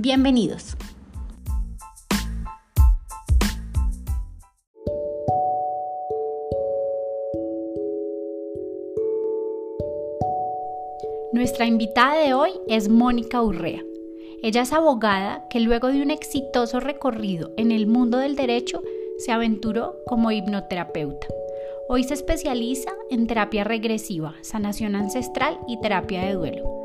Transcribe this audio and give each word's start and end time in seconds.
Bienvenidos. 0.00 0.76
Nuestra 11.32 11.66
invitada 11.66 12.16
de 12.16 12.32
hoy 12.32 12.52
es 12.68 12.88
Mónica 12.88 13.42
Urrea. 13.42 13.82
Ella 14.44 14.62
es 14.62 14.72
abogada 14.72 15.48
que 15.50 15.58
luego 15.58 15.88
de 15.88 16.00
un 16.00 16.12
exitoso 16.12 16.78
recorrido 16.78 17.50
en 17.56 17.72
el 17.72 17.88
mundo 17.88 18.18
del 18.18 18.36
derecho 18.36 18.84
se 19.18 19.32
aventuró 19.32 19.96
como 20.06 20.30
hipnoterapeuta. 20.30 21.26
Hoy 21.88 22.04
se 22.04 22.14
especializa 22.14 22.92
en 23.10 23.26
terapia 23.26 23.64
regresiva, 23.64 24.36
sanación 24.42 24.94
ancestral 24.94 25.58
y 25.66 25.80
terapia 25.80 26.22
de 26.22 26.34
duelo. 26.34 26.77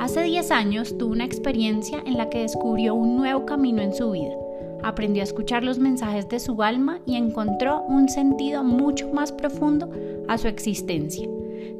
Hace 0.00 0.22
10 0.22 0.50
años 0.50 0.96
tuvo 0.96 1.12
una 1.12 1.26
experiencia 1.26 2.02
en 2.06 2.16
la 2.16 2.30
que 2.30 2.40
descubrió 2.40 2.94
un 2.94 3.18
nuevo 3.18 3.44
camino 3.44 3.82
en 3.82 3.92
su 3.92 4.12
vida. 4.12 4.34
Aprendió 4.82 5.22
a 5.22 5.24
escuchar 5.24 5.62
los 5.62 5.78
mensajes 5.78 6.26
de 6.30 6.40
su 6.40 6.62
alma 6.62 7.00
y 7.04 7.16
encontró 7.16 7.82
un 7.82 8.08
sentido 8.08 8.64
mucho 8.64 9.12
más 9.12 9.30
profundo 9.30 9.90
a 10.26 10.38
su 10.38 10.48
existencia. 10.48 11.28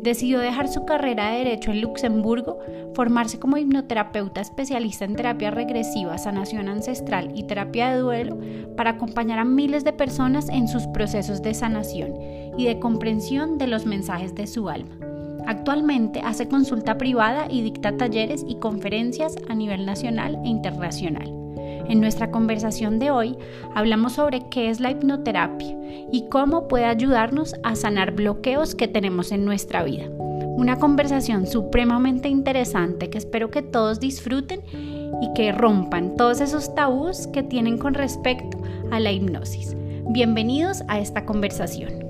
Decidió 0.02 0.38
dejar 0.38 0.68
su 0.68 0.84
carrera 0.84 1.30
de 1.30 1.38
derecho 1.38 1.70
en 1.70 1.80
Luxemburgo, 1.80 2.58
formarse 2.92 3.38
como 3.38 3.56
hipnoterapeuta 3.56 4.42
especialista 4.42 5.06
en 5.06 5.16
terapia 5.16 5.50
regresiva, 5.50 6.18
sanación 6.18 6.68
ancestral 6.68 7.32
y 7.34 7.44
terapia 7.44 7.90
de 7.90 8.00
duelo 8.00 8.38
para 8.76 8.90
acompañar 8.90 9.38
a 9.38 9.46
miles 9.46 9.82
de 9.82 9.94
personas 9.94 10.50
en 10.50 10.68
sus 10.68 10.86
procesos 10.88 11.40
de 11.40 11.54
sanación 11.54 12.12
y 12.58 12.66
de 12.66 12.78
comprensión 12.80 13.56
de 13.56 13.66
los 13.66 13.86
mensajes 13.86 14.34
de 14.34 14.46
su 14.46 14.68
alma. 14.68 14.94
Actualmente 15.46 16.20
hace 16.20 16.48
consulta 16.48 16.98
privada 16.98 17.46
y 17.50 17.62
dicta 17.62 17.96
talleres 17.96 18.44
y 18.46 18.56
conferencias 18.56 19.36
a 19.48 19.54
nivel 19.54 19.86
nacional 19.86 20.38
e 20.44 20.48
internacional. 20.48 21.40
En 21.88 22.00
nuestra 22.00 22.30
conversación 22.30 22.98
de 22.98 23.10
hoy 23.10 23.36
hablamos 23.74 24.12
sobre 24.12 24.48
qué 24.48 24.70
es 24.70 24.78
la 24.78 24.92
hipnoterapia 24.92 25.76
y 26.12 26.28
cómo 26.28 26.68
puede 26.68 26.84
ayudarnos 26.84 27.54
a 27.64 27.74
sanar 27.74 28.12
bloqueos 28.12 28.74
que 28.74 28.86
tenemos 28.86 29.32
en 29.32 29.44
nuestra 29.44 29.82
vida. 29.82 30.04
Una 30.56 30.78
conversación 30.78 31.46
supremamente 31.46 32.28
interesante 32.28 33.10
que 33.10 33.18
espero 33.18 33.50
que 33.50 33.62
todos 33.62 33.98
disfruten 33.98 34.60
y 35.20 35.32
que 35.34 35.52
rompan 35.52 36.16
todos 36.16 36.40
esos 36.40 36.74
tabús 36.74 37.26
que 37.28 37.42
tienen 37.42 37.78
con 37.78 37.94
respecto 37.94 38.58
a 38.90 39.00
la 39.00 39.10
hipnosis. 39.10 39.74
Bienvenidos 40.10 40.82
a 40.88 41.00
esta 41.00 41.24
conversación. 41.24 42.09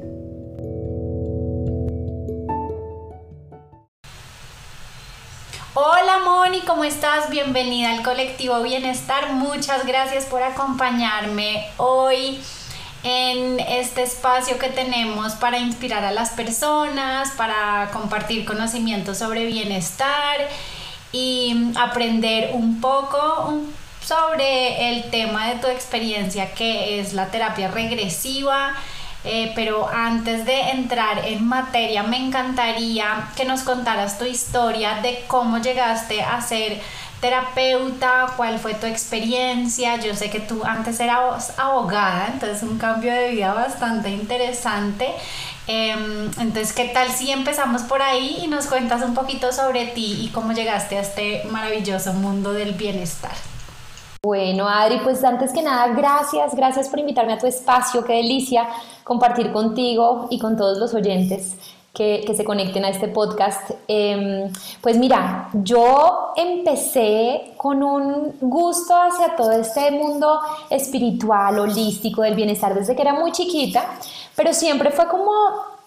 ¿Cómo 6.66 6.84
estás? 6.84 7.30
Bienvenida 7.30 7.91
al 7.91 8.03
colectivo 8.03 8.61
Bienestar. 8.62 9.33
Muchas 9.33 9.86
gracias 9.86 10.27
por 10.27 10.42
acompañarme 10.42 11.67
hoy 11.77 12.40
en 13.02 13.61
este 13.61 14.02
espacio 14.02 14.58
que 14.58 14.68
tenemos 14.68 15.35
para 15.35 15.58
inspirar 15.58 16.05
a 16.05 16.12
las 16.12 16.30
personas, 16.30 17.30
para 17.33 17.90
compartir 17.92 18.45
conocimientos 18.45 19.18
sobre 19.18 19.46
bienestar 19.46 20.48
y 21.12 21.73
aprender 21.79 22.51
un 22.52 22.80
poco 22.80 23.62
sobre 24.02 24.90
el 24.90 25.11
tema 25.11 25.48
de 25.48 25.61
tu 25.61 25.68
experiencia 25.68 26.52
que 26.52 27.01
es 27.01 27.12
la 27.12 27.27
terapia 27.30 27.68
regresiva 27.68 28.74
eh, 29.25 29.53
pero 29.55 29.89
antes 29.89 30.47
de 30.47 30.70
entrar 30.70 31.27
en 31.27 31.47
materia, 31.47 32.03
me 32.03 32.17
encantaría 32.17 33.29
que 33.36 33.45
nos 33.45 33.63
contaras 33.63 34.19
tu 34.19 34.25
historia 34.25 35.01
de 35.03 35.25
cómo 35.27 35.58
llegaste 35.58 36.23
a 36.23 36.41
ser 36.41 36.81
terapeuta, 37.20 38.33
cuál 38.36 38.59
fue 38.59 38.75
tu 38.75 38.86
experiencia. 38.86 39.97
Yo 39.97 40.14
sé 40.14 40.30
que 40.30 40.41
tú 40.41 40.64
antes 40.64 41.01
eras 41.01 41.53
abogada, 41.59 42.29
entonces 42.33 42.63
un 42.63 42.79
cambio 42.79 43.13
de 43.13 43.30
vida 43.30 43.53
bastante 43.53 44.11
interesante. 44.11 45.09
Em, 45.67 46.30
entonces, 46.39 46.73
¿qué 46.73 46.86
tal 46.86 47.11
si 47.11 47.30
empezamos 47.30 47.83
por 47.83 48.03
ahí 48.03 48.39
y 48.42 48.48
nos 48.48 48.67
cuentas 48.67 49.03
un 49.03 49.14
poquito 49.14 49.53
sobre 49.53 49.86
ti 49.86 50.19
y 50.23 50.29
cómo 50.30 50.53
llegaste 50.53 50.97
a 50.97 51.03
este 51.03 51.45
maravilloso 51.51 52.13
mundo 52.14 52.53
del 52.53 52.73
bienestar? 52.73 53.49
Bueno, 54.23 54.69
Adri, 54.69 54.98
pues 54.98 55.25
antes 55.25 55.51
que 55.51 55.63
nada, 55.63 55.95
gracias, 55.95 56.55
gracias 56.55 56.91
por 56.91 56.98
invitarme 56.98 57.33
a 57.33 57.39
tu 57.39 57.47
espacio, 57.47 58.05
qué 58.05 58.17
delicia 58.17 58.69
compartir 59.03 59.51
contigo 59.51 60.27
y 60.29 60.39
con 60.39 60.58
todos 60.58 60.77
los 60.77 60.92
oyentes 60.92 61.57
que, 61.95 62.30
se 62.36 62.45
conecten 62.45 62.85
a 62.85 62.91
este 62.91 63.09
podcast. 63.09 63.70
Em, 63.89 64.53
pues 64.83 64.98
mira, 64.98 65.48
yo 65.55 66.35
empecé 66.36 67.55
con 67.57 67.83
un 67.83 68.36
gusto 68.42 68.95
hacia 68.95 69.36
todo 69.36 69.53
este 69.53 69.91
mundo 69.91 70.39
espiritual, 70.69 71.59
holístico, 71.59 72.20
del 72.20 72.35
bienestar 72.35 72.75
desde 72.75 72.95
que 72.95 73.01
era 73.01 73.14
muy 73.14 73.33
chiquita, 73.33 73.86
pero 74.36 74.53
siempre 74.53 74.91
fue 74.91 75.09
como 75.09 75.33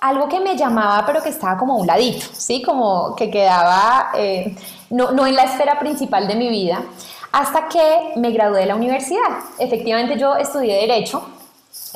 algo 0.02 0.28
que 0.28 0.40
me 0.40 0.58
llamaba, 0.58 1.06
pero 1.06 1.22
que 1.22 1.30
estaba 1.30 1.56
como 1.56 1.74
a 1.74 1.76
un 1.78 1.86
ladito, 1.86 2.26
¿sí? 2.34 2.64
Como 2.64 3.16
que 3.16 3.30
quedaba 3.30 4.10
eh, 4.16 4.56
no, 4.90 5.12
no 5.12 5.28
en 5.28 5.36
la 5.36 5.44
esfera 5.44 5.78
principal 5.78 6.28
de 6.28 6.34
mi 6.34 6.50
vida 6.50 6.84
hasta 7.34 7.68
que 7.68 8.14
me 8.16 8.32
gradué 8.32 8.62
de 8.62 8.68
la 8.68 8.76
universidad. 8.76 9.40
Efectivamente 9.58 10.18
yo 10.18 10.36
estudié 10.36 10.82
derecho, 10.82 11.26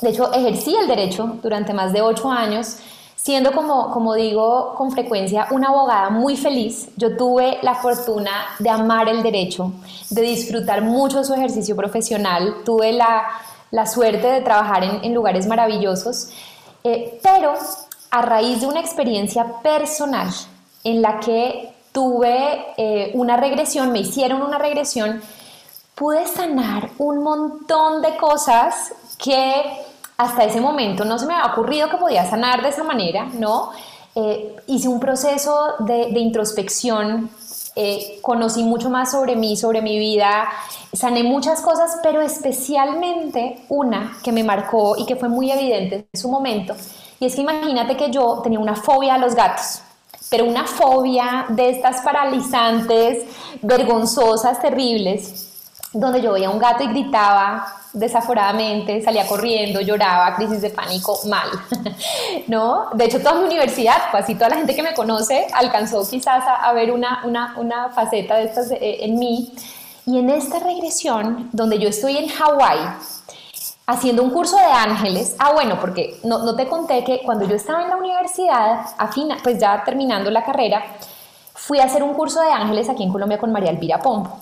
de 0.02 0.10
hecho 0.10 0.32
ejercí 0.32 0.74
el 0.74 0.88
derecho 0.88 1.38
durante 1.42 1.72
más 1.72 1.92
de 1.92 2.02
ocho 2.02 2.28
años, 2.28 2.76
siendo 3.14 3.52
como, 3.52 3.92
como 3.92 4.14
digo 4.14 4.74
con 4.74 4.90
frecuencia 4.90 5.46
una 5.52 5.68
abogada 5.68 6.10
muy 6.10 6.36
feliz. 6.36 6.88
Yo 6.96 7.16
tuve 7.16 7.58
la 7.62 7.76
fortuna 7.76 8.32
de 8.58 8.68
amar 8.68 9.08
el 9.08 9.22
derecho, 9.22 9.72
de 10.10 10.22
disfrutar 10.22 10.82
mucho 10.82 11.22
su 11.22 11.34
ejercicio 11.34 11.76
profesional, 11.76 12.56
tuve 12.64 12.92
la, 12.92 13.22
la 13.70 13.86
suerte 13.86 14.26
de 14.26 14.40
trabajar 14.40 14.82
en, 14.82 15.14
lugares 15.14 15.46
maravillosos, 15.46 16.30
eh, 16.82 17.20
pero 17.22 17.54
a 18.10 18.22
raíz 18.22 18.62
de 18.62 18.66
una 18.66 18.80
experiencia 18.80 19.44
personal 19.62 20.30
en 20.82 21.00
la 21.00 21.20
que 21.20 21.77
tuve 21.98 22.64
eh, 22.76 23.10
una 23.14 23.36
regresión, 23.36 23.90
me 23.90 23.98
hicieron 23.98 24.40
una 24.40 24.56
regresión, 24.56 25.20
pude 25.96 26.28
sanar 26.28 26.90
un 26.98 27.24
montón 27.24 28.02
de 28.02 28.16
cosas 28.16 28.92
que 29.18 29.64
hasta 30.16 30.44
ese 30.44 30.60
momento 30.60 31.04
no 31.04 31.18
se 31.18 31.26
me 31.26 31.34
había 31.34 31.50
ocurrido 31.50 31.90
que 31.90 31.96
podía 31.96 32.24
sanar 32.24 32.62
de 32.62 32.68
esa 32.68 32.84
manera, 32.84 33.24
¿no? 33.32 33.72
Eh, 34.14 34.54
hice 34.68 34.86
un 34.86 35.00
proceso 35.00 35.74
de, 35.80 36.10
introspección, 36.20 37.30
eh, 37.74 38.20
conocí 38.22 38.62
mucho 38.62 38.90
más 38.90 39.10
sobre 39.10 39.34
mí, 39.34 39.56
sobre 39.56 39.82
mi 39.82 39.98
vida, 39.98 40.48
sané 40.92 41.24
muchas 41.24 41.60
cosas, 41.62 41.98
pero 42.00 42.20
especialmente 42.20 43.64
una 43.70 44.16
que 44.22 44.30
me 44.30 44.44
marcó 44.44 44.96
y 44.96 45.04
que 45.04 45.16
fue 45.16 45.28
muy 45.28 45.50
evidente 45.50 46.06
en 46.12 46.20
su 46.20 46.28
momento, 46.28 46.76
y 47.18 47.26
es 47.26 47.34
que 47.34 47.40
imagínate 47.40 47.96
que 47.96 48.12
yo 48.12 48.40
tenía 48.44 48.60
una 48.60 48.76
fobia 48.76 49.16
a 49.16 49.18
los 49.18 49.34
gatos 49.34 49.82
pero 50.30 50.44
una 50.44 50.64
fobia 50.64 51.46
de 51.48 51.70
estas 51.70 52.02
paralizantes, 52.02 53.24
vergonzosas, 53.62 54.60
terribles, 54.60 55.48
donde 55.92 56.20
yo 56.20 56.32
veía 56.32 56.50
un 56.50 56.58
gato 56.58 56.84
y 56.84 56.88
gritaba 56.88 57.66
desaforadamente, 57.92 59.02
salía 59.02 59.26
corriendo, 59.26 59.80
lloraba, 59.80 60.36
crisis 60.36 60.60
de 60.60 60.70
pánico, 60.70 61.18
mal, 61.26 61.48
¿no? 62.46 62.90
De 62.92 63.06
hecho, 63.06 63.18
toda 63.20 63.34
mi 63.34 63.46
universidad, 63.46 63.96
casi 64.12 64.34
toda 64.34 64.50
la 64.50 64.56
gente 64.56 64.74
que 64.74 64.82
me 64.82 64.94
conoce, 64.94 65.46
alcanzó 65.52 66.08
quizás 66.08 66.44
a, 66.46 66.72
ver 66.72 66.92
una, 66.92 67.22
una, 67.24 67.54
una, 67.56 67.88
faceta 67.90 68.36
de 68.36 68.44
estas 68.44 68.70
eh, 68.72 68.98
en 69.00 69.18
mí. 69.18 69.52
Y 70.06 70.18
en 70.18 70.30
esta 70.30 70.58
regresión, 70.58 71.50
donde 71.52 71.78
yo 71.78 71.88
estoy 71.88 72.16
en 72.16 72.28
Hawái, 72.28 72.78
haciendo 73.88 74.22
un 74.22 74.30
curso 74.30 74.56
de 74.58 74.64
ángeles. 74.64 75.34
Ah, 75.38 75.52
bueno, 75.54 75.78
porque 75.80 76.20
no, 76.22 76.44
no, 76.44 76.54
te 76.54 76.68
conté 76.68 77.02
que 77.02 77.22
cuando 77.24 77.46
yo 77.46 77.56
estaba 77.56 77.82
en 77.82 77.88
la 77.88 77.96
universidad, 77.96 78.82
afina, 78.98 79.38
pues 79.42 79.58
ya 79.58 79.82
terminando 79.82 80.30
la 80.30 80.44
carrera, 80.44 80.84
fui 81.54 81.80
a 81.80 81.84
hacer 81.84 82.02
un 82.02 82.12
curso 82.12 82.42
de 82.42 82.50
ángeles 82.50 82.90
aquí 82.90 83.02
en 83.02 83.10
Colombia 83.10 83.38
con 83.38 83.50
María 83.50 83.70
Elvira 83.70 83.98
Pombo. 83.98 84.40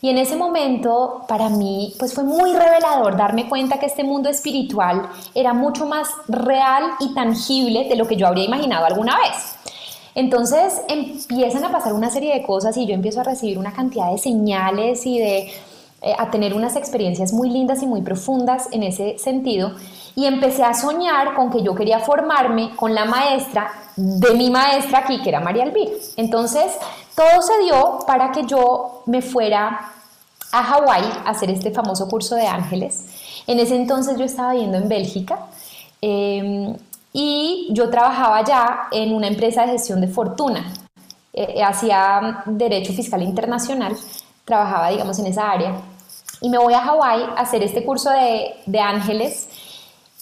Y 0.00 0.10
en 0.10 0.18
ese 0.18 0.36
momento, 0.36 1.24
para 1.26 1.48
mí, 1.48 1.92
pues 1.98 2.14
fue 2.14 2.22
muy 2.22 2.52
revelador 2.52 3.16
darme 3.16 3.48
cuenta 3.48 3.80
que 3.80 3.86
este 3.86 4.04
mundo 4.04 4.28
espiritual 4.28 5.08
era 5.34 5.52
mucho 5.54 5.86
más 5.86 6.10
real 6.28 6.92
y 7.00 7.14
tangible 7.14 7.88
de 7.88 7.96
lo 7.96 8.06
que 8.06 8.14
yo 8.14 8.28
habría 8.28 8.44
imaginado 8.44 8.86
alguna 8.86 9.18
vez. 9.18 9.56
Entonces 10.14 10.82
empiezan 10.86 11.64
a 11.64 11.72
pasar 11.72 11.94
una 11.94 12.10
serie 12.10 12.32
de 12.32 12.44
cosas 12.44 12.76
y 12.76 12.86
yo 12.86 12.94
empiezo 12.94 13.22
a 13.22 13.24
recibir 13.24 13.58
una 13.58 13.72
cantidad 13.72 14.12
de 14.12 14.18
señales 14.18 15.04
y 15.04 15.18
de 15.18 15.52
eh, 16.06 16.14
a 16.18 16.30
tener 16.30 16.52
unas 16.52 16.76
experiencias 16.76 17.32
muy 17.32 17.48
lindas 17.48 17.82
y 17.82 17.86
muy 17.86 18.02
profundas 18.02 18.68
en 18.72 18.82
ese 18.82 19.16
sentido 19.16 19.72
y 20.14 20.26
empecé 20.26 20.62
a 20.62 20.74
soñar 20.74 21.34
con 21.34 21.50
que 21.50 21.62
yo 21.62 21.74
quería 21.74 21.98
formarme 21.98 22.76
con 22.76 22.94
la 22.94 23.06
maestra 23.06 23.72
de 23.96 24.34
mi 24.34 24.50
maestra 24.50 24.98
aquí, 24.98 25.22
que 25.22 25.30
era 25.30 25.40
María 25.40 25.64
Elvira. 25.64 25.92
Entonces, 26.18 26.72
todo 27.16 27.40
se 27.40 27.58
dio 27.64 28.00
para 28.06 28.32
que 28.32 28.44
yo 28.44 29.02
me 29.06 29.22
fuera 29.22 29.92
a 30.52 30.62
Hawái 30.62 31.04
a 31.24 31.30
hacer 31.30 31.50
este 31.50 31.70
famoso 31.70 32.06
curso 32.06 32.34
de 32.34 32.48
ángeles. 32.48 33.06
En 33.46 33.58
ese 33.58 33.74
entonces 33.74 34.18
yo 34.18 34.26
estaba 34.26 34.54
yendo 34.54 34.76
en 34.76 34.90
Bélgica 34.90 35.38
em, 36.02 36.76
y 37.14 37.68
yo 37.70 37.88
trabajaba 37.88 38.44
ya 38.44 38.88
en 38.92 39.14
una 39.14 39.28
empresa 39.28 39.62
de 39.62 39.72
gestión 39.72 40.02
de 40.02 40.08
fortuna. 40.08 40.70
Eh, 41.32 41.62
hacía 41.62 42.42
derecho 42.44 42.92
fiscal 42.92 43.22
internacional, 43.22 43.96
trabajaba, 44.44 44.90
digamos, 44.90 45.18
en 45.18 45.28
esa 45.28 45.50
área. 45.50 45.93
Y 46.44 46.50
me 46.50 46.58
voy 46.58 46.74
a 46.74 46.82
Hawái 46.82 47.22
a 47.22 47.40
hacer 47.40 47.62
este 47.62 47.82
curso 47.82 48.10
de, 48.10 48.54
de 48.66 48.78
ángeles. 48.78 49.48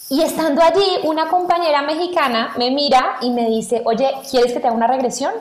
Y 0.09 0.21
estando 0.21 0.61
allí, 0.61 0.99
una 1.03 1.27
compañera 1.27 1.81
mexicana 1.81 2.53
me 2.57 2.71
mira 2.71 3.17
y 3.19 3.29
me 3.31 3.49
dice, 3.49 3.81
oye, 3.83 4.09
¿quieres 4.31 4.53
que 4.53 4.61
te 4.61 4.67
haga 4.67 4.75
una 4.77 4.87
regresión? 4.87 5.33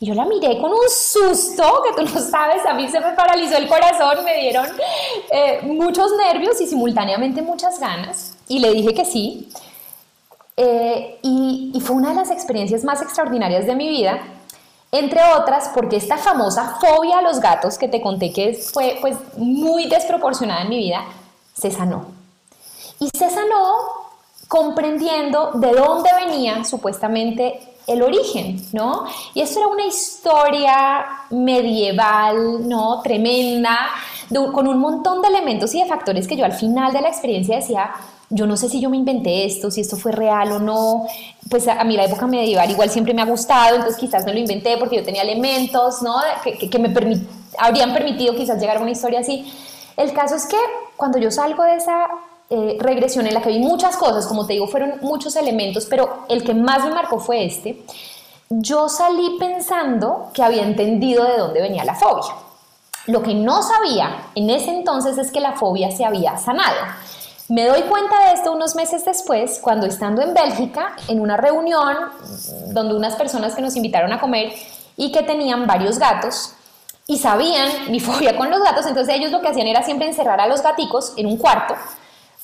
Y 0.00 0.06
yo 0.06 0.14
la 0.14 0.24
miré 0.24 0.60
con 0.60 0.72
un 0.72 0.88
susto 0.90 1.62
que 1.84 2.02
tú 2.02 2.12
no 2.12 2.20
sabes, 2.20 2.66
a 2.66 2.74
mí 2.74 2.88
se 2.88 2.98
me 2.98 3.12
paralizó 3.12 3.56
el 3.56 3.68
corazón, 3.68 4.24
me 4.24 4.36
dieron 4.40 4.66
eh, 5.30 5.60
muchos 5.62 6.10
nervios 6.16 6.60
y 6.60 6.66
simultáneamente 6.66 7.40
muchas 7.40 7.78
ganas. 7.78 8.36
Y 8.48 8.58
le 8.58 8.72
dije 8.72 8.94
que 8.94 9.04
sí. 9.04 9.48
Eh, 10.56 11.20
y, 11.22 11.70
y, 11.72 11.80
fue 11.82 11.94
una 11.94 12.08
de 12.08 12.16
las 12.16 12.32
experiencias 12.32 12.82
más 12.82 13.00
extraordinarias 13.00 13.64
de 13.64 13.76
mi 13.76 13.88
vida, 13.88 14.18
entre 14.92 15.20
otras 15.36 15.70
porque 15.74 15.96
esta 15.96 16.16
famosa 16.16 16.78
fobia 16.80 17.18
a 17.18 17.22
los 17.22 17.40
gatos 17.40 17.78
que 17.78 17.88
te 17.88 18.00
conté 18.00 18.32
que 18.32 18.54
fue 18.54 18.98
pues 19.00 19.16
muy 19.36 19.88
desproporcionada 19.88 20.62
en 20.62 20.68
mi 20.68 20.78
vida, 20.78 21.04
se 21.54 21.70
sanó. 21.70 22.06
Y 22.98 23.08
se 23.16 23.28
sanó 23.30 23.74
comprendiendo 24.48 25.52
de 25.54 25.72
dónde 25.72 26.10
venía 26.24 26.64
supuestamente 26.64 27.60
el 27.86 28.02
origen, 28.02 28.60
¿no? 28.72 29.04
Y 29.34 29.42
eso 29.42 29.60
era 29.60 29.68
una 29.68 29.86
historia 29.86 31.06
medieval, 31.30 32.68
¿no? 32.68 33.00
Tremenda, 33.02 33.90
con 34.52 34.66
un 34.66 34.78
montón 34.78 35.22
de 35.22 35.28
elementos 35.28 35.74
y 35.74 35.82
de 35.82 35.88
factores 35.88 36.26
que 36.26 36.36
yo 36.36 36.44
al 36.44 36.52
final 36.52 36.92
de 36.92 37.00
la 37.00 37.08
experiencia 37.08 37.56
decía, 37.56 37.92
yo 38.30 38.46
no 38.46 38.56
sé 38.56 38.68
si 38.68 38.80
yo 38.80 38.90
me 38.90 38.96
inventé 38.96 39.44
esto, 39.44 39.70
si 39.70 39.80
esto 39.80 39.96
fue 39.96 40.12
real 40.12 40.50
o 40.52 40.58
no, 40.58 41.06
pues 41.48 41.68
a, 41.68 41.82
mí 41.84 41.96
la 41.96 42.04
época 42.04 42.26
medieval 42.26 42.70
igual 42.70 42.90
siempre 42.90 43.14
me 43.14 43.22
ha 43.22 43.26
gustado, 43.26 43.76
entonces 43.76 43.98
quizás 43.98 44.24
me 44.24 44.32
lo 44.32 44.38
inventé 44.38 44.76
porque 44.78 44.96
yo 44.96 45.04
tenía 45.04 45.22
elementos, 45.22 46.02
¿no? 46.02 46.16
Que, 46.42 46.78
me 46.78 46.92
habrían 47.58 47.92
permitido 47.92 48.34
quizás 48.34 48.60
llegar 48.60 48.78
a 48.78 48.80
una 48.80 48.90
historia 48.90 49.20
así. 49.20 49.52
El 49.96 50.12
caso 50.12 50.34
es 50.34 50.46
que 50.46 50.56
cuando 50.96 51.18
yo 51.18 51.30
salgo 51.30 51.62
de 51.62 51.76
esa 51.76 52.08
eh, 52.50 52.76
regresión 52.80 53.26
en 53.26 53.34
la 53.34 53.42
que 53.42 53.50
vi 53.50 53.60
muchas 53.60 53.96
cosas, 53.96 54.26
como 54.26 54.46
te 54.46 54.54
digo, 54.54 54.66
fueron 54.66 54.94
muchos 55.02 55.36
elementos, 55.36 55.86
pero 55.86 56.24
el 56.28 56.42
que 56.42 56.54
más 56.54 56.84
me 56.84 56.90
marcó 56.90 57.20
fue 57.20 57.44
este. 57.44 57.82
Yo 58.48 58.88
salí 58.88 59.36
pensando 59.38 60.30
que 60.32 60.42
había 60.42 60.62
entendido 60.62 61.24
de 61.24 61.38
dónde 61.38 61.60
venía 61.60 61.84
la 61.84 61.94
fobia. 61.94 62.34
Lo 63.06 63.22
que 63.22 63.34
no 63.34 63.62
sabía 63.62 64.30
en 64.34 64.50
ese 64.50 64.70
entonces 64.70 65.16
es 65.16 65.30
que 65.30 65.40
la 65.40 65.52
fobia 65.52 65.90
se 65.90 66.04
había 66.04 66.36
sanado. 66.38 66.76
Me 67.48 67.64
doy 67.64 67.82
cuenta 67.82 68.26
de 68.26 68.34
esto 68.34 68.52
unos 68.52 68.74
meses 68.74 69.04
después, 69.04 69.60
cuando 69.60 69.86
estando 69.86 70.20
en 70.20 70.34
Bélgica, 70.34 70.96
en 71.06 71.20
una 71.20 71.36
reunión 71.36 71.96
donde 72.68 72.94
unas 72.94 73.14
personas 73.14 73.54
que 73.54 73.62
nos 73.62 73.76
invitaron 73.76 74.12
a 74.12 74.20
comer 74.20 74.52
y 74.96 75.12
que 75.12 75.22
tenían 75.22 75.64
varios 75.64 76.00
gatos 76.00 76.54
y 77.06 77.18
sabían 77.18 77.68
mi 77.88 78.00
fobia 78.00 78.36
con 78.36 78.50
los 78.50 78.60
gatos, 78.60 78.86
entonces 78.86 79.14
ellos 79.14 79.30
lo 79.30 79.42
que 79.42 79.48
hacían 79.48 79.68
era 79.68 79.84
siempre 79.84 80.08
encerrar 80.08 80.40
a 80.40 80.48
los 80.48 80.60
gaticos 80.60 81.12
en 81.16 81.26
un 81.26 81.36
cuarto 81.36 81.76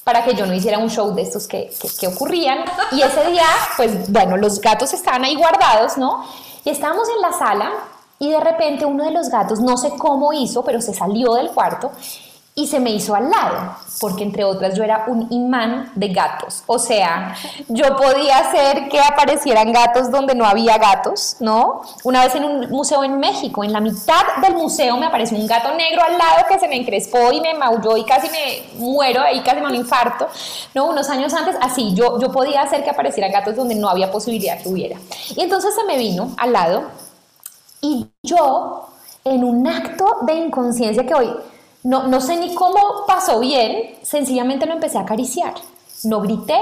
para 0.04 0.24
que 0.24 0.34
yo 0.34 0.46
no 0.46 0.54
hiciera 0.54 0.78
un 0.78 0.90
show 0.90 1.12
de 1.14 1.22
estos 1.22 1.48
que, 1.48 1.72
que, 1.98 2.08
ocurrían. 2.08 2.58
Y 2.90 3.02
ese 3.02 3.24
día, 3.30 3.46
pues 3.76 4.10
bueno, 4.10 4.36
los 4.36 4.60
gatos 4.60 4.92
estaban 4.92 5.24
ahí 5.24 5.36
guardados, 5.36 5.96
¿no? 5.96 6.24
Y 6.64 6.70
estábamos 6.70 7.08
en 7.08 7.22
la 7.22 7.32
sala 7.32 7.72
y 8.18 8.30
de 8.30 8.40
repente 8.40 8.84
uno 8.84 9.04
de 9.04 9.12
los 9.12 9.28
gatos, 9.28 9.60
no 9.60 9.76
sé 9.76 9.90
cómo 9.98 10.32
hizo, 10.32 10.64
pero 10.64 10.80
se 10.80 10.92
salió 10.92 11.34
del 11.34 11.50
cuarto 11.50 11.92
y 12.54 12.66
se 12.66 12.80
me 12.80 12.90
hizo 12.90 13.14
al 13.14 13.30
lado, 13.30 13.76
porque 13.98 14.24
entre 14.24 14.44
otras 14.44 14.74
yo 14.76 14.84
era 14.84 15.06
un 15.06 15.26
imán 15.30 15.90
de 15.94 16.08
gatos. 16.08 16.62
O 16.66 16.78
sea, 16.78 17.34
yo 17.68 17.96
podía 17.96 18.38
hacer 18.38 18.90
que 18.90 19.00
aparecieran 19.00 19.72
gatos 19.72 20.10
donde 20.10 20.34
no 20.34 20.44
había 20.44 20.76
gatos, 20.76 21.36
¿no? 21.40 21.80
Una 22.04 22.24
vez 22.24 22.34
en 22.34 22.44
un 22.44 22.68
museo 22.68 23.04
en 23.04 23.18
México, 23.18 23.64
en 23.64 23.72
la 23.72 23.80
mitad 23.80 24.22
del 24.42 24.54
museo 24.54 24.98
me 24.98 25.06
apareció 25.06 25.38
un 25.38 25.46
gato 25.46 25.74
negro 25.74 26.02
al 26.02 26.18
lado 26.18 26.46
que 26.46 26.58
se 26.58 26.68
me 26.68 26.76
encrespó 26.76 27.32
y 27.32 27.40
me 27.40 27.54
maulló 27.54 27.96
y 27.96 28.04
casi 28.04 28.28
me 28.28 28.64
muero, 28.76 29.22
ahí 29.22 29.40
casi 29.40 29.60
me 29.60 29.68
un 29.68 29.74
infarto, 29.74 30.28
¿no? 30.74 30.86
Unos 30.90 31.08
años 31.08 31.32
antes, 31.32 31.56
así, 31.60 31.94
yo, 31.94 32.20
yo 32.20 32.30
podía 32.30 32.60
hacer 32.60 32.84
que 32.84 32.90
aparecieran 32.90 33.32
gatos 33.32 33.56
donde 33.56 33.76
no 33.76 33.88
había 33.88 34.10
posibilidad 34.10 34.60
que 34.60 34.68
hubiera. 34.68 34.98
Y 35.34 35.40
entonces 35.40 35.74
se 35.74 35.84
me 35.84 35.96
vino 35.96 36.34
al 36.36 36.52
lado 36.52 36.82
y 37.80 38.08
yo, 38.22 38.88
en 39.24 39.42
un 39.42 39.66
acto 39.66 40.18
de 40.22 40.34
inconsciencia 40.34 41.06
que 41.06 41.14
hoy 41.14 41.32
no, 41.84 42.06
no 42.06 42.20
sé 42.20 42.36
ni 42.36 42.54
cómo 42.54 43.04
pasó 43.06 43.40
bien, 43.40 43.96
sencillamente 44.02 44.66
lo 44.66 44.72
empecé 44.72 44.98
a 44.98 45.02
acariciar. 45.02 45.54
No 46.04 46.20
grité, 46.20 46.58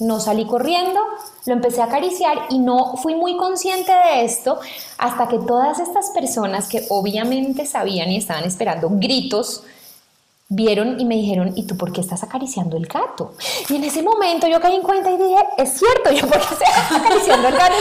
no 0.00 0.20
salí 0.20 0.44
corriendo, 0.46 1.00
lo 1.46 1.52
empecé 1.52 1.80
a 1.80 1.84
acariciar 1.84 2.46
y 2.50 2.58
no 2.58 2.96
fui 2.96 3.14
muy 3.14 3.36
consciente 3.36 3.92
de 3.92 4.24
esto 4.24 4.58
hasta 4.98 5.28
que 5.28 5.38
todas 5.38 5.78
estas 5.78 6.10
personas 6.10 6.68
que 6.68 6.84
obviamente 6.90 7.66
sabían 7.66 8.10
y 8.10 8.16
estaban 8.16 8.44
esperando 8.44 8.88
gritos, 8.90 9.62
vieron 10.48 11.00
y 11.00 11.04
me 11.04 11.16
dijeron, 11.16 11.52
¿y 11.56 11.64
tú 11.64 11.76
por 11.76 11.92
qué 11.92 12.00
estás 12.00 12.22
acariciando 12.22 12.76
el 12.76 12.86
gato? 12.86 13.34
Y 13.68 13.76
en 13.76 13.84
ese 13.84 14.02
momento 14.02 14.46
yo 14.46 14.60
caí 14.60 14.76
en 14.76 14.82
cuenta 14.82 15.10
y 15.10 15.16
dije, 15.16 15.38
es 15.58 15.70
cierto, 15.78 16.12
yo 16.12 16.28
por 16.28 16.38
qué 16.38 16.54
estoy 16.54 16.98
acariciando 16.98 17.48
el 17.48 17.56
gato, 17.56 17.74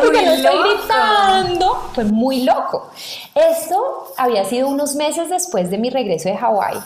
porque, 0.00 0.22
no 0.26 0.32
estoy 0.32 0.58
gritando. 0.62 1.74
Fue 1.94 2.04
muy 2.04 2.42
loco. 2.44 2.90
Eso 3.34 4.12
había 4.16 4.44
sido 4.44 4.68
unos 4.68 4.94
meses 4.94 5.28
después 5.30 5.70
de 5.70 5.78
mi 5.78 5.90
regreso 5.90 6.28
de 6.28 6.36
Hawái. 6.36 6.78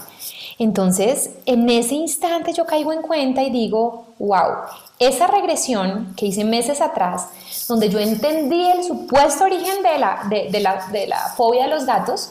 Entonces, 0.58 1.30
en 1.46 1.68
ese 1.68 1.94
instante 1.94 2.52
yo 2.52 2.66
caigo 2.66 2.92
en 2.92 3.02
cuenta 3.02 3.42
y 3.42 3.50
digo, 3.50 4.06
wow, 4.18 4.52
esa 4.98 5.26
regresión 5.26 6.14
que 6.16 6.26
hice 6.26 6.44
meses 6.44 6.80
atrás, 6.80 7.28
donde 7.66 7.88
yo 7.88 7.98
entendí 7.98 8.68
el 8.68 8.84
supuesto 8.84 9.44
origen 9.44 9.82
de 9.82 9.98
la, 9.98 10.26
de 10.28 10.60
la, 10.60 10.86
de 10.92 11.06
la 11.06 11.18
fobia 11.36 11.64
de 11.64 11.70
los 11.70 11.86
gatos, 11.86 12.30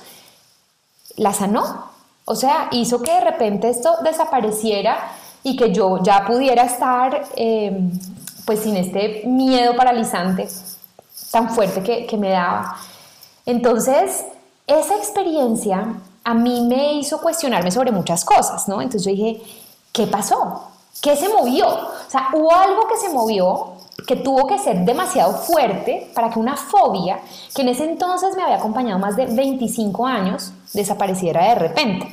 la 1.16 1.34
sanó 1.34 1.89
o 2.30 2.36
sea, 2.36 2.68
hizo 2.70 3.02
que 3.02 3.12
de 3.12 3.22
repente 3.22 3.70
esto 3.70 3.98
desapareciera 4.04 5.00
y 5.42 5.58
que 5.58 5.72
yo 5.74 5.98
ya 6.04 6.28
pudiera 6.28 6.62
estar 6.64 7.26
em, 7.36 7.92
pues 8.46 8.60
sin 8.60 8.78
este 8.78 9.24
miedo 9.26 9.76
paralizante 9.76 10.48
tan 11.32 11.50
fuerte 11.50 11.82
que, 11.82 12.06
que 12.06 12.18
me 12.18 12.30
daba. 12.30 12.78
Entonces, 13.48 14.26
esa 14.68 14.96
experiencia 14.96 15.96
a 16.24 16.34
mí 16.36 16.68
me 16.68 16.94
hizo 16.94 17.20
cuestionarme 17.20 17.72
sobre 17.72 17.92
muchas 17.92 18.24
cosas, 18.24 18.68
¿no? 18.68 18.80
Entonces 18.80 19.06
yo 19.06 19.12
dije, 19.12 19.42
¿qué 19.92 20.06
pasó? 20.06 20.66
¿Qué 21.02 21.16
se 21.16 21.30
movió? 21.30 21.68
O 21.68 22.10
sea, 22.10 22.28
hubo 22.34 22.54
algo 22.54 22.88
que 22.88 22.98
se 22.98 23.10
movió 23.10 23.74
que 24.10 24.16
tuvo 24.16 24.48
que 24.48 24.58
ser 24.58 24.86
demasiado 24.86 25.34
fuerte 25.34 26.10
para 26.16 26.32
que 26.32 26.40
una 26.40 26.58
fobia, 26.58 27.20
que 27.54 27.62
en 27.62 27.68
ese 27.68 27.84
entonces 27.84 28.36
me 28.36 28.42
había 28.42 28.56
acompañado 28.56 28.98
más 28.98 29.16
de 29.16 29.28
25 29.28 30.08
años, 30.08 30.52
desapareciera 30.74 31.50
de 31.50 31.54
repente. 31.54 32.08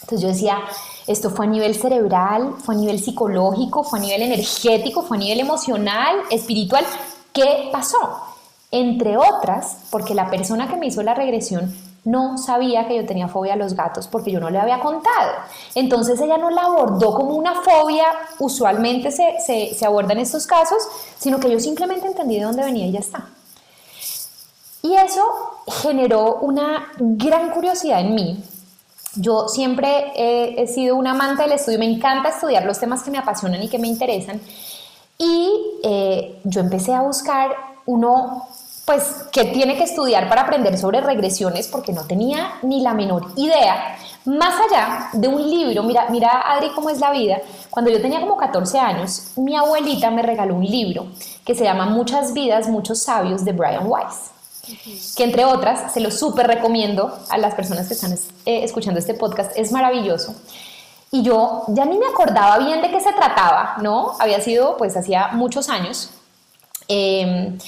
Entonces 0.00 0.20
yo 0.20 0.26
decía, 0.26 0.58
esto 1.06 1.30
fue 1.30 1.46
a 1.46 1.48
nivel 1.48 1.76
cerebral, 1.76 2.56
fue 2.64 2.74
a 2.74 2.78
nivel 2.78 2.98
psicológico, 2.98 3.84
fue 3.84 4.00
a 4.00 4.02
nivel 4.02 4.22
energético, 4.22 5.02
fue 5.02 5.16
a 5.16 5.20
nivel 5.20 5.38
emocional, 5.38 6.16
espiritual. 6.28 6.84
¿Qué 7.32 7.68
pasó? 7.70 8.20
Entre 8.72 9.16
otras, 9.16 9.76
porque 9.92 10.16
la 10.16 10.30
persona 10.30 10.66
que 10.66 10.76
me 10.76 10.88
hizo 10.88 11.04
la 11.04 11.14
regresión 11.14 11.72
no 12.08 12.38
sabía 12.38 12.88
que 12.88 12.96
yo 12.96 13.04
tenía 13.04 13.28
fobia 13.28 13.52
a 13.52 13.56
los 13.56 13.74
gatos 13.74 14.08
porque 14.08 14.30
yo 14.30 14.40
no 14.40 14.48
le 14.48 14.58
había 14.58 14.80
contado. 14.80 15.32
Entonces 15.74 16.18
ella 16.20 16.38
no 16.38 16.48
la 16.48 16.62
abordó 16.62 17.14
como 17.14 17.34
una 17.34 17.60
fobia, 17.60 18.06
usualmente 18.38 19.10
se, 19.10 19.36
se, 19.44 19.84
aborda 19.84 20.14
en 20.14 20.20
estos 20.20 20.46
casos, 20.46 20.78
sino 21.18 21.38
que 21.38 21.50
yo 21.50 21.60
simplemente 21.60 22.06
entendí 22.06 22.36
de 22.36 22.44
dónde 22.44 22.64
venía 22.64 22.86
y 22.86 22.92
ya 22.92 23.00
está. 23.00 23.26
Y 24.80 24.94
eso 24.94 25.22
generó 25.82 26.36
una 26.36 26.92
gran 26.98 27.50
curiosidad 27.50 28.00
en 28.00 28.14
mí. 28.14 28.42
Yo 29.14 29.48
siempre 29.48 30.12
he, 30.14 30.66
sido 30.66 30.96
un 30.96 31.06
amante 31.06 31.42
del 31.42 31.52
estudio, 31.52 31.78
me 31.78 31.90
encanta 31.90 32.30
estudiar 32.30 32.64
los 32.64 32.78
temas 32.78 33.02
que 33.02 33.10
me 33.10 33.18
apasionan 33.18 33.62
y 33.62 33.68
que 33.68 33.78
me 33.78 33.88
interesan. 33.88 34.40
Y 35.18 35.80
eh, 35.82 36.40
yo 36.44 36.60
empecé 36.60 36.94
a 36.94 37.02
buscar 37.02 37.50
uno 37.84 38.48
pues 38.88 39.26
que 39.32 39.44
tiene 39.44 39.76
que 39.76 39.82
estudiar 39.82 40.30
para 40.30 40.40
aprender 40.40 40.78
sobre 40.78 41.02
regresiones 41.02 41.68
porque 41.68 41.92
no 41.92 42.06
tenía 42.06 42.54
ni 42.62 42.80
la 42.80 42.94
menor 42.94 43.26
idea. 43.36 43.98
Más 44.24 44.54
allá 44.58 45.10
de 45.12 45.28
un 45.28 45.50
libro, 45.50 45.82
mira, 45.82 46.06
mira 46.08 46.40
Adri 46.46 46.70
cómo 46.74 46.88
es 46.88 46.98
la 46.98 47.10
vida. 47.10 47.36
Cuando 47.68 47.90
yo 47.90 48.00
tenía 48.00 48.18
como 48.18 48.38
14 48.38 48.78
años, 48.78 49.32
mi 49.36 49.54
abuelita 49.54 50.10
me 50.10 50.22
regaló 50.22 50.54
un 50.54 50.64
libro 50.64 51.08
que 51.44 51.54
se 51.54 51.64
llama 51.64 51.84
Muchas 51.84 52.32
vidas, 52.32 52.66
muchos 52.68 53.02
sabios 53.02 53.44
de 53.44 53.52
Brian 53.52 53.86
Weiss. 53.86 54.30
que 55.14 55.24
entre 55.24 55.44
otras 55.44 55.92
se 55.92 56.00
lo 56.00 56.10
súper 56.10 56.46
recomiendo 56.46 57.14
a 57.28 57.36
las 57.36 57.54
personas 57.54 57.88
que 57.88 57.94
están 57.94 58.14
eh, 58.14 58.64
escuchando 58.64 58.98
este 58.98 59.12
podcast, 59.12 59.52
es 59.54 59.70
maravilloso. 59.70 60.34
Y 61.10 61.20
yo 61.20 61.64
ya 61.68 61.84
ni 61.84 61.98
me 61.98 62.06
acordaba 62.06 62.56
bien 62.56 62.80
de 62.80 62.90
qué 62.90 63.02
se 63.02 63.12
trataba, 63.12 63.76
¿no? 63.82 64.14
Había 64.18 64.40
sido 64.40 64.78
pues 64.78 64.96
hacía 64.96 65.28
muchos 65.34 65.68
años. 65.68 66.08
Em, 66.88 67.58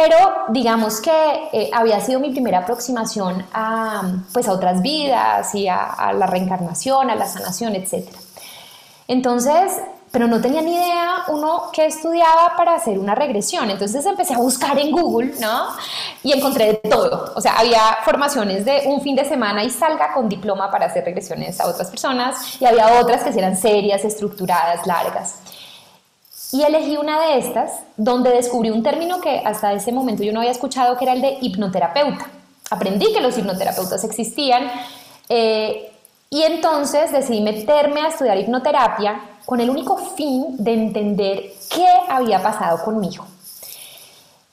pero 0.00 0.44
digamos 0.48 1.00
que 1.00 1.48
eh, 1.52 1.70
había 1.72 2.00
sido 2.00 2.20
mi 2.20 2.30
primera 2.30 2.58
aproximación 2.58 3.44
a, 3.52 4.02
pues, 4.32 4.46
a 4.46 4.52
otras 4.52 4.80
vidas 4.80 5.54
y 5.54 5.66
a, 5.66 5.86
a 5.86 6.12
la 6.12 6.26
reencarnación, 6.26 7.10
a 7.10 7.16
la 7.16 7.26
sanación, 7.26 7.74
etc. 7.74 8.08
Entonces, 9.08 9.72
pero 10.10 10.26
no 10.26 10.40
tenía 10.40 10.62
ni 10.62 10.74
idea 10.74 11.24
uno 11.28 11.70
que 11.72 11.86
estudiaba 11.86 12.54
para 12.56 12.74
hacer 12.76 12.98
una 12.98 13.14
regresión. 13.14 13.70
Entonces 13.70 14.04
empecé 14.06 14.34
a 14.34 14.38
buscar 14.38 14.78
en 14.78 14.90
Google, 14.92 15.34
¿no? 15.40 15.68
Y 16.22 16.32
encontré 16.32 16.80
de 16.82 16.88
todo. 16.88 17.32
O 17.34 17.40
sea, 17.40 17.58
había 17.58 17.98
formaciones 18.04 18.64
de 18.64 18.84
un 18.86 19.00
fin 19.00 19.16
de 19.16 19.24
semana 19.24 19.64
y 19.64 19.70
salga 19.70 20.12
con 20.14 20.28
diploma 20.28 20.70
para 20.70 20.86
hacer 20.86 21.04
regresiones 21.04 21.60
a 21.60 21.66
otras 21.66 21.90
personas 21.90 22.60
y 22.60 22.64
había 22.64 23.00
otras 23.00 23.22
que 23.22 23.30
eran 23.36 23.56
serias, 23.56 24.04
estructuradas, 24.04 24.86
largas. 24.86 25.36
Y 26.50 26.62
elegí 26.62 26.96
una 26.96 27.20
de 27.20 27.38
estas 27.38 27.72
donde 27.96 28.30
descubrí 28.30 28.70
un 28.70 28.82
término 28.82 29.20
que 29.20 29.42
hasta 29.44 29.72
ese 29.72 29.92
momento 29.92 30.22
yo 30.22 30.32
no 30.32 30.40
había 30.40 30.52
escuchado, 30.52 30.96
que 30.96 31.04
era 31.04 31.12
el 31.12 31.20
de 31.20 31.38
hipnoterapeuta. 31.42 32.26
Aprendí 32.70 33.12
que 33.12 33.20
los 33.20 33.36
hipnoterapeutas 33.36 34.02
existían 34.04 34.70
eh, 35.28 35.92
y 36.30 36.42
entonces 36.42 37.12
decidí 37.12 37.40
meterme 37.40 38.00
a 38.00 38.08
estudiar 38.08 38.38
hipnoterapia 38.38 39.20
con 39.44 39.60
el 39.60 39.70
único 39.70 39.96
fin 39.96 40.56
de 40.58 40.74
entender 40.74 41.52
qué 41.70 41.86
había 42.08 42.42
pasado 42.42 42.82
conmigo. 42.84 43.26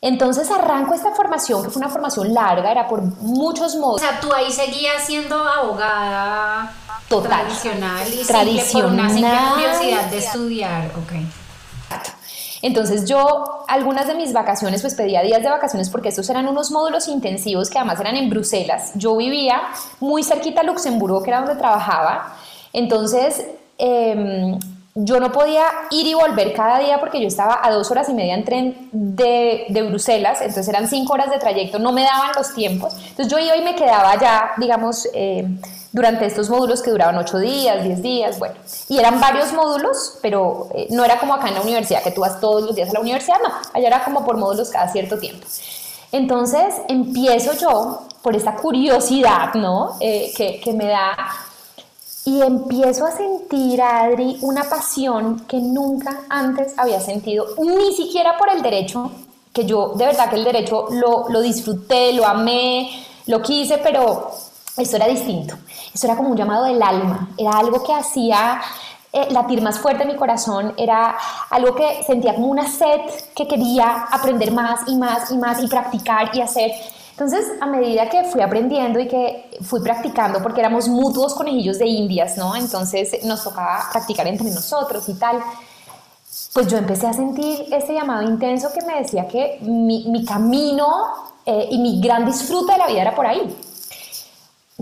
Entonces 0.01 0.51
arranco 0.51 0.93
esta 0.93 1.11
formación, 1.11 1.63
que 1.63 1.69
fue 1.69 1.81
una 1.81 1.89
formación 1.89 2.33
larga, 2.33 2.71
era 2.71 2.87
por 2.87 3.01
muchos 3.01 3.75
modos. 3.75 4.01
O 4.01 4.05
sea, 4.05 4.19
tú 4.19 4.31
ahí 4.33 4.51
seguías 4.51 5.03
siendo 5.03 5.35
abogada 5.35 6.71
Total. 7.09 7.41
tradicional 7.41 8.07
y 8.13 8.23
tradicional. 8.23 8.71
por 8.71 8.93
una 8.93 9.09
simple 9.09 9.37
curiosidad 9.53 10.05
de 10.05 10.17
estudiar, 10.17 10.91
ok. 10.95 11.44
Entonces 12.65 13.05
yo 13.05 13.43
algunas 13.67 14.07
de 14.07 14.15
mis 14.15 14.33
vacaciones 14.33 14.81
pues 14.81 14.95
pedía 14.95 15.21
días 15.21 15.43
de 15.43 15.49
vacaciones 15.51 15.91
porque 15.91 16.09
estos 16.09 16.27
eran 16.31 16.47
unos 16.47 16.71
módulos 16.71 17.07
intensivos 17.07 17.69
que 17.69 17.77
además 17.77 17.99
eran 17.99 18.17
en 18.17 18.27
Bruselas. 18.27 18.91
Yo 18.95 19.15
vivía 19.15 19.61
muy 19.99 20.23
cerquita 20.23 20.61
a 20.61 20.63
Luxemburgo, 20.63 21.21
que 21.21 21.29
era 21.29 21.41
donde 21.41 21.57
trabajaba. 21.57 22.35
Entonces 22.73 23.45
em, 23.77 24.57
yo 24.95 25.19
no 25.19 25.31
podía 25.31 25.61
ir 25.91 26.07
y 26.07 26.15
volver 26.15 26.53
cada 26.53 26.79
día 26.79 26.99
porque 26.99 27.21
yo 27.21 27.27
estaba 27.27 27.59
a 27.61 27.69
dos 27.69 27.91
horas 27.91 28.09
y 28.09 28.15
media 28.15 28.33
en 28.33 28.43
tren 28.43 28.89
de, 28.91 29.65
de, 29.69 29.83
Bruselas, 29.83 30.41
entonces 30.41 30.67
eran 30.67 30.87
cinco 30.87 31.13
horas 31.13 31.29
de 31.29 31.37
trayecto, 31.37 31.77
no 31.77 31.91
me 31.91 32.01
daban 32.01 32.31
los 32.35 32.51
tiempos. 32.55 32.95
Entonces 33.09 33.27
yo 33.27 33.37
iba 33.37 33.55
y 33.55 33.61
me 33.61 33.75
quedaba 33.75 34.19
ya, 34.19 34.53
digamos, 34.57 35.07
eh, 35.13 35.45
durante 35.95 36.25
estos 36.25 36.49
módulos 36.49 36.81
que 36.81 36.91
duraban 36.91 37.17
ocho 37.17 37.39
días, 37.39 37.81
diez 37.81 38.01
días, 38.01 38.37
bueno. 38.37 38.55
Y 38.89 38.97
eran 38.97 39.21
varios 39.21 39.53
módulos, 39.53 40.17
pero 40.21 40.67
eh, 40.73 40.87
no 40.89 41.05
era 41.05 41.17
como 41.17 41.33
acá 41.33 41.47
en 41.47 41.53
la 41.53 41.61
universidad, 41.61 42.03
que 42.03 42.11
tú 42.11 42.19
vas 42.19 42.41
todos 42.41 42.63
los 42.63 42.75
días 42.75 42.89
a 42.89 42.93
la 42.93 42.99
universidad, 42.99 43.37
no, 43.41 43.49
allá 43.71 43.87
era 43.87 44.03
como 44.03 44.25
por 44.25 44.35
módulos 44.35 44.69
cada 44.69 44.91
cierto 44.91 45.17
tiempo. 45.17 45.47
Entonces 46.11 46.75
empiezo 46.89 47.53
yo 47.53 48.01
por 48.21 48.35
esta 48.35 48.55
curiosidad, 48.57 49.53
¿no? 49.53 49.95
Eh, 50.01 50.33
que, 50.35 50.59
que 50.59 50.73
me 50.73 50.87
da 50.87 51.15
y 52.25 52.41
empiezo 52.41 53.05
a 53.05 53.11
sentir, 53.11 53.81
Adri, 53.81 54.37
una 54.41 54.65
pasión 54.65 55.45
que 55.47 55.59
nunca 55.59 56.23
antes 56.27 56.73
había 56.75 56.99
sentido, 56.99 57.45
ni 57.57 57.93
siquiera 57.93 58.37
por 58.37 58.49
el 58.49 58.61
derecho, 58.61 59.11
que 59.53 59.63
yo 59.63 59.93
de 59.95 60.07
verdad 60.07 60.29
que 60.29 60.35
el 60.35 60.43
derecho 60.43 60.87
lo, 60.91 61.29
lo 61.29 61.39
disfruté, 61.39 62.11
lo 62.11 62.25
amé, 62.25 62.89
lo 63.27 63.41
quise, 63.41 63.77
pero 63.77 64.31
eso 64.77 64.95
era 64.97 65.07
distinto. 65.07 65.55
Eso 65.93 66.07
era 66.07 66.15
como 66.15 66.29
un 66.29 66.37
llamado 66.37 66.65
del 66.65 66.81
alma, 66.81 67.29
era 67.37 67.51
algo 67.51 67.83
que 67.83 67.93
hacía 67.93 68.61
eh, 69.13 69.27
latir 69.31 69.61
más 69.61 69.79
fuerte 69.79 70.03
mi 70.05 70.15
corazón, 70.17 70.73
era 70.75 71.15
algo 71.49 71.73
que 71.73 72.03
sentía 72.05 72.35
como 72.35 72.47
una 72.47 72.67
sed 72.67 72.99
que 73.33 73.47
quería 73.47 74.07
aprender 74.11 74.51
más 74.51 74.81
y 74.87 74.97
más 74.97 75.31
y 75.31 75.37
más 75.37 75.63
y 75.63 75.67
practicar 75.67 76.35
y 76.35 76.41
hacer. 76.41 76.71
Entonces, 77.11 77.45
a 77.61 77.65
medida 77.65 78.09
que 78.09 78.25
fui 78.25 78.41
aprendiendo 78.41 78.99
y 78.99 79.07
que 79.07 79.57
fui 79.61 79.79
practicando, 79.79 80.41
porque 80.43 80.59
éramos 80.59 80.89
mutuos 80.89 81.33
conejillos 81.33 81.79
de 81.79 81.87
indias, 81.87 82.37
¿no? 82.37 82.57
Entonces 82.57 83.23
nos 83.23 83.41
tocaba 83.41 83.85
practicar 83.89 84.27
entre 84.27 84.51
nosotros 84.51 85.07
y 85.07 85.13
tal, 85.13 85.41
pues 86.51 86.67
yo 86.67 86.77
empecé 86.77 87.07
a 87.07 87.13
sentir 87.13 87.73
ese 87.73 87.93
llamado 87.93 88.21
intenso 88.23 88.69
que 88.73 88.85
me 88.85 88.99
decía 88.99 89.29
que 89.29 89.59
mi, 89.61 90.09
mi 90.09 90.25
camino 90.25 91.05
eh, 91.45 91.69
y 91.71 91.77
mi 91.77 92.01
gran 92.01 92.25
disfrute 92.25 92.73
de 92.73 92.79
la 92.79 92.87
vida 92.87 93.03
era 93.03 93.15
por 93.15 93.25
ahí 93.25 93.55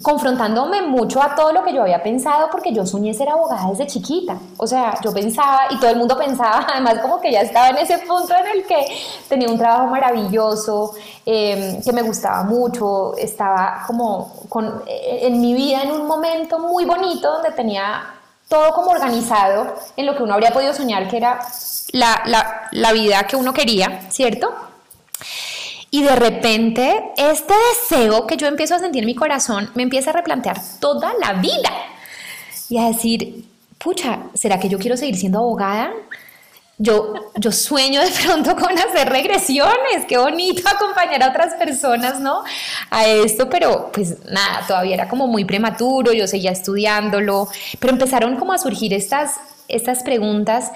confrontándome 0.01 0.81
mucho 0.81 1.21
a 1.21 1.35
todo 1.35 1.53
lo 1.53 1.63
que 1.63 1.71
yo 1.71 1.83
había 1.83 2.01
pensado 2.01 2.49
porque 2.49 2.73
yo 2.73 2.83
soñé 2.83 3.13
ser 3.13 3.29
abogada 3.29 3.69
desde 3.69 3.85
chiquita. 3.85 4.37
O 4.57 4.65
sea, 4.65 4.99
yo 5.03 5.13
pensaba 5.13 5.67
y 5.69 5.79
todo 5.79 5.91
el 5.91 5.97
mundo 5.97 6.17
pensaba, 6.17 6.65
además 6.73 6.99
como 6.99 7.21
que 7.21 7.31
ya 7.31 7.41
estaba 7.41 7.69
en 7.69 7.77
ese 7.77 7.99
punto 7.99 8.33
en 8.33 8.57
el 8.57 8.65
que 8.65 8.87
tenía 9.29 9.47
un 9.49 9.57
trabajo 9.57 9.85
maravilloso, 9.87 10.95
em, 11.25 11.81
que 11.83 11.93
me 11.93 12.01
gustaba 12.01 12.43
mucho, 12.43 13.15
estaba 13.17 13.83
como 13.85 14.33
con, 14.49 14.81
eh, 14.87 15.19
en 15.23 15.39
mi 15.39 15.53
vida 15.53 15.83
en 15.83 15.91
un 15.91 16.07
momento 16.07 16.57
muy 16.57 16.85
bonito 16.85 17.31
donde 17.31 17.51
tenía 17.51 18.03
todo 18.49 18.73
como 18.73 18.91
organizado 18.91 19.75
en 19.95 20.05
lo 20.05 20.15
que 20.15 20.23
uno 20.23 20.33
habría 20.33 20.51
podido 20.51 20.73
soñar 20.73 21.07
que 21.07 21.17
era 21.17 21.39
la, 21.91 22.23
la, 22.25 22.69
la 22.71 22.91
vida 22.93 23.23
que 23.27 23.35
uno 23.35 23.53
quería, 23.53 24.01
¿cierto? 24.09 24.53
Y 25.93 26.01
de 26.01 26.15
repente, 26.15 27.11
este 27.17 27.53
deseo 27.69 28.25
que 28.25 28.35
yo 28.35 28.47
empiezo 28.47 28.73
a 28.73 28.79
sentir 28.79 29.03
en 29.03 29.05
mi 29.05 29.13
corazón 29.13 29.69
me 29.75 29.83
empieza 29.83 30.09
a 30.09 30.13
replantear 30.13 30.59
toda 30.79 31.13
la 31.21 31.33
vida 31.33 31.69
y 32.67 32.79
a 32.79 32.87
decir, 32.87 33.45
pucha, 33.77 34.21
¿será 34.33 34.59
que 34.59 34.69
yo 34.69 34.79
quiero 34.79 34.97
seguir 34.97 35.15
siendo 35.15 35.37
abogada? 35.37 35.91
Yo, 36.79 37.13
yo 37.35 37.51
sueño 37.51 38.01
de 38.01 38.09
pronto 38.23 38.55
con 38.55 38.75
hacer 38.75 39.07
regresiones, 39.07 40.07
qué 40.07 40.17
bonito 40.17 40.67
acompañar 40.67 41.21
a 41.21 41.29
otras 41.29 41.53
personas, 41.59 42.19
¿no? 42.19 42.43
A 42.89 43.05
esto, 43.05 43.47
pero 43.47 43.91
pues 43.93 44.17
nada, 44.25 44.65
todavía 44.65 44.95
era 44.95 45.07
como 45.07 45.27
muy 45.27 45.45
prematuro, 45.45 46.11
yo 46.11 46.25
seguía 46.25 46.49
estudiándolo, 46.49 47.47
pero 47.79 47.93
empezaron 47.93 48.35
como 48.37 48.51
a 48.51 48.57
surgir 48.57 48.95
estas, 48.95 49.35
estas 49.67 50.01
preguntas 50.01 50.71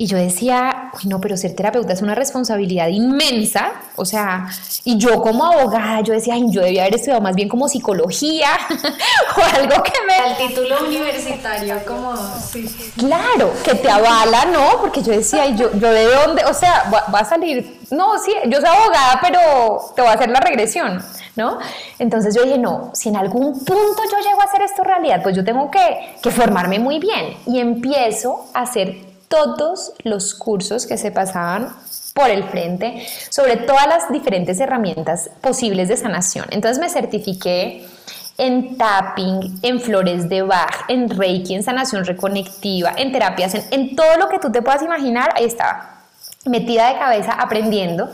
y 0.00 0.06
yo 0.06 0.16
decía, 0.16 0.90
uy, 0.94 1.10
no, 1.10 1.20
pero 1.20 1.36
ser 1.36 1.54
terapeuta 1.54 1.92
es 1.92 2.00
una 2.00 2.14
responsabilidad 2.14 2.88
inmensa. 2.88 3.72
O 3.96 4.06
sea, 4.06 4.48
y 4.82 4.96
yo 4.96 5.20
como 5.20 5.44
abogada, 5.44 6.00
yo 6.00 6.14
decía, 6.14 6.32
ay, 6.32 6.46
yo 6.48 6.62
debía 6.62 6.84
haber 6.84 6.94
estudiado 6.94 7.20
más 7.20 7.34
bien 7.34 7.50
como 7.50 7.68
psicología 7.68 8.48
o 9.36 9.58
algo 9.58 9.82
que 9.82 9.92
me... 10.06 10.30
El 10.30 10.48
título 10.48 10.86
universitario, 10.86 11.84
como... 11.86 12.16
Sí. 12.50 12.66
Claro, 12.96 13.52
que 13.62 13.74
te 13.74 13.90
avala, 13.90 14.46
¿no? 14.46 14.80
Porque 14.80 15.02
yo 15.02 15.12
decía, 15.12 15.50
yo, 15.50 15.70
yo 15.74 15.92
de 15.92 16.06
dónde, 16.06 16.46
o 16.46 16.54
sea, 16.54 16.90
va, 16.90 17.04
va 17.14 17.18
a 17.18 17.24
salir, 17.26 17.80
no, 17.90 18.18
sí, 18.18 18.32
yo 18.46 18.58
soy 18.58 18.70
abogada, 18.70 19.18
pero 19.20 19.92
te 19.94 20.00
voy 20.00 20.12
a 20.12 20.14
hacer 20.14 20.30
la 20.30 20.40
regresión. 20.40 21.04
¿No? 21.36 21.58
Entonces 21.98 22.34
yo 22.34 22.42
dije, 22.42 22.58
no, 22.58 22.90
si 22.92 23.08
en 23.08 23.16
algún 23.16 23.52
punto 23.52 24.02
yo 24.10 24.18
llego 24.18 24.40
a 24.40 24.44
hacer 24.44 24.62
esto 24.62 24.82
realidad, 24.82 25.22
pues 25.22 25.36
yo 25.36 25.44
tengo 25.44 25.70
que, 25.70 26.16
que 26.20 26.30
formarme 26.30 26.78
muy 26.80 26.98
bien. 26.98 27.36
Y 27.46 27.60
empiezo 27.60 28.46
a 28.52 28.62
hacer 28.62 29.09
todos 29.30 29.92
los 30.02 30.34
cursos 30.34 30.86
que 30.86 30.98
se 30.98 31.12
pasaban 31.12 31.72
por 32.14 32.28
el 32.28 32.42
frente 32.44 33.06
sobre 33.30 33.56
todas 33.56 33.86
las 33.86 34.10
diferentes 34.10 34.58
herramientas 34.58 35.30
posibles 35.40 35.88
de 35.88 35.96
sanación. 35.96 36.46
Entonces 36.50 36.80
me 36.80 36.90
certifiqué 36.90 37.86
en 38.36 38.76
tapping, 38.76 39.60
en 39.62 39.80
flores 39.80 40.28
de 40.28 40.42
Bach, 40.42 40.84
en 40.88 41.08
Reiki, 41.08 41.54
en 41.54 41.62
sanación 41.62 42.04
reconectiva, 42.04 42.92
en 42.96 43.12
terapias, 43.12 43.54
en, 43.70 43.94
todo 43.94 44.16
lo 44.18 44.28
que 44.28 44.38
tú 44.40 44.50
te 44.50 44.62
puedas 44.62 44.82
imaginar, 44.82 45.32
ahí 45.36 45.44
estaba, 45.44 46.00
metida 46.46 46.88
de 46.92 46.98
cabeza 46.98 47.32
aprendiendo. 47.32 48.10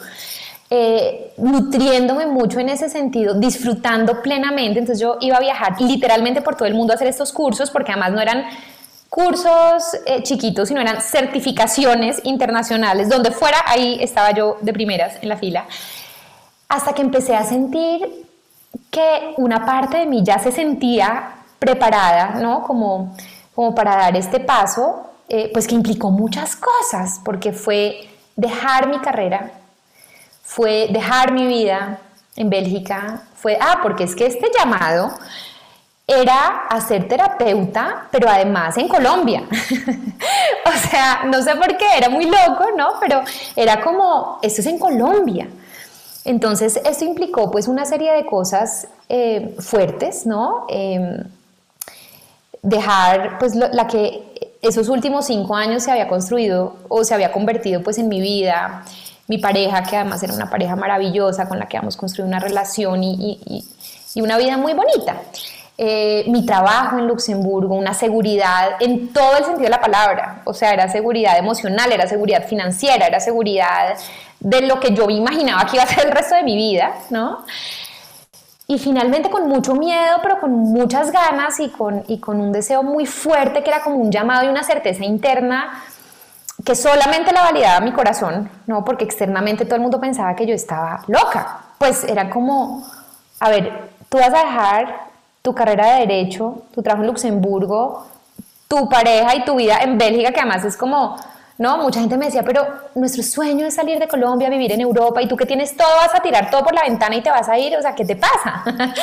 Eh, 0.68 1.32
nutriéndome 1.37 2.26
mucho 2.26 2.58
en 2.58 2.68
ese 2.68 2.88
sentido, 2.88 3.35
disfrutando 3.35 4.20
plenamente. 4.20 4.80
Entonces 4.80 5.00
yo 5.00 5.16
iba 5.20 5.37
a 5.37 5.40
viajar 5.40 5.80
literalmente 5.80 6.42
por 6.42 6.56
todo 6.56 6.66
el 6.66 6.75
mundo 6.75 6.92
a 6.92 6.96
hacer 6.96 7.06
estos 7.06 7.32
cursos, 7.32 7.70
porque 7.70 7.92
además 7.92 8.11
no 8.11 8.20
eran 8.20 8.46
cursos 9.16 9.96
eh, 10.04 10.23
chiquitos, 10.23 10.68
sino 10.68 10.82
eran 10.82 11.00
certificaciones 11.00 12.20
internacionales, 12.25 13.08
donde 13.08 13.30
fuera, 13.30 13.64
ahí 13.64 13.96
estaba 14.02 14.32
yo 14.32 14.58
de 14.61 14.75
primeras 14.75 15.16
en 15.23 15.30
la 15.30 15.38
fila, 15.38 15.64
hasta 16.68 16.92
que 16.92 17.00
empecé 17.00 17.35
a 17.35 17.42
sentir 17.42 18.26
que 18.90 19.32
una 19.38 19.64
parte 19.64 19.96
de 19.96 20.04
mí 20.04 20.23
ya 20.23 20.38
se 20.38 20.52
sentía 20.52 21.37
preparada, 21.58 22.40
¿no? 22.42 22.62
Como, 22.64 23.16
como 23.54 23.75
para 23.75 23.96
dar 23.96 24.14
este 24.18 24.38
paso, 24.38 25.06
eh, 25.30 25.49
pues 25.50 25.66
que 25.66 25.75
implicó 25.75 26.11
muchas 26.11 26.54
cosas, 26.54 27.18
porque 27.25 27.54
fue 27.54 28.11
dejar 28.37 28.87
mi 28.87 28.99
carrera, 28.99 29.50
fue 30.42 30.88
dejar 30.90 31.32
mi 31.32 31.46
vida 31.46 32.00
en 32.37 32.50
Bélgica, 32.50 33.23
fue, 33.35 33.56
ah, 33.58 33.78
porque 33.82 34.04
es 34.04 34.14
que 34.14 34.26
este 34.26 34.50
llamado 34.58 35.11
era 36.06 36.66
hacer 36.70 37.08
terapeuta, 37.08 38.08
pero 38.10 38.28
además 38.28 38.76
en 38.78 38.88
Colombia. 38.88 39.42
o 40.66 40.88
sea, 40.88 41.25
no 41.26 41.42
sé 41.42 41.56
por 41.56 41.76
qué, 41.76 41.86
era 41.96 42.08
muy 42.08 42.26
loco, 42.26 42.66
¿no? 42.76 42.94
Pero 43.00 43.22
era 43.56 43.80
como, 43.80 44.38
esto 44.42 44.60
es 44.60 44.66
en 44.66 44.78
Colombia. 44.78 45.48
Entonces, 46.25 46.80
esto 46.84 47.04
implicó 47.04 47.50
pues 47.50 47.68
una 47.68 47.84
serie 47.84 48.12
de 48.12 48.26
cosas 48.26 48.88
eh, 49.08 49.56
fuertes, 49.60 50.26
¿no? 50.26 50.66
Em, 50.68 51.25
dejar 52.62 53.38
pues 53.38 53.54
la 53.54 53.86
que 53.86 54.56
esos 54.60 54.88
últimos 54.88 55.26
cinco 55.26 55.54
años 55.54 55.84
se 55.84 55.90
había 55.92 56.08
construido 56.08 56.75
o 56.88 57.04
se 57.04 57.14
había 57.14 57.30
convertido 57.30 57.82
pues 57.82 57.98
en 57.98 58.08
mi 58.08 58.20
vida, 58.20 58.84
mi 59.28 59.38
pareja, 59.38 59.82
que 59.84 59.96
además 59.96 60.22
era 60.22 60.34
una 60.34 60.50
pareja 60.50 60.76
maravillosa 60.76 61.48
con 61.48 61.58
la 61.58 61.66
que 61.66 61.76
hemos 61.76 61.96
construido 61.96 62.28
una 62.28 62.40
relación 62.40 63.02
y, 63.02 63.64
una 64.16 64.38
vida 64.38 64.56
muy 64.56 64.72
bonita. 64.72 65.20
Eh, 65.78 66.25
mi 66.28 66.47
trabajo 66.47 66.99
en 66.99 67.06
Luxemburgo, 67.06 67.75
una 67.75 67.92
seguridad 67.92 68.76
en 68.80 69.12
todo 69.12 69.37
el 69.37 69.45
sentido 69.45 69.64
de 69.64 69.71
la 69.71 69.80
palabra, 69.80 70.40
o 70.45 70.54
sea, 70.54 70.73
era 70.73 70.88
seguridad 70.88 71.37
emocional, 71.37 71.92
era 71.92 72.06
seguridad 72.06 72.47
financiera, 72.47 73.06
era 73.06 73.21
seguridad 73.21 73.95
de 74.40 74.62
lo 74.62 74.80
que 74.80 74.95
yo 74.95 75.11
imaginaba 75.11 75.66
que 75.66 75.76
iba 75.76 75.85
a 75.85 75.87
ser 75.87 76.06
el 76.06 76.12
resto 76.12 76.35
de 76.35 76.45
mi 76.45 76.56
vida, 76.56 76.95
¿no? 77.11 77.45
Y 78.66 78.78
finalmente 78.78 79.28
con 79.28 79.49
mucho 79.49 79.75
miedo, 79.75 80.16
pero 80.23 80.40
con 80.40 80.50
muchas 80.50 81.12
ganas 81.12 81.61
y 81.61 81.68
con, 81.68 82.04
y 82.09 82.21
con 82.21 82.40
un 82.40 82.52
deseo 82.52 82.83
muy 82.83 83.04
fuerte 83.04 83.62
que 83.62 83.68
era 83.68 83.83
como 83.83 83.97
un 83.97 84.11
llamado 84.11 84.47
y 84.47 84.49
una 84.49 84.62
certeza 84.62 85.04
interna 85.04 85.85
que 86.64 86.75
solamente 86.75 87.33
la 87.33 87.42
validaba 87.42 87.80
mi 87.80 87.92
corazón, 87.92 88.50
¿no? 88.66 88.83
Porque 88.83 89.04
externamente 89.04 89.66
todo 89.66 89.76
el 89.76 89.83
mundo 89.83 90.00
pensaba 90.00 90.35
que 90.35 90.47
yo 90.47 90.54
estaba 90.54 91.02
loca. 91.06 91.61
Pues 91.78 92.02
era 92.04 92.30
como, 92.30 92.83
a 93.40 93.50
ver, 93.50 93.90
tú 94.09 94.16
vas 94.16 94.33
a 94.33 94.38
dejar 94.38 95.05
tu 95.47 95.55
carrera 95.55 95.95
de 95.95 96.07
derecho, 96.07 96.65
tu 96.75 96.83
trabajo 96.83 97.05
en 97.05 97.07
Luxemburgo, 97.07 98.05
tu 98.67 98.88
pareja 98.88 99.37
y 99.37 99.45
tu 99.45 99.55
vida 99.55 99.79
en 99.81 99.97
Bélgica, 99.97 100.33
que 100.33 100.41
además 100.41 100.65
es 100.65 100.76
como 100.76 101.17
¿no? 101.59 101.79
Mucha 101.79 102.00
gente 102.00 102.19
me 102.19 102.26
decía, 102.26 102.43
pero 102.43 102.67
nuestro 102.97 103.23
sueño 103.23 103.65
es 103.65 103.76
salir 103.76 104.00
de 104.00 104.09
Colombia, 104.09 104.50
vivir 104.50 104.73
en 104.73 104.81
Europa, 104.81 105.23
y 105.23 105.29
tú 105.29 105.37
que 105.37 105.47
tienes 105.47 105.76
todo, 105.76 105.88
vas 105.97 106.15
a 106.15 106.21
tirar 106.21 106.50
todo 106.50 106.65
por 106.65 106.75
la 106.75 106.83
ventana 106.83 107.15
y 107.15 107.23
te 107.23 107.31
vas 107.31 107.49
a 107.49 107.57
ir, 107.59 107.76
o 107.76 107.81
sea, 107.81 107.95
¿qué 107.95 108.05
te 108.05 108.17
pasa? 108.17 108.65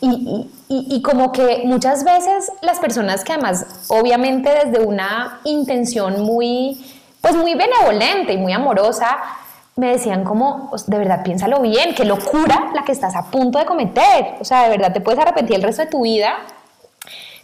y, 0.00 0.50
y, 0.68 1.00
como 1.00 1.30
que 1.30 1.62
muchas 1.64 2.04
veces 2.04 2.52
las 2.60 2.78
personas 2.80 3.24
que 3.24 3.32
además, 3.32 3.86
obviamente 3.88 4.50
desde 4.50 4.84
una 4.84 5.38
intención 5.44 6.20
muy, 6.20 6.84
pues 7.20 7.36
muy 7.36 7.54
benevolente 7.54 8.34
y 8.34 8.36
muy 8.36 8.52
amorosa, 8.52 9.16
me 9.78 9.92
decían 9.92 10.24
como, 10.24 10.70
de 10.86 10.98
verdad, 10.98 11.22
piénsalo 11.22 11.60
bien, 11.60 11.94
qué 11.94 12.04
locura 12.04 12.70
la 12.74 12.84
que 12.84 12.92
estás 12.92 13.14
a 13.16 13.30
punto 13.30 13.58
de 13.58 13.64
cometer, 13.64 14.36
o 14.40 14.44
sea, 14.44 14.64
de 14.64 14.70
verdad 14.70 14.92
te 14.92 15.00
puedes 15.00 15.20
arrepentir 15.20 15.56
el 15.56 15.62
resto 15.62 15.82
de 15.82 15.88
tu 15.88 16.02
vida. 16.02 16.34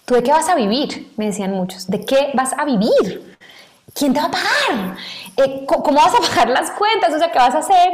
¿Tú 0.04 0.14
de 0.14 0.22
qué 0.22 0.32
vas 0.32 0.48
a 0.48 0.54
vivir? 0.54 1.12
Me 1.16 1.26
decían 1.26 1.52
muchos. 1.52 1.86
¿De 1.86 2.04
qué 2.04 2.30
vas 2.34 2.52
a 2.58 2.64
vivir? 2.64 3.34
¿quién 3.94 4.12
te 4.12 4.20
va 4.20 4.26
a 4.26 4.30
pagar? 4.30 4.96
Eh, 5.36 5.64
¿Cómo 5.66 5.96
vas 5.96 6.14
a 6.14 6.20
pagar 6.20 6.48
las 6.48 6.70
cuentas? 6.72 7.14
O 7.14 7.18
sea, 7.18 7.30
¿qué 7.30 7.38
vas 7.38 7.54
a 7.54 7.58
hacer? 7.58 7.92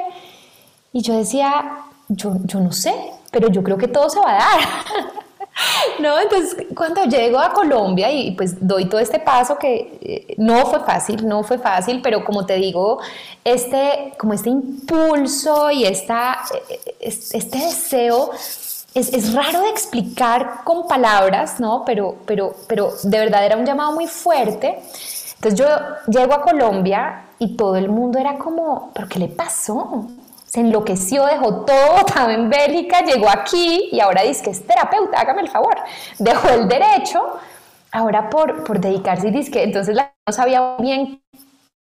Y 0.92 1.02
yo 1.02 1.16
decía, 1.16 1.84
yo, 2.08 2.34
yo 2.44 2.60
no 2.60 2.72
sé, 2.72 2.94
pero 3.30 3.48
yo 3.48 3.62
creo 3.62 3.78
que 3.78 3.88
todo 3.88 4.10
se 4.10 4.18
va 4.18 4.30
a 4.30 4.38
dar. 4.38 4.60
No, 6.00 6.18
entonces 6.18 6.56
cuando 6.74 7.04
llego 7.04 7.38
a 7.38 7.52
Colombia 7.52 8.10
y 8.10 8.32
pues 8.32 8.66
doy 8.66 8.86
todo 8.86 9.00
este 9.00 9.18
paso 9.18 9.58
que 9.58 9.98
eh, 10.00 10.34
no 10.38 10.66
fue 10.66 10.80
fácil, 10.80 11.26
no 11.26 11.42
fue 11.42 11.58
fácil, 11.58 12.00
pero 12.02 12.24
como 12.24 12.46
te 12.46 12.54
digo, 12.54 13.00
este, 13.44 14.14
como 14.18 14.32
este 14.32 14.48
impulso 14.48 15.70
y 15.70 15.84
esta, 15.84 16.38
eh, 16.70 16.96
este 17.00 17.58
deseo 17.58 18.30
es, 18.94 19.12
es, 19.12 19.34
raro 19.34 19.60
de 19.62 19.68
explicar 19.68 20.64
con 20.64 20.88
palabras, 20.88 21.60
¿no? 21.60 21.84
Pero, 21.84 22.16
pero, 22.26 22.54
pero 22.66 22.92
de 23.02 23.18
verdad 23.18 23.44
era 23.44 23.56
un 23.56 23.66
llamado 23.66 23.92
muy 23.92 24.06
fuerte 24.06 24.78
entonces 25.42 25.58
yo 25.58 25.66
llego 26.06 26.34
a 26.34 26.42
Colombia 26.42 27.24
y 27.38 27.56
todo 27.56 27.76
el 27.76 27.88
mundo 27.88 28.18
era 28.18 28.36
como, 28.36 28.90
¿pero 28.92 29.08
qué 29.08 29.18
le 29.18 29.28
pasó? 29.28 30.06
Se 30.50 30.58
enloqueció, 30.58 31.26
dejó 31.26 31.64
todo 31.64 31.92
botado 31.98 32.30
en 32.30 32.50
Bélgica, 32.50 33.04
llegó 33.04 33.30
aquí 33.30 33.88
y 33.92 34.00
ahora 34.00 34.22
dice 34.22 34.42
que 34.42 34.50
es 34.50 34.66
terapeuta, 34.66 35.20
hágame 35.20 35.42
el 35.42 35.48
favor. 35.48 35.76
Dejó 36.18 36.48
el 36.48 36.68
derecho, 36.68 37.38
ahora 37.92 38.28
por, 38.28 38.64
por 38.64 38.80
dedicarse 38.80 39.28
y 39.28 39.30
dice 39.30 39.52
que 39.52 39.62
entonces 39.62 39.94
no 39.94 40.32
sabía 40.32 40.74
bien 40.80 41.22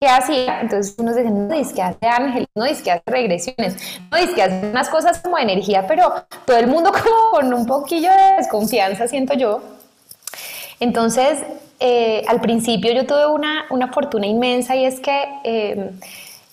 qué 0.01 0.07
hacía. 0.07 0.61
Entonces 0.61 0.95
unos 0.97 1.13
decían, 1.13 1.47
no 1.47 1.53
dice 1.53 1.75
que 1.75 1.83
hace 1.83 2.07
ángeles, 2.07 2.47
no 2.55 2.65
dice 2.65 2.81
que 2.81 2.91
hace 2.91 3.03
regresiones, 3.05 3.77
no 4.09 4.17
dice 4.17 4.33
que 4.33 4.41
hace 4.41 4.67
unas 4.71 4.89
cosas 4.89 5.19
como 5.19 5.37
energía, 5.37 5.85
pero 5.87 6.25
todo 6.45 6.57
el 6.57 6.65
mundo 6.65 6.91
como 7.03 7.31
con 7.31 7.53
un 7.53 7.67
poquillo 7.67 8.09
de 8.09 8.37
desconfianza, 8.37 9.07
siento 9.07 9.35
yo. 9.35 9.61
Entonces 10.79 11.37
eh, 11.79 12.23
al 12.27 12.41
principio 12.41 12.93
yo 12.93 13.05
tuve 13.05 13.27
una, 13.27 13.65
una, 13.69 13.91
fortuna 13.91 14.25
inmensa 14.25 14.75
y 14.75 14.85
es 14.85 14.99
que 15.01 15.23
eh, 15.43 15.91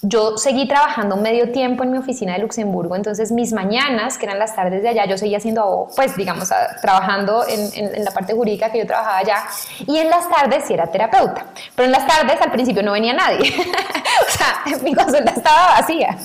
yo 0.03 0.37
seguí 0.37 0.67
trabajando 0.67 1.17
medio 1.17 1.53
tiempo 1.53 1.85
en 1.85 1.93
mi 1.93 1.99
oficina 1.99 2.33
de 2.33 2.41
Luxemburgo, 2.41 2.97
entonces 2.97 3.31
mis 3.31 3.53
mañanas, 3.53 4.19
que 4.19 4.27
eran 4.27 4.39
las 4.39 4.55
tardes 4.55 4.83
de 4.83 4.89
allá, 4.89 5.07
yo 5.07 5.17
seguía 5.17 5.39
haciendo, 5.39 5.89
pues 5.95 6.17
digamos, 6.17 6.51
trabajando 6.81 7.45
en, 7.49 8.05
la 8.05 8.11
parte 8.11 8.35
jurídica 8.35 8.71
que 8.71 8.79
yo 8.79 8.87
trabajaba 8.87 9.19
allá, 9.19 9.45
y 9.87 9.99
en 9.99 10.11
las 10.11 10.29
tardes 10.29 10.65
sí 10.67 10.75
era 10.75 10.89
terapeuta, 10.89 11.47
pero 11.77 11.87
en 11.87 11.93
las 11.93 12.07
tardes 12.07 12.41
al 12.41 12.51
principio 12.51 12.83
no 12.83 12.93
venía 12.93 13.15
nadie, 13.15 13.39
o 14.27 14.31
sea, 14.31 14.81
mi 14.83 14.95
consulta 14.95 15.31
estaba 15.31 15.81
vacía. 15.81 16.19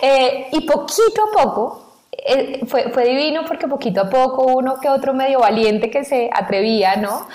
Eh, 0.00 0.48
y 0.52 0.60
poquito 0.62 1.22
a 1.30 1.42
poco 1.42 1.80
fue, 2.66 2.90
fue, 2.90 3.04
divino 3.04 3.42
porque 3.46 3.68
poquito 3.68 4.00
a 4.00 4.08
poco 4.08 4.44
uno 4.44 4.80
que 4.80 4.88
otro 4.88 5.12
medio 5.12 5.40
valiente 5.40 5.90
que 5.90 6.04
se 6.04 6.30
atrevía, 6.32 6.96
¿no? 6.96 7.26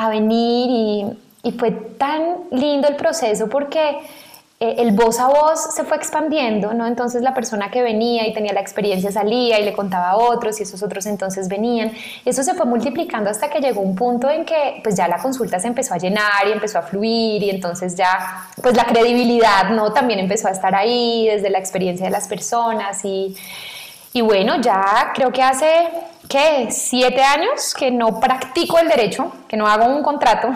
a 0.00 0.08
venir 0.08 1.16
y 1.42 1.52
fue 1.52 1.72
tan 1.72 2.44
lindo 2.50 2.88
el 2.88 2.96
proceso 2.96 3.48
porque 3.48 3.98
eh, 4.62 4.74
el 4.76 4.92
voz 4.92 5.18
a 5.18 5.26
voz 5.28 5.74
se 5.74 5.84
fue 5.84 5.96
expandiendo, 5.96 6.74
¿no? 6.74 6.86
Entonces 6.86 7.22
la 7.22 7.32
persona 7.32 7.70
que 7.70 7.80
venía 7.82 8.26
y 8.26 8.34
tenía 8.34 8.52
la 8.52 8.60
experiencia 8.60 9.10
salía 9.10 9.58
y 9.58 9.64
le 9.64 9.72
contaba 9.72 10.10
a 10.10 10.16
otros 10.18 10.60
y 10.60 10.64
esos 10.64 10.82
otros 10.82 11.06
entonces 11.06 11.48
venían. 11.48 11.92
Y 12.26 12.28
eso 12.28 12.42
se 12.42 12.52
fue 12.52 12.66
multiplicando 12.66 13.30
hasta 13.30 13.48
que 13.48 13.60
llegó 13.60 13.80
un 13.80 13.94
punto 13.94 14.28
en 14.28 14.44
que 14.44 14.80
pues 14.84 14.96
ya 14.96 15.08
la 15.08 15.16
consulta 15.16 15.58
se 15.58 15.68
empezó 15.68 15.94
a 15.94 15.96
llenar 15.96 16.46
y 16.46 16.52
empezó 16.52 16.78
a 16.78 16.82
fluir 16.82 17.42
y 17.42 17.48
entonces 17.48 17.96
ya 17.96 18.48
pues 18.62 18.76
la 18.76 18.84
credibilidad, 18.84 19.70
¿no? 19.70 19.94
También 19.94 20.20
empezó 20.20 20.48
a 20.48 20.50
estar 20.50 20.74
ahí 20.74 21.26
desde 21.26 21.48
la 21.48 21.58
experiencia 21.58 22.04
de 22.04 22.12
las 22.12 22.28
personas 22.28 23.02
y, 23.02 23.34
y 24.12 24.20
bueno, 24.20 24.60
ya 24.60 25.12
creo 25.14 25.32
que 25.32 25.42
hace 25.42 25.88
¿qué? 26.30 26.68
Siete 26.70 27.22
años 27.22 27.74
que 27.74 27.90
no 27.90 28.20
practico 28.20 28.78
el 28.78 28.88
derecho, 28.88 29.32
que 29.48 29.56
no 29.56 29.66
hago 29.66 29.84
un 29.84 30.02
contrato, 30.02 30.48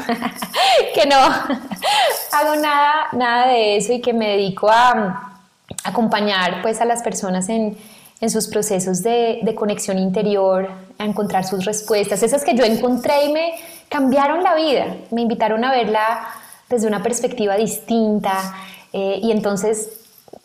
que 0.95 1.05
no 1.05 1.17
hago 2.33 2.57
nada, 2.57 3.09
nada 3.13 3.49
de 3.49 3.77
eso 3.77 3.93
y 3.93 4.01
que 4.01 4.15
me 4.15 4.29
dedico 4.29 4.71
a 4.71 5.41
acompañar 5.83 6.63
pues 6.63 6.81
a 6.81 6.85
las 6.85 7.03
personas 7.03 7.49
en, 7.49 7.77
en 8.21 8.31
sus 8.31 8.47
procesos 8.47 9.03
de, 9.03 9.41
de, 9.43 9.55
conexión 9.55 9.99
interior, 9.99 10.71
a 10.99 11.05
encontrar 11.05 11.45
sus 11.45 11.65
respuestas, 11.65 12.23
esas 12.23 12.45
que 12.45 12.55
yo 12.55 12.65
encontré 12.65 13.25
y 13.25 13.33
me 13.33 13.55
cambiaron 13.89 14.43
la 14.43 14.55
vida, 14.55 14.97
me 15.11 15.23
invitaron 15.23 15.65
a 15.65 15.73
verla 15.73 16.29
desde 16.69 16.87
una 16.87 17.03
perspectiva 17.03 17.57
distinta 17.57 18.55
eh, 18.93 19.19
y 19.21 19.33
entonces 19.33 19.89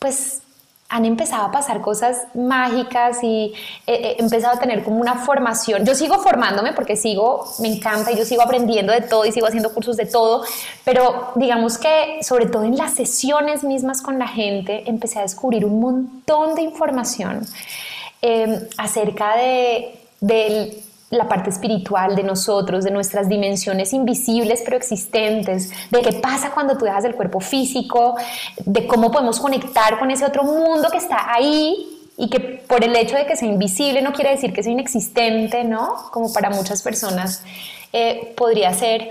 pues 0.00 0.42
han 0.90 1.04
empezado 1.04 1.46
a 1.46 1.52
pasar 1.52 1.80
cosas 1.80 2.26
mágicas 2.34 3.18
y 3.22 3.54
he, 3.86 4.16
empezado 4.18 4.56
a 4.56 4.60
tener 4.60 4.82
como 4.82 5.00
una 5.00 5.14
formación. 5.14 5.86
Yo 5.86 5.94
sigo 5.94 6.18
formándome 6.18 6.72
porque 6.72 6.96
sigo, 6.96 7.44
me 7.60 7.68
encanta 7.68 8.10
y 8.10 8.18
yo 8.18 8.24
sigo 8.24 8.42
aprendiendo 8.42 8.92
de 8.92 9.00
todo 9.00 9.24
y 9.24 9.30
sigo 9.30 9.46
haciendo 9.46 9.72
cursos 9.72 9.96
de 9.96 10.06
todo, 10.06 10.44
pero 10.84 11.30
digamos 11.36 11.78
que 11.78 12.18
sobre 12.22 12.46
todo 12.46 12.64
en 12.64 12.76
las 12.76 12.94
sesiones 12.94 13.62
mismas 13.62 14.02
con 14.02 14.18
la 14.18 14.26
gente 14.26 14.82
empecé 14.86 15.20
a 15.20 15.22
descubrir 15.22 15.64
un 15.64 15.80
montón 15.80 16.56
de 16.56 16.62
información 16.62 17.46
eh, 18.20 18.68
acerca 18.76 19.36
de, 19.36 19.94
del 20.20 20.82
la 21.10 21.26
parte 21.26 21.50
espiritual 21.50 22.14
de 22.14 22.22
nosotros, 22.22 22.84
de 22.84 22.92
nuestras 22.92 23.28
dimensiones 23.28 23.92
invisibles 23.92 24.62
pero 24.64 24.76
existentes, 24.76 25.70
de 25.90 26.02
qué 26.02 26.12
pasa 26.12 26.52
cuando 26.52 26.78
tú 26.78 26.84
dejas 26.84 27.04
el 27.04 27.16
cuerpo 27.16 27.40
físico, 27.40 28.14
de 28.64 28.86
cómo 28.86 29.10
podemos 29.10 29.40
conectar 29.40 29.98
con 29.98 30.10
ese 30.10 30.24
otro 30.24 30.44
mundo 30.44 30.88
que 30.88 30.98
está 30.98 31.32
ahí 31.34 32.00
y 32.16 32.28
que 32.30 32.38
por 32.40 32.84
el 32.84 32.94
hecho 32.94 33.16
de 33.16 33.26
que 33.26 33.34
sea 33.34 33.48
invisible 33.48 34.02
no 34.02 34.12
quiere 34.12 34.30
decir 34.30 34.52
que 34.52 34.62
sea 34.62 34.72
inexistente, 34.72 35.64
¿no? 35.64 36.10
Como 36.12 36.32
para 36.32 36.50
muchas 36.50 36.82
personas 36.82 37.42
eh, 37.92 38.32
podría 38.36 38.72
ser. 38.72 39.10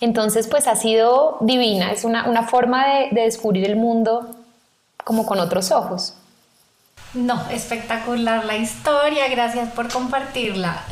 Entonces, 0.00 0.48
pues 0.48 0.66
ha 0.68 0.76
sido 0.76 1.38
divina, 1.40 1.92
es 1.92 2.04
una, 2.04 2.28
una 2.28 2.42
forma 2.46 2.86
de, 2.86 3.08
de 3.12 3.22
descubrir 3.22 3.64
el 3.64 3.76
mundo 3.76 4.28
como 5.02 5.24
con 5.24 5.40
otros 5.40 5.70
ojos. 5.70 6.17
No, 7.14 7.48
espectacular 7.48 8.44
la 8.44 8.58
historia, 8.58 9.28
gracias 9.28 9.70
por 9.72 9.90
compartirla. 9.90 10.82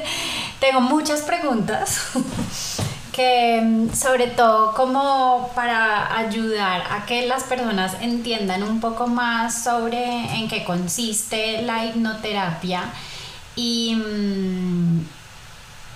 Tengo 0.60 0.80
muchas 0.80 1.20
preguntas 1.22 2.08
que 3.12 3.88
sobre 3.92 4.28
todo 4.28 4.74
como 4.74 5.50
para 5.54 6.16
ayudar 6.16 6.84
a 6.90 7.04
que 7.04 7.26
las 7.26 7.44
personas 7.44 7.96
entiendan 8.00 8.62
un 8.62 8.80
poco 8.80 9.08
más 9.08 9.62
sobre 9.62 10.04
en 10.36 10.48
qué 10.48 10.64
consiste 10.64 11.60
la 11.62 11.84
hipnoterapia 11.84 12.84
y, 13.54 13.94
mm, 13.94 15.06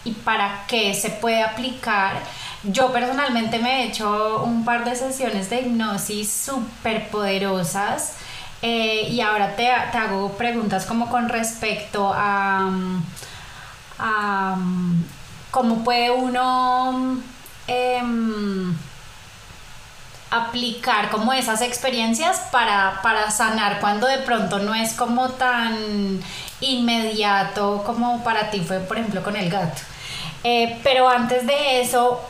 y 0.04 0.12
para 0.22 0.64
qué 0.68 0.92
se 0.92 1.08
puede 1.08 1.42
aplicar. 1.42 2.20
Yo 2.64 2.92
personalmente 2.92 3.58
me 3.58 3.84
he 3.84 3.88
hecho 3.88 4.42
un 4.44 4.66
par 4.66 4.84
de 4.84 4.94
sesiones 4.96 5.48
de 5.48 5.62
hipnosis 5.62 6.30
súper 6.30 7.08
poderosas 7.08 8.16
Eh, 8.62 9.08
y 9.10 9.20
ahora 9.20 9.56
te, 9.56 9.68
te, 9.90 9.98
hago 9.98 10.32
preguntas 10.38 10.86
como 10.86 11.10
con 11.10 11.28
respecto 11.28 12.12
a, 12.14 12.70
a 13.98 14.56
cómo 15.50 15.82
puede 15.82 16.12
uno 16.12 17.18
em, 17.66 18.72
aplicar 20.30 21.10
como 21.10 21.32
esas 21.32 21.60
experiencias 21.60 22.38
para, 22.52 23.00
para 23.02 23.30
sanar 23.30 23.80
cuando 23.80 24.06
de 24.06 24.18
pronto 24.18 24.60
no 24.60 24.74
es 24.74 24.94
como 24.94 25.30
tan 25.30 26.20
inmediato 26.60 27.82
como 27.84 28.22
para 28.22 28.50
ti 28.50 28.60
fue, 28.60 28.78
por 28.78 28.96
ejemplo, 28.96 29.22
con 29.22 29.36
el 29.36 29.50
gato. 29.50 29.82
Eh, 30.44 30.80
pero 30.82 31.08
antes 31.08 31.46
de 31.46 31.80
eso, 31.80 32.20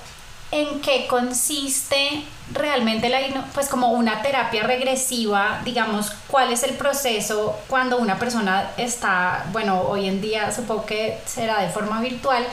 ¿en 0.52 0.80
qué 0.82 1.06
consiste 1.08 2.22
realmente 2.52 3.08
la, 3.08 3.18
pues 3.54 3.68
como 3.68 3.88
una 3.88 4.22
terapia 4.22 4.62
regresiva? 4.62 5.60
Digamos, 5.64 6.12
¿cuál 6.28 6.52
es 6.52 6.62
el 6.62 6.74
proceso 6.74 7.58
cuando 7.66 7.96
una 7.98 8.18
persona 8.18 8.70
está, 8.76 9.46
bueno, 9.50 9.80
hoy 9.80 10.06
en 10.06 10.20
día 10.20 10.52
supongo 10.52 10.86
que 10.86 11.18
será 11.24 11.60
de 11.60 11.70
forma 11.70 12.00
virtual, 12.00 12.46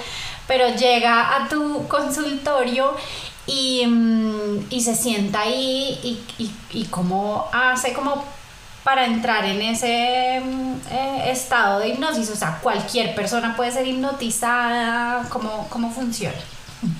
pero 0.47 0.69
llega 0.69 1.35
a 1.35 1.49
tu 1.49 1.87
consultorio 1.87 2.95
y, 3.45 3.85
mm, 3.85 4.67
y 4.69 4.81
se 4.81 4.95
sienta 4.95 5.41
ahí 5.41 5.99
y, 6.37 6.51
y, 6.71 6.85
cómo 6.85 7.49
hace 7.51 7.93
como 7.93 8.23
para 8.83 9.05
entrar 9.05 9.45
en 9.45 9.61
ese 9.61 10.41
mm, 10.43 10.73
eh, 10.91 11.31
estado 11.31 11.79
de 11.79 11.89
hipnosis? 11.89 12.29
O 12.29 12.35
sea, 12.35 12.59
cualquier 12.61 13.13
persona 13.13 13.55
puede 13.57 13.71
ser 13.71 13.87
hipnotizada, 13.87 15.27
¿cómo, 15.29 15.67
cómo 15.69 15.91
funciona? 15.91 16.37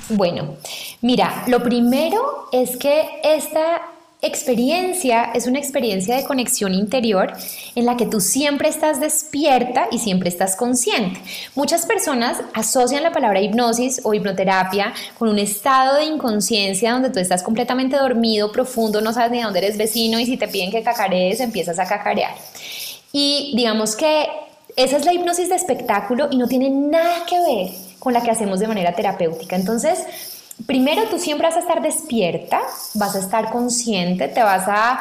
Bueno, 0.10 0.56
mira, 1.02 1.44
lo 1.48 1.64
primero 1.64 2.50
es 2.52 2.76
que 2.78 3.22
esta 3.24 3.82
experiencia 4.22 5.32
es 5.34 5.48
una 5.48 5.60
experiencia 5.60 6.18
de 6.18 6.26
conexión 6.26 6.74
interior 6.74 7.32
en 7.76 7.86
la 7.86 7.96
que 7.96 8.06
tú 8.06 8.20
siempre 8.20 8.68
estás 8.68 9.00
despierta 9.00 9.88
y 9.92 10.00
siempre 10.00 10.28
estás 10.28 10.58
consciente. 10.58 11.22
Muchas 11.56 11.86
personas 11.86 12.42
asocian 12.54 13.04
la 13.04 13.14
palabra 13.14 13.40
hipnosis 13.40 14.02
o 14.04 14.14
hipnoterapia 14.14 14.94
con 15.18 15.30
un 15.30 15.40
estado 15.40 15.96
de 15.96 16.04
inconsciencia 16.04 16.92
donde 16.92 17.12
tú 17.12 17.20
estás 17.20 17.44
completamente 17.44 17.96
dormido, 17.96 18.52
profundo, 18.52 19.00
no 19.00 19.14
sabes 19.14 19.32
ni 19.32 19.42
dónde 19.42 19.60
eres 19.60 19.78
vecino 19.78 20.20
y 20.20 20.26
si 20.26 20.36
te 20.36 20.50
piden 20.50 20.72
que 20.72 20.84
cacarees, 20.84 21.40
empiezas 21.40 21.80
a 21.80 21.88
cacarear. 21.88 22.36
Y 23.14 23.54
digamos 23.56 23.96
que 23.96 24.28
esa 24.76 24.98
es 24.98 25.06
la 25.06 25.14
hipnosis 25.14 25.48
de 25.48 25.56
espectáculo 25.56 26.28
y 26.30 26.36
no 26.36 26.48
tiene 26.48 26.70
nada 26.70 27.26
que 27.26 27.40
ver 27.40 27.89
con 28.00 28.14
la 28.14 28.22
que 28.22 28.32
hacemos 28.32 28.60
de 28.60 28.68
manera 28.68 28.94
terapéutica. 28.94 29.56
Entonces, 29.56 30.00
primero 30.66 31.04
tú 31.10 31.20
siempre 31.20 31.48
vas 31.48 31.58
a 31.58 31.60
estar 31.60 31.82
despierta, 31.82 32.62
vas 32.96 33.16
a 33.16 33.20
estar 33.20 33.52
consciente, 33.52 34.28
te 34.28 34.42
vas 34.42 34.68
a 34.68 35.00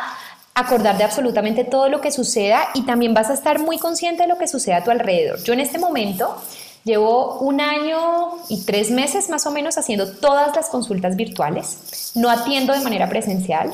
acordar 0.54 0.98
de 0.98 1.04
absolutamente 1.04 1.64
todo 1.64 1.88
lo 1.88 2.00
que 2.00 2.10
suceda 2.10 2.68
y 2.74 2.82
también 2.82 3.14
vas 3.14 3.30
a 3.30 3.34
estar 3.34 3.60
muy 3.60 3.78
consciente 3.78 4.22
de 4.22 4.28
lo 4.28 4.38
que 4.38 4.48
sucede 4.48 4.74
a 4.74 4.84
tu 4.84 4.90
alrededor. 4.90 5.42
Yo 5.44 5.52
en 5.52 5.60
este 5.60 5.78
momento 5.78 6.36
llevo 6.84 7.38
un 7.38 7.60
año 7.60 8.30
y 8.48 8.64
tres 8.64 8.90
meses 8.90 9.28
más 9.28 9.46
o 9.46 9.50
menos 9.50 9.78
haciendo 9.78 10.10
todas 10.16 10.54
las 10.56 10.68
consultas 10.68 11.16
virtuales. 11.16 12.12
No 12.14 12.30
atiendo 12.30 12.72
de 12.72 12.80
manera 12.80 13.08
presencial 13.08 13.72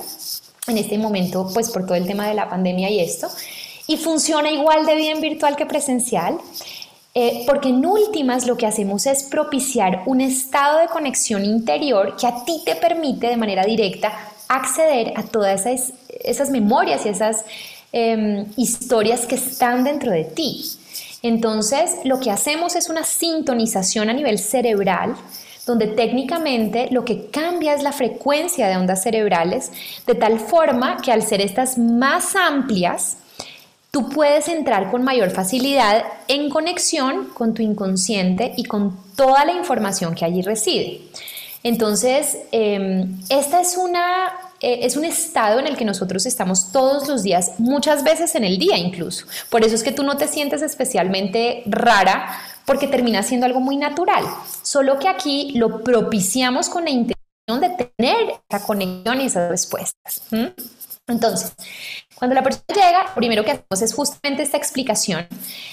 en 0.66 0.78
este 0.78 0.98
momento, 0.98 1.50
pues 1.54 1.70
por 1.70 1.84
todo 1.84 1.94
el 1.94 2.06
tema 2.06 2.26
de 2.28 2.34
la 2.34 2.48
pandemia 2.48 2.90
y 2.90 3.00
esto. 3.00 3.28
Y 3.87 3.96
funciona 3.98 4.50
igual 4.50 4.87
de 4.87 4.94
bien 4.94 5.20
virtual 5.20 5.56
que 5.56 5.66
presencial. 5.66 6.38
Eh, 7.16 7.44
porque 7.46 7.68
en 7.68 7.87
últimas 7.87 8.44
lo 8.44 8.57
que 8.57 8.66
hacemos 8.66 9.07
es 9.07 9.22
propiciar 9.22 10.03
un 10.07 10.20
estado 10.20 10.81
de 10.81 10.88
conexión 10.88 11.44
interior 11.44 12.16
que 12.16 12.27
a 12.27 12.44
ti 12.44 12.61
te 12.64 12.74
permite 12.74 13.29
de 13.29 13.37
manera 13.37 13.64
directa 13.64 14.12
acceder 14.48 15.12
a 15.14 15.22
todas 15.22 15.64
esas, 15.64 16.50
memorias 16.50 17.07
y 17.07 17.11
esas 17.11 17.44
em, 17.92 18.46
historias 18.57 19.27
que 19.27 19.37
están 19.37 19.85
dentro 19.85 20.11
de 20.11 20.24
ti. 20.24 20.64
Entonces, 21.22 21.98
lo 22.05 22.18
que 22.18 22.33
hacemos 22.33 22.74
es 22.74 22.90
una 22.90 23.05
sintonización 23.05 24.11
a 24.11 24.12
nivel 24.12 24.38
cerebral, 24.40 25.14
donde 25.66 25.87
técnicamente 25.87 26.88
lo 26.90 27.05
que 27.05 27.31
cambia 27.31 27.74
es 27.74 27.83
la 27.83 27.92
frecuencia 27.92 28.66
de 28.68 28.77
ondas 28.77 29.05
cerebrales, 29.05 29.70
de 30.07 30.16
tal 30.16 30.40
forma 30.40 30.98
que 30.98 31.12
al 31.12 31.22
ser 31.22 31.40
estas 31.40 31.79
más 31.79 32.35
amplias, 32.35 33.18
tú 33.94 34.09
puedes 34.09 34.48
entrar 34.48 34.90
con 34.90 35.04
mayor 35.04 35.30
facilidad 35.30 36.02
en 36.26 36.50
conexión 36.50 37.26
con 37.33 37.54
tu 37.54 37.62
inconsciente 37.62 38.52
y 38.57 38.64
con 38.64 38.98
toda 39.14 39.44
la 39.44 39.52
información 39.52 40.16
que 40.16 40.24
allí 40.24 40.42
reside. 40.42 41.02
Entonces, 41.62 42.38
em, 42.50 43.20
esta 43.28 43.61
es 43.61 43.76
una 43.76 44.33
eh, 44.59 44.80
es 44.83 44.96
un 44.96 45.04
estado 45.04 45.61
en 45.61 45.68
el 45.68 45.76
que 45.76 45.85
nosotros 45.85 46.26
estamos 46.26 46.72
todos 46.72 47.07
los 47.07 47.22
días, 47.22 47.52
muchas 47.59 48.02
veces 48.02 48.35
en 48.35 48.42
el 48.42 48.59
día 48.59 48.76
incluso. 48.76 49.26
Por 49.48 49.64
eso 49.64 49.76
es 49.76 49.85
que 49.85 49.92
tú 49.92 50.02
no 50.02 50.16
te 50.16 50.26
sientes 50.26 50.61
especialmente 50.62 51.62
rara 51.66 52.40
porque 52.64 52.88
termina 52.88 53.22
siendo 53.22 53.46
algo 53.46 53.61
muy 53.61 53.76
natural. 53.76 54.24
Solo 54.62 54.98
que 54.98 55.07
aquí 55.07 55.52
lo 55.54 55.85
propiciamos 55.85 56.68
con 56.68 56.85
la 56.85 56.90
intención 56.90 57.61
de 57.61 57.68
tener 57.68 58.40
esa 58.48 58.66
conexión 58.66 59.20
y 59.20 59.26
esas 59.26 59.50
respuestas. 59.50 60.22
Entonces, 61.07 61.52
cuando 62.24 62.37
la 62.37 62.42
persona 62.42 62.64
llega, 62.74 63.04
lo 63.04 63.14
primero 63.14 63.44
que 63.44 63.50
hacemos 63.50 63.82
es 63.82 63.92
justamente 63.92 64.42
esta 64.42 64.56
explicación, 64.56 65.26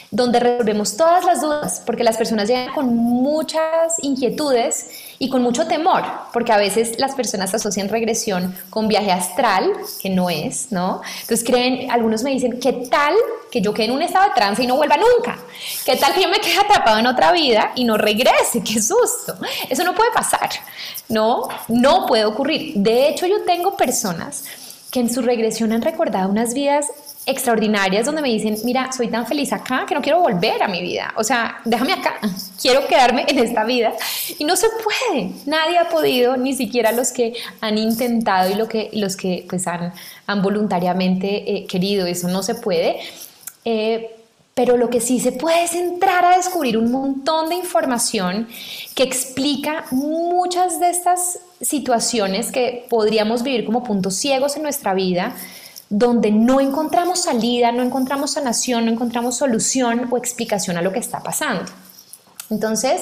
donde 0.09 0.41
resolvemos 0.41 0.97
todas 0.97 1.23
las 1.23 1.39
dudas, 1.39 1.81
porque 1.85 2.03
las 2.03 2.17
personas 2.17 2.49
llegan 2.49 2.73
con 2.73 2.93
muchas 2.93 3.97
inquietudes 4.01 4.89
y 5.17 5.29
con 5.29 5.41
mucho 5.43 5.65
temor, 5.65 6.03
porque 6.33 6.51
a 6.51 6.57
veces 6.57 6.99
las 6.99 7.15
personas 7.15 7.53
asocian 7.53 7.87
regresión 7.87 8.53
con 8.69 8.89
viaje 8.89 9.13
astral, 9.13 9.71
que 10.01 10.09
no 10.09 10.29
es, 10.29 10.73
¿no? 10.73 11.01
Entonces 11.21 11.45
creen, 11.45 11.89
algunos 11.89 12.21
me 12.21 12.31
dicen, 12.31 12.59
¿qué 12.59 12.73
tal 12.73 13.13
que 13.49 13.61
yo 13.61 13.73
quede 13.73 13.85
en 13.85 13.91
un 13.91 14.01
estado 14.01 14.25
de 14.25 14.35
trance 14.35 14.61
y 14.61 14.67
no 14.67 14.75
vuelva 14.75 14.97
nunca? 14.97 15.39
¿Qué 15.85 15.95
tal 15.95 16.13
que 16.13 16.21
yo 16.21 16.27
me 16.27 16.41
quede 16.41 16.57
atrapado 16.57 16.99
en 16.99 17.07
otra 17.07 17.31
vida 17.31 17.71
y 17.75 17.85
no 17.85 17.95
regrese? 17.95 18.61
¡Qué 18.61 18.81
susto! 18.81 19.37
Eso 19.69 19.85
no 19.85 19.95
puede 19.95 20.11
pasar, 20.11 20.49
¿no? 21.07 21.47
No 21.69 22.05
puede 22.07 22.25
ocurrir. 22.25 22.73
De 22.75 23.07
hecho, 23.07 23.25
yo 23.25 23.45
tengo 23.45 23.77
personas 23.77 24.43
que 24.91 24.99
en 24.99 25.11
su 25.11 25.21
regresión 25.21 25.71
han 25.71 25.81
recordado 25.81 26.29
unas 26.29 26.53
vidas 26.53 26.87
extraordinarias 27.25 28.05
donde 28.05 28.21
me 28.21 28.29
dicen, 28.29 28.57
mira, 28.65 28.91
soy 28.91 29.07
tan 29.07 29.25
feliz 29.25 29.53
acá 29.53 29.85
que 29.87 29.95
no 29.95 30.01
quiero 30.01 30.19
volver 30.21 30.61
a 30.61 30.67
mi 30.67 30.81
vida. 30.81 31.13
O 31.15 31.23
sea, 31.23 31.61
déjame 31.65 31.93
acá, 31.93 32.19
quiero 32.61 32.85
quedarme 32.87 33.25
en 33.27 33.39
esta 33.39 33.63
vida. 33.63 33.93
Y 34.37 34.43
no 34.43 34.55
se 34.55 34.67
puede, 34.69 35.31
nadie 35.45 35.77
ha 35.77 35.87
podido, 35.87 36.35
ni 36.35 36.53
siquiera 36.53 36.91
los 36.91 37.11
que 37.11 37.33
han 37.61 37.77
intentado 37.77 38.51
y 38.51 38.55
lo 38.55 38.67
que, 38.67 38.89
los 38.93 39.15
que 39.15 39.45
pues 39.47 39.65
han, 39.67 39.93
voluntariamente 40.41 41.57
eh, 41.57 41.65
querido, 41.67 42.05
eso 42.05 42.27
no 42.27 42.43
se 42.43 42.55
puede. 42.55 42.99
Eh, 43.63 44.15
pero 44.53 44.75
lo 44.75 44.89
que 44.89 44.99
sí 44.99 45.19
se 45.19 45.31
puede 45.31 45.63
es 45.63 45.73
entrar 45.73 46.25
a 46.25 46.35
descubrir 46.35 46.77
un 46.77 46.91
montón 46.91 47.49
de 47.49 47.55
información 47.55 48.49
que 48.95 49.03
explica 49.03 49.85
muchas 49.91 50.79
de 50.79 50.89
estas 50.89 51.39
situaciones 51.61 52.51
que 52.51 52.85
podríamos 52.89 53.43
vivir 53.43 53.65
como 53.65 53.83
puntos 53.83 54.15
ciegos 54.15 54.55
en 54.55 54.63
nuestra 54.63 54.93
vida, 54.93 55.35
donde 55.89 56.31
no 56.31 56.59
encontramos 56.59 57.19
salida, 57.19 57.71
no 57.71 57.83
encontramos 57.83 58.31
sanación, 58.31 58.85
no 58.85 58.91
encontramos 58.91 59.37
solución 59.37 60.07
o 60.09 60.17
explicación 60.17 60.77
a 60.77 60.81
lo 60.81 60.93
que 60.93 60.99
está 60.99 61.21
pasando. 61.21 61.71
Entonces, 62.49 63.01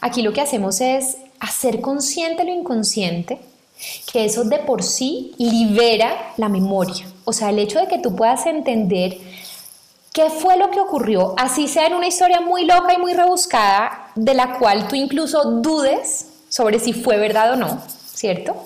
aquí 0.00 0.22
lo 0.22 0.32
que 0.32 0.40
hacemos 0.40 0.80
es 0.80 1.16
hacer 1.40 1.80
consciente 1.80 2.44
lo 2.44 2.52
inconsciente, 2.52 3.40
que 4.12 4.24
eso 4.24 4.44
de 4.44 4.58
por 4.58 4.82
sí 4.82 5.34
libera 5.38 6.32
la 6.36 6.48
memoria. 6.48 7.06
O 7.24 7.32
sea, 7.32 7.50
el 7.50 7.58
hecho 7.58 7.78
de 7.78 7.88
que 7.88 7.98
tú 7.98 8.14
puedas 8.14 8.46
entender 8.46 9.18
¿Qué 10.14 10.30
fue 10.30 10.56
lo 10.56 10.70
que 10.70 10.78
ocurrió? 10.78 11.34
Así 11.36 11.66
sea 11.66 11.88
en 11.88 11.94
una 11.94 12.06
historia 12.06 12.40
muy 12.40 12.64
loca 12.64 12.94
y 12.94 12.98
muy 12.98 13.14
rebuscada, 13.14 14.12
de 14.14 14.32
la 14.34 14.60
cual 14.60 14.86
tú 14.86 14.94
incluso 14.94 15.42
dudes 15.60 16.26
sobre 16.48 16.78
si 16.78 16.92
fue 16.92 17.16
verdad 17.16 17.54
o 17.54 17.56
no, 17.56 17.82
¿cierto? 18.14 18.56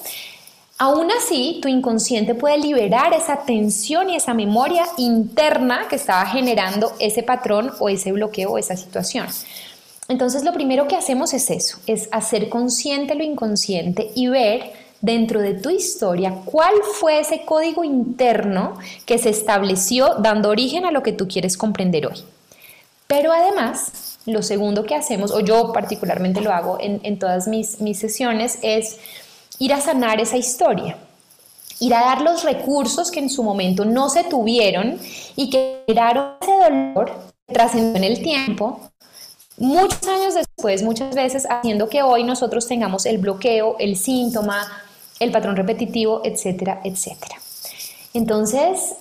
Aún 0.81 1.11
así, 1.11 1.59
tu 1.61 1.67
inconsciente 1.67 2.37
puede 2.37 2.59
liberar 2.59 3.13
esa 3.13 3.45
tensión 3.45 4.11
y 4.11 4.17
esa 4.17 4.33
memoria 4.33 4.85
interna 4.97 5.89
que 5.89 5.97
estaba 5.97 6.25
generando 6.27 6.93
ese 7.01 7.25
patrón 7.25 7.73
o 7.81 7.89
ese 7.89 8.13
bloqueo 8.13 8.53
o 8.53 8.59
esa 8.59 8.77
situación. 8.77 9.27
Entonces, 10.07 10.45
lo 10.45 10.53
primero 10.53 10.87
que 10.87 10.95
hacemos 10.95 11.35
es 11.35 11.51
eso, 11.51 11.79
es 11.87 12.09
hacer 12.13 12.49
consciente 12.49 13.17
lo 13.17 13.25
inconsciente 13.25 14.13
y 14.15 14.29
ver 14.29 14.73
dentro 15.01 15.41
de 15.41 15.55
tu 15.55 15.71
historia 15.71 16.35
cuál 16.45 16.75
fue 16.95 17.21
ese 17.21 17.45
código 17.45 17.85
interno 17.85 18.79
que 19.05 19.19
se 19.19 19.31
estableció 19.31 20.15
dando 20.21 20.49
origen 20.49 20.85
a 20.85 20.93
lo 20.93 21.03
que 21.03 21.13
tú 21.13 21.27
quieres 21.29 21.57
comprender 21.57 22.07
hoy. 22.07 22.23
Pero 23.09 23.33
además, 23.33 24.19
lo 24.27 24.43
segundo 24.43 24.85
que 24.85 24.95
hacemos, 24.95 25.33
o 25.33 25.41
yo 25.41 25.73
particularmente 25.73 26.41
lo 26.41 26.53
hago 26.53 26.79
en, 26.81 27.19
todas 27.19 27.49
mis, 27.49 27.81
mis 27.81 27.99
sesiones, 27.99 28.59
es 28.63 28.99
ir 29.59 29.73
a 29.73 29.81
sanar 29.81 30.21
esa 30.21 30.37
historia, 30.37 30.97
ir 31.81 31.95
a 31.95 32.01
dar 32.01 32.23
los 32.23 32.45
recursos 32.45 33.11
que 33.11 33.21
en 33.21 33.31
su 33.31 33.43
momento 33.43 33.85
no 33.85 34.09
se 34.09 34.25
tuvieron 34.25 34.99
y 35.37 35.51
que 35.51 35.83
generaron 35.87 36.35
ese 36.41 36.53
dolor 36.53 37.13
que 37.47 37.55
trascendió 37.55 37.97
en 37.97 38.05
el 38.05 38.23
tiempo, 38.23 38.81
muchos 39.57 40.07
años 40.07 40.35
después, 40.35 40.83
muchas 40.83 41.15
veces 41.15 41.47
haciendo 41.49 41.89
que 41.89 42.03
hoy 42.03 42.25
nosotros 42.25 42.67
tengamos 42.67 43.07
el 43.07 43.19
bloqueo, 43.19 43.77
el 43.79 43.97
síntoma, 43.97 44.67
el 45.19 45.33
patrón 45.33 45.57
repetitivo, 45.57 46.23
etcétera, 46.25 46.81
etcétera. 46.85 47.37
Entonces, 48.15 48.95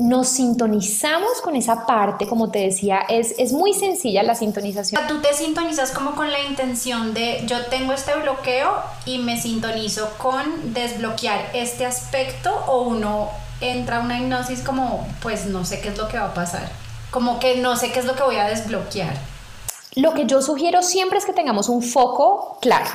nos 0.00 0.28
sintonizamos 0.28 1.42
con 1.42 1.56
esa 1.56 1.84
parte, 1.84 2.26
como 2.26 2.50
te 2.50 2.60
decía, 2.60 3.00
es, 3.08 3.34
es 3.38 3.52
muy 3.52 3.74
sencilla 3.74 4.22
la 4.22 4.34
sintonización. 4.34 5.06
Tú 5.06 5.20
te 5.20 5.34
sintonizas 5.34 5.90
como 5.90 6.14
con 6.14 6.30
la 6.32 6.40
intención 6.40 7.12
de 7.12 7.42
yo 7.46 7.66
tengo 7.66 7.92
este 7.92 8.14
bloqueo 8.16 8.72
y 9.04 9.18
me 9.18 9.38
sintonizo 9.38 10.08
con 10.16 10.72
desbloquear 10.72 11.50
este 11.52 11.84
aspecto 11.84 12.50
o 12.66 12.82
uno 12.82 13.28
entra 13.60 13.98
a 13.98 14.00
una 14.00 14.18
hipnosis 14.18 14.62
como 14.62 15.06
pues 15.20 15.44
no 15.44 15.66
sé 15.66 15.82
qué 15.82 15.90
es 15.90 15.98
lo 15.98 16.08
que 16.08 16.18
va 16.18 16.26
a 16.26 16.34
pasar, 16.34 16.70
como 17.10 17.38
que 17.38 17.58
no 17.58 17.76
sé 17.76 17.92
qué 17.92 17.98
es 17.98 18.06
lo 18.06 18.14
que 18.14 18.22
voy 18.22 18.36
a 18.36 18.44
desbloquear. 18.44 19.14
Lo 19.96 20.14
que 20.14 20.24
yo 20.24 20.40
sugiero 20.40 20.82
siempre 20.82 21.18
es 21.18 21.26
que 21.26 21.34
tengamos 21.34 21.68
un 21.68 21.82
foco 21.82 22.58
claro. 22.62 22.88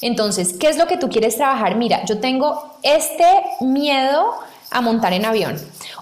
Entonces, 0.00 0.54
¿qué 0.58 0.68
es 0.68 0.78
lo 0.78 0.86
que 0.86 0.96
tú 0.96 1.10
quieres 1.10 1.36
trabajar? 1.36 1.76
Mira, 1.76 2.04
yo 2.06 2.18
tengo 2.18 2.78
este 2.82 3.26
miedo 3.60 4.34
a 4.70 4.80
montar 4.80 5.12
en 5.12 5.24
avión. 5.24 5.58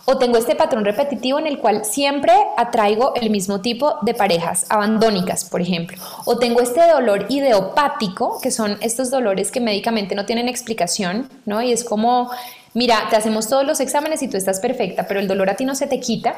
O 0.07 0.19
tengo 0.19 0.37
este 0.37 0.55
patrón 0.55 0.85
repetitivo 0.85 1.39
en 1.39 1.47
el 1.47 1.59
cual 1.59 1.85
siempre 1.85 2.33
atraigo 2.59 3.15
el 3.15 3.31
mismo 3.31 3.61
tipo 3.61 3.95
de 4.03 4.13
parejas 4.13 4.67
abandónicas, 4.69 5.47
por 5.47 5.63
ejemplo. 5.63 5.97
O 6.27 6.39
tengo 6.39 6.61
este 6.61 6.87
dolor 6.87 7.27
ideopático, 7.31 8.39
que 8.43 8.51
son 8.51 8.77
estos 8.83 9.11
dolores 9.11 9.51
que 9.51 9.61
médicamente 9.61 10.15
no 10.15 10.27
tienen 10.27 10.49
explicación, 10.49 11.31
¿no? 11.47 11.63
Y 11.63 11.73
es 11.73 11.85
como, 11.85 12.31
mira, 12.75 13.07
te 13.09 13.17
hacemos 13.17 13.49
todos 13.49 13.65
los 13.65 13.81
exámenes 13.81 14.23
y 14.23 14.29
tú 14.29 14.37
estás 14.37 14.61
perfecta, 14.61 15.07
pero 15.09 15.21
el 15.21 15.29
dolor 15.29 15.49
a 15.49 15.57
ti 15.57 15.65
no 15.65 15.75
se 15.75 15.87
te 15.87 16.01
quita. 16.01 16.35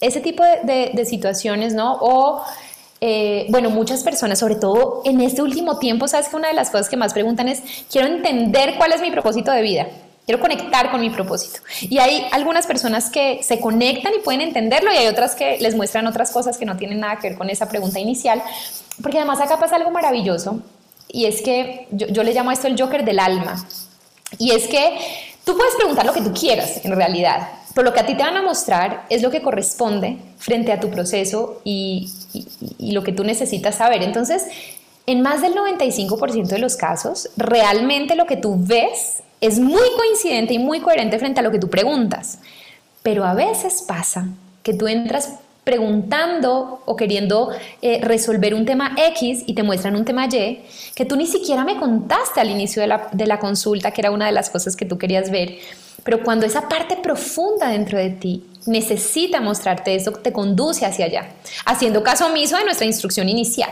Ese 0.00 0.20
tipo 0.20 0.42
de, 0.42 1.04
situaciones, 1.04 1.74
¿no? 1.74 1.98
O 2.00 2.42
eh, 3.02 3.46
bueno, 3.50 3.68
muchas 3.68 4.02
personas, 4.02 4.38
sobre 4.38 4.56
todo 4.56 5.02
en 5.04 5.20
este 5.20 5.42
último 5.42 5.78
tiempo, 5.78 6.08
sabes 6.08 6.28
que 6.28 6.36
una 6.36 6.48
de 6.48 6.54
las 6.54 6.70
cosas 6.70 6.88
que 6.88 6.96
más 6.96 7.12
preguntan 7.12 7.48
es, 7.48 7.62
quiero 7.90 8.08
entender 8.08 8.76
cuál 8.78 8.92
es 8.92 9.02
mi 9.02 9.10
propósito 9.10 9.52
de 9.52 9.60
vida. 9.60 9.86
Quiero 10.28 10.42
conectar 10.42 10.90
con 10.90 11.00
mi 11.00 11.08
propósito. 11.08 11.60
Y 11.80 12.00
hay 12.00 12.26
algunas 12.32 12.66
personas 12.66 13.08
que 13.08 13.40
se 13.42 13.60
conectan 13.60 14.12
y 14.14 14.22
pueden 14.22 14.42
entenderlo 14.42 14.92
y 14.92 14.96
hay 14.98 15.06
otras 15.06 15.34
que 15.34 15.56
les 15.58 15.74
muestran 15.74 16.06
otras 16.06 16.32
cosas 16.32 16.58
que 16.58 16.66
no 16.66 16.76
tienen 16.76 17.00
nada 17.00 17.18
que 17.18 17.30
ver 17.30 17.38
con 17.38 17.48
esa 17.48 17.66
pregunta 17.66 17.98
inicial. 17.98 18.42
Porque 19.02 19.16
además 19.16 19.40
acá 19.40 19.58
pasa 19.58 19.76
algo 19.76 19.90
maravilloso 19.90 20.60
y 21.08 21.24
es 21.24 21.40
que 21.40 21.86
yo, 21.92 22.08
yo 22.08 22.24
le 22.24 22.34
llamo 22.34 22.50
a 22.50 22.52
esto 22.52 22.66
el 22.66 22.78
Joker 22.78 23.06
del 23.06 23.20
alma. 23.20 23.66
Y 24.36 24.50
es 24.50 24.68
que 24.68 24.98
tú 25.44 25.56
puedes 25.56 25.74
preguntar 25.76 26.04
lo 26.04 26.12
que 26.12 26.20
tú 26.20 26.34
quieras 26.34 26.84
en 26.84 26.94
realidad, 26.94 27.48
pero 27.74 27.86
lo 27.86 27.94
que 27.94 28.00
a 28.00 28.04
ti 28.04 28.14
te 28.14 28.22
van 28.22 28.36
a 28.36 28.42
mostrar 28.42 29.06
es 29.08 29.22
lo 29.22 29.30
que 29.30 29.40
corresponde 29.40 30.18
frente 30.36 30.72
a 30.72 30.78
tu 30.78 30.90
proceso 30.90 31.62
y, 31.64 32.12
y, 32.34 32.46
y 32.76 32.92
lo 32.92 33.02
que 33.02 33.12
tú 33.12 33.24
necesitas 33.24 33.76
saber. 33.76 34.02
Entonces, 34.02 34.44
en 35.06 35.22
más 35.22 35.40
del 35.40 35.54
95% 35.54 36.48
de 36.48 36.58
los 36.58 36.76
casos, 36.76 37.30
realmente 37.38 38.14
lo 38.14 38.26
que 38.26 38.36
tú 38.36 38.56
ves 38.58 39.22
es 39.40 39.58
muy 39.58 39.88
coincidente 39.96 40.54
y 40.54 40.58
muy 40.58 40.80
coherente 40.80 41.18
frente 41.18 41.40
a 41.40 41.42
lo 41.42 41.50
que 41.50 41.58
tú 41.58 41.68
preguntas. 41.68 42.38
Pero 43.02 43.24
a 43.24 43.34
veces 43.34 43.82
pasa 43.86 44.28
que 44.62 44.74
tú 44.74 44.88
entras 44.88 45.34
preguntando 45.64 46.80
o 46.86 46.96
queriendo 46.96 47.50
eh, 47.82 48.00
resolver 48.02 48.54
un 48.54 48.64
tema 48.64 48.96
X 48.96 49.42
y 49.46 49.52
te 49.52 49.62
muestran 49.62 49.96
un 49.96 50.04
tema 50.06 50.26
Y 50.26 50.62
que 50.94 51.04
tú 51.04 51.14
ni 51.14 51.26
siquiera 51.26 51.62
me 51.62 51.76
contaste 51.76 52.40
al 52.40 52.48
inicio 52.48 52.80
de 52.80 52.88
la, 52.88 53.08
de 53.12 53.26
la 53.26 53.38
consulta, 53.38 53.90
que 53.90 54.00
era 54.00 54.10
una 54.10 54.24
de 54.26 54.32
las 54.32 54.48
cosas 54.48 54.74
que 54.76 54.86
tú 54.86 54.96
querías 54.96 55.30
ver. 55.30 55.58
Pero 56.04 56.22
cuando 56.22 56.46
esa 56.46 56.70
parte 56.70 56.96
profunda 56.96 57.68
dentro 57.68 57.98
de 57.98 58.08
ti 58.08 58.44
necesita 58.64 59.42
mostrarte 59.42 59.94
eso, 59.94 60.12
te 60.12 60.32
conduce 60.32 60.86
hacia 60.86 61.04
allá, 61.04 61.28
haciendo 61.66 62.02
caso 62.02 62.26
omiso 62.28 62.56
de 62.56 62.64
nuestra 62.64 62.86
instrucción 62.86 63.28
inicial. 63.28 63.70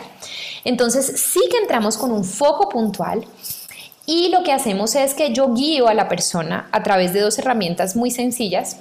Entonces 0.65 1.15
sí 1.17 1.41
que 1.51 1.57
entramos 1.57 1.97
con 1.97 2.13
un 2.13 2.25
foco 2.25 2.69
puntual 2.69 3.25
y 4.07 4.29
lo 4.29 4.45
que 4.45 4.53
hacemos 4.53 4.95
es 4.95 5.15
que 5.15 5.33
yo 5.33 5.53
guío 5.53 5.89
a 5.89 5.95
la 5.95 6.09
persona 6.09 6.69
a 6.71 6.83
través 6.83 7.13
de 7.13 7.21
dos 7.21 7.39
herramientas 7.39 7.97
muy 7.97 8.11
sencillas, 8.11 8.79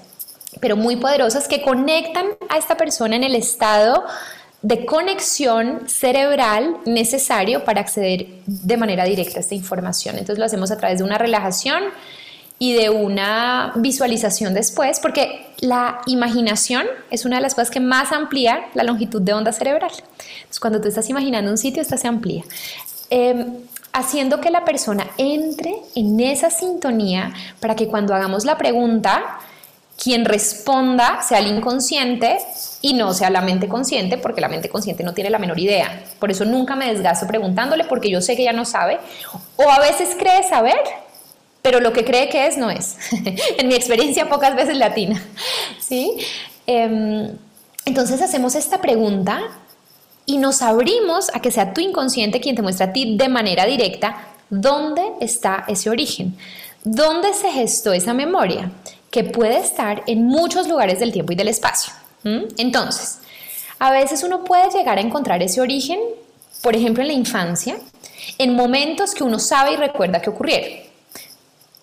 pero 0.62 0.78
muy 0.78 0.96
poderosas, 0.96 1.48
que 1.48 1.62
conectan 1.62 2.28
a 2.48 2.58
esta 2.58 2.78
persona 2.78 3.16
en 3.16 3.24
el 3.24 3.36
estado 3.36 4.06
de 4.62 4.86
conexión 4.86 5.88
cerebral 5.88 6.78
necesario 6.86 7.66
para 7.66 7.82
acceder 7.82 8.28
de 8.46 8.78
manera 8.78 9.04
directa 9.04 9.38
a 9.38 9.42
esta 9.42 9.56
información. 9.56 10.16
Entonces 10.16 10.40
lo 10.40 10.46
hacemos 10.46 10.72
a 10.72 10.78
través 10.78 11.00
de 11.00 11.04
una 11.04 11.18
relajación 11.18 11.84
y 12.58 12.74
de 12.74 12.90
una 12.90 13.74
visualización 13.76 14.54
después, 14.54 15.00
porque 15.00 15.48
la 15.60 16.02
imaginación 16.06 16.86
es 17.12 17.26
una 17.26 17.36
de 17.38 17.42
las 17.42 17.54
cosas 17.54 17.70
que 17.70 17.80
más 17.80 18.12
amplía 18.12 18.68
la 18.76 18.84
longitud 18.84 19.22
de 19.22 19.34
onda 19.34 19.52
cerebral. 19.52 19.92
Entonces, 19.92 20.60
cuando 20.60 20.80
tú 20.80 20.88
estás 20.88 21.10
imaginando 21.10 21.52
un 21.52 21.58
sitio, 21.58 21.82
esta 21.82 21.98
se 21.98 22.08
amplía. 22.08 22.44
Em, 23.10 23.58
haciendo 23.96 24.42
que 24.42 24.50
la 24.52 24.66
persona 24.66 25.08
entre 25.18 25.74
en 25.96 26.20
esa 26.20 26.50
sintonía 26.50 27.34
para 27.62 27.76
que 27.78 27.88
cuando 27.88 28.14
hagamos 28.14 28.44
la 28.44 28.58
pregunta, 28.58 29.40
quien 30.02 30.26
responda 30.26 31.22
sea 31.22 31.40
el 31.40 31.48
inconsciente 31.48 32.38
y 32.82 32.94
no 32.94 33.14
sea 33.14 33.30
la 33.30 33.40
mente 33.40 33.70
consciente, 33.70 34.18
porque 34.18 34.42
la 34.42 34.50
mente 34.50 34.68
consciente 34.68 35.04
no 35.04 35.14
tiene 35.14 35.30
la 35.30 35.40
menor 35.40 35.58
idea. 35.60 36.04
Por 36.20 36.30
eso 36.30 36.44
nunca 36.44 36.76
me 36.76 36.94
desgasto 36.94 37.26
preguntándole, 37.26 37.86
porque 37.86 38.10
yo 38.10 38.20
sé 38.20 38.36
que 38.36 38.42
ella 38.42 38.52
no 38.52 38.66
sabe, 38.66 39.00
o 39.56 39.72
a 39.72 39.80
veces 39.80 40.10
cree 40.20 40.44
saber, 40.44 40.78
pero 41.62 41.80
lo 41.80 41.94
que 41.94 42.04
cree 42.04 42.28
que 42.28 42.48
es 42.48 42.58
no 42.58 42.70
es. 42.70 42.98
en 43.58 43.68
mi 43.70 43.76
experiencia 43.76 44.28
pocas 44.28 44.58
veces 44.58 44.76
latina. 44.76 45.24
¿sí? 45.80 46.18
Em, 46.68 47.30
entonces 47.86 48.22
hacemos 48.22 48.56
esta 48.56 48.82
pregunta 48.82 49.42
y 50.26 50.38
nos 50.38 50.62
abrimos 50.62 51.30
a 51.34 51.40
que 51.40 51.52
sea 51.52 51.74
tu 51.74 51.82
inconsciente 51.82 52.40
quien 52.40 52.56
te 52.56 52.62
muestra 52.62 52.88
a 52.88 52.94
ti 52.94 53.16
de 53.18 53.30
manera 53.30 53.66
directa 53.66 54.28
dónde 54.50 55.02
está 55.20 55.66
ese 55.68 55.90
origen, 55.90 56.38
dónde 56.84 57.34
se 57.34 57.52
gestó 57.52 57.94
esa 57.94 58.14
memoria, 58.14 58.72
que 59.12 59.24
puede 59.24 59.58
estar 59.58 60.04
en 60.08 60.26
muchos 60.26 60.68
lugares 60.68 61.00
del 61.00 61.12
tiempo 61.12 61.34
y 61.34 61.36
del 61.36 61.48
espacio. 61.48 61.94
Entonces, 62.58 63.20
a 63.78 63.92
veces 63.92 64.24
uno 64.24 64.44
puede 64.44 64.70
llegar 64.72 64.98
a 64.98 65.02
encontrar 65.02 65.44
ese 65.44 65.62
origen, 65.62 66.00
por 66.62 66.76
ejemplo, 66.76 67.04
en 67.04 67.08
la 67.08 67.14
infancia, 67.14 67.78
en 68.38 68.56
momentos 68.56 69.14
que 69.14 69.24
uno 69.24 69.38
sabe 69.38 69.74
y 69.74 69.76
recuerda 69.76 70.22
que 70.22 70.32
ocurrieron. 70.32 70.70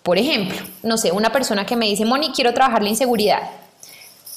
Por 0.03 0.17
ejemplo, 0.17 0.57
no 0.83 0.97
sé, 0.97 1.13
una 1.13 1.31
persona 1.31 1.65
que 1.65 1.77
me 1.77 1.85
dice, 1.85 2.03
Moni, 2.03 2.31
quiero 2.33 2.53
trabajar 2.53 2.83
la 2.83 2.89
inseguridad 2.89 3.41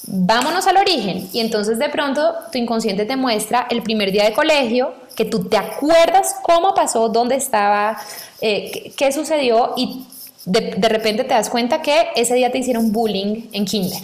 vámonos 0.07 0.65
al 0.67 0.77
origen. 0.77 1.29
Y 1.33 1.39
entonces 1.39 1.77
de 1.77 1.89
pronto 1.89 2.33
tu 2.51 2.57
inconsciente 2.57 3.05
te 3.05 3.15
muestra 3.15 3.67
el 3.69 3.83
primer 3.83 4.11
día 4.11 4.23
de 4.23 4.33
colegio, 4.33 4.93
que 5.15 5.25
tú 5.25 5.45
te 5.45 5.57
acuerdas 5.57 6.35
cómo 6.41 6.73
pasó, 6.73 7.09
dónde 7.09 7.35
estaba, 7.35 7.97
eh, 8.41 8.93
qué, 8.95 9.11
sucedió 9.11 9.73
y 9.75 10.05
de, 10.45 10.75
de, 10.77 10.89
repente 10.89 11.23
te 11.23 11.33
das 11.33 11.49
cuenta 11.49 11.81
que 11.81 12.07
ese 12.15 12.35
día 12.35 12.51
te 12.51 12.59
hicieron 12.59 12.91
bullying 12.91 13.49
en 13.51 13.65
kinder. 13.65 14.03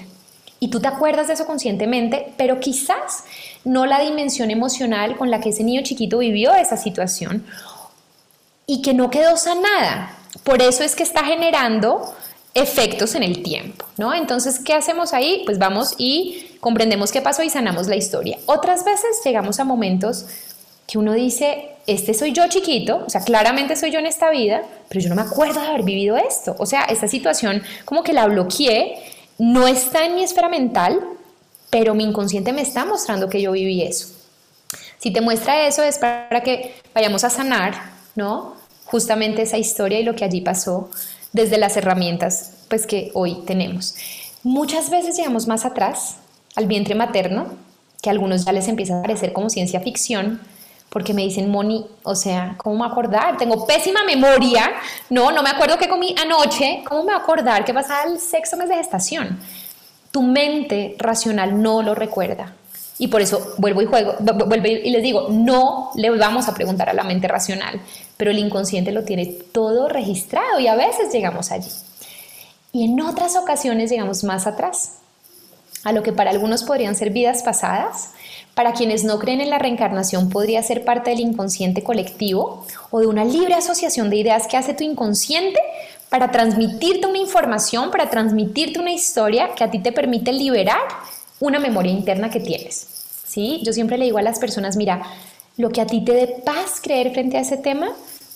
Y 0.59 0.69
tú 0.69 0.79
te 0.79 0.87
acuerdas 0.87 1.27
de 1.27 1.33
eso 1.33 1.45
conscientemente, 1.45 2.33
pero 2.37 2.59
quizás 2.59 3.25
no 3.63 3.85
la 3.85 3.99
dimensión 3.99 4.49
emocional 4.49 5.17
con 5.17 5.29
la 5.29 5.39
que 5.39 5.49
ese 5.49 5.63
niño 5.63 5.83
chiquito 5.83 6.19
vivió 6.19 6.53
esa 6.53 6.77
situación 6.77 7.45
y 8.65 8.81
que 8.81 8.93
no 8.93 9.09
quedó 9.09 9.37
sanada. 9.37 10.17
Por 10.43 10.61
eso 10.61 10.83
es 10.83 10.95
que 10.95 11.03
está 11.03 11.23
generando 11.25 12.13
efectos 12.53 13.15
en 13.15 13.23
el 13.23 13.41
tiempo, 13.41 13.85
¿no? 13.97 14.13
Entonces, 14.13 14.59
¿qué 14.59 14.73
hacemos 14.73 15.13
ahí? 15.13 15.41
Pues 15.45 15.57
vamos 15.57 15.95
y 15.97 16.45
comprendemos 16.59 17.11
qué 17.11 17.21
pasó 17.21 17.41
y 17.43 17.49
sanamos 17.49 17.87
la 17.87 17.95
historia. 17.95 18.37
Otras 18.45 18.85
veces 18.85 19.21
llegamos 19.25 19.59
a 19.59 19.63
momentos 19.63 20.25
que 20.87 20.97
uno 20.97 21.13
dice, 21.13 21.69
este 21.87 22.13
soy 22.13 22.31
yo 22.31 22.47
chiquito, 22.47 23.03
o 23.05 23.09
sea, 23.09 23.21
claramente 23.21 23.75
soy 23.75 23.91
yo 23.91 23.99
en 23.99 24.05
esta 24.05 24.29
vida, 24.29 24.61
pero 24.87 25.01
yo 25.01 25.09
no 25.09 25.15
me 25.15 25.23
acuerdo 25.23 25.61
de 25.61 25.67
haber 25.67 25.83
vivido 25.83 26.15
esto. 26.15 26.55
O 26.59 26.65
sea, 26.65 26.83
esta 26.83 27.07
situación 27.07 27.63
como 27.85 28.03
que 28.03 28.13
la 28.13 28.27
bloqueé, 28.27 29.01
no 29.39 29.67
está 29.67 30.05
en 30.05 30.15
mi 30.15 30.23
esfera 30.23 30.47
mental, 30.47 30.99
pero 31.71 31.95
mi 31.95 32.03
inconsciente 32.03 32.53
me 32.53 32.61
está 32.61 32.85
mostrando 32.85 33.29
que 33.29 33.41
yo 33.41 33.53
viví 33.53 33.81
eso. 33.81 34.09
Si 34.99 35.11
te 35.11 35.21
muestra 35.21 35.65
eso 35.65 35.81
es 35.81 35.97
para 35.97 36.43
que 36.43 36.75
vayamos 36.93 37.23
a 37.23 37.31
sanar, 37.31 37.73
¿no? 38.15 38.55
Justamente 38.85 39.41
esa 39.41 39.57
historia 39.57 39.99
y 39.99 40.03
lo 40.03 40.15
que 40.15 40.23
allí 40.23 40.41
pasó 40.41 40.89
desde 41.33 41.57
las 41.57 41.75
herramientas 41.75 42.65
pues, 42.69 42.87
que 42.87 43.11
hoy 43.13 43.39
tenemos. 43.45 43.95
Muchas 44.43 44.89
veces 44.89 45.17
llegamos 45.17 45.47
más 45.47 45.65
atrás, 45.65 46.17
al 46.55 46.67
vientre 46.67 46.95
materno, 46.95 47.47
que 48.01 48.09
a 48.09 48.11
algunos 48.11 48.45
ya 48.45 48.51
les 48.51 48.67
empieza 48.67 48.99
a 48.99 49.01
parecer 49.01 49.33
como 49.33 49.49
ciencia 49.49 49.79
ficción, 49.79 50.39
porque 50.89 51.13
me 51.13 51.23
dicen, 51.23 51.49
Moni, 51.49 51.85
o 52.03 52.13
sea, 52.13 52.53
¿cómo 52.57 52.83
me 52.83 52.85
acordar? 52.85 53.37
Tengo 53.37 53.65
pésima 53.65 54.03
memoria, 54.03 54.71
no, 55.09 55.31
no 55.31 55.41
me 55.41 55.49
acuerdo 55.49 55.77
qué 55.77 55.89
comí 55.89 56.13
anoche, 56.21 56.83
¿cómo 56.87 57.03
me 57.03 57.13
acordar 57.13 57.65
qué 57.65 57.73
pasaba 57.73 58.03
el 58.03 58.19
sexo 58.19 58.57
mes 58.57 58.69
de 58.69 58.75
gestación? 58.75 59.39
Tu 60.11 60.21
mente 60.21 60.95
racional 60.99 61.59
no 61.59 61.81
lo 61.81 61.95
recuerda. 61.95 62.53
Y 62.99 63.07
por 63.07 63.21
eso 63.21 63.55
vuelvo 63.57 63.81
y 63.81 63.85
juego, 63.85 64.15
vuelvo 64.19 64.67
y 64.67 64.91
les 64.91 65.01
digo, 65.01 65.29
no 65.31 65.89
le 65.95 66.11
vamos 66.11 66.47
a 66.47 66.53
preguntar 66.53 66.89
a 66.89 66.93
la 66.93 67.03
mente 67.03 67.27
racional, 67.27 67.81
pero 68.17 68.31
el 68.31 68.39
inconsciente 68.39 68.91
lo 68.91 69.03
tiene 69.03 69.25
todo 69.25 69.89
registrado 69.89 70.59
y 70.59 70.67
a 70.67 70.75
veces 70.75 71.11
llegamos 71.11 71.51
allí. 71.51 71.69
Y 72.71 72.85
en 72.85 72.99
otras 73.01 73.35
ocasiones 73.35 73.91
llegamos 73.91 74.23
más 74.23 74.47
atrás, 74.47 74.93
a 75.83 75.91
lo 75.91 76.01
que 76.01 76.13
para 76.13 76.31
algunos 76.31 76.63
podrían 76.63 76.95
ser 76.95 77.11
vidas 77.11 77.43
pasadas, 77.43 78.11
para 78.55 78.73
quienes 78.73 79.03
no 79.03 79.19
creen 79.19 79.41
en 79.41 79.49
la 79.49 79.59
reencarnación 79.59 80.29
podría 80.29 80.63
ser 80.63 80.85
parte 80.85 81.09
del 81.09 81.19
inconsciente 81.19 81.83
colectivo 81.83 82.65
o 82.91 82.99
de 82.99 83.07
una 83.07 83.25
libre 83.25 83.55
asociación 83.55 84.09
de 84.09 84.17
ideas 84.17 84.47
que 84.47 84.57
hace 84.57 84.73
tu 84.73 84.83
inconsciente 84.83 85.59
para 86.09 86.29
transmitirte 86.31 87.07
una 87.07 87.17
información, 87.17 87.89
para 87.89 88.09
transmitirte 88.09 88.79
una 88.79 88.91
historia 88.91 89.55
que 89.55 89.63
a 89.63 89.71
ti 89.71 89.79
te 89.79 89.91
permite 89.91 90.31
liberar 90.31 90.81
una 91.39 91.59
memoria 91.59 91.91
interna 91.91 92.29
que 92.29 92.39
tienes. 92.39 92.87
¿sí? 93.25 93.61
Yo 93.63 93.73
siempre 93.73 93.97
le 93.97 94.05
digo 94.05 94.19
a 94.19 94.21
las 94.21 94.37
personas, 94.37 94.77
mira, 94.77 95.01
lo 95.57 95.69
que 95.69 95.81
a 95.81 95.87
ti 95.87 96.03
te 96.03 96.13
dé 96.13 96.27
paz 96.27 96.79
creer 96.81 97.11
frente 97.11 97.37
a 97.37 97.41
ese 97.41 97.57
tema, 97.57 97.89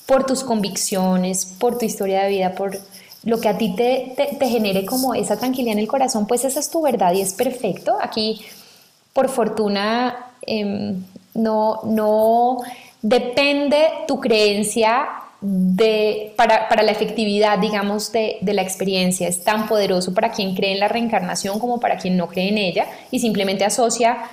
por 0.06 0.26
tus 0.26 0.44
convicciones, 0.44 1.46
por 1.46 1.78
tu 1.78 1.86
historia 1.86 2.24
de 2.24 2.30
vida, 2.30 2.56
por 2.56 2.80
lo 3.24 3.42
que 3.42 3.50
a 3.50 3.58
ti 3.58 3.76
te, 3.76 4.14
te, 4.16 4.48
genere 4.48 4.86
como 4.86 5.14
esa 5.14 5.38
tranquilidad 5.38 5.74
en 5.74 5.80
el 5.80 5.88
corazón, 5.88 6.26
pues 6.28 6.46
esa 6.46 6.62
es 6.62 6.70
tu 6.72 6.82
verdad 6.82 7.14
y 7.14 7.22
es 7.22 7.34
perfecto. 7.34 7.98
Aquí, 8.02 8.42
por 9.12 9.28
fortuna, 9.28 10.32
em, 10.42 11.04
no, 11.34 11.82
no 11.84 12.60
depende 13.02 13.90
tu 14.08 14.22
creencia 14.22 15.08
de, 15.42 16.34
para, 16.38 16.70
para, 16.70 16.84
la 16.84 16.92
efectividad, 16.92 17.60
digamos, 17.60 18.14
de, 18.14 18.38
de, 18.40 18.54
la 18.54 18.62
experiencia. 18.62 19.28
Es 19.28 19.44
tan 19.44 19.68
poderoso 19.68 20.14
para 20.14 20.32
quien 20.32 20.56
cree 20.56 20.72
en 20.72 20.80
la 20.80 20.88
reencarnación 20.88 21.60
como 21.60 21.82
para 21.82 21.98
quien 21.98 22.16
no 22.16 22.28
cree 22.28 22.48
en 22.48 22.58
ella 22.58 22.88
y 23.12 23.20
simplemente 23.20 23.66
asocia 23.66 24.30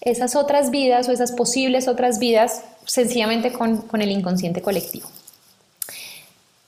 esas 0.00 0.36
otras 0.36 0.70
vidas 0.70 1.08
o 1.08 1.12
esas 1.12 1.32
posibles 1.32 1.88
otras 1.88 2.18
vidas 2.18 2.62
sencillamente 2.86 3.52
con, 3.52 3.78
con 3.82 4.02
el 4.02 4.10
inconsciente 4.10 4.62
colectivo. 4.62 5.08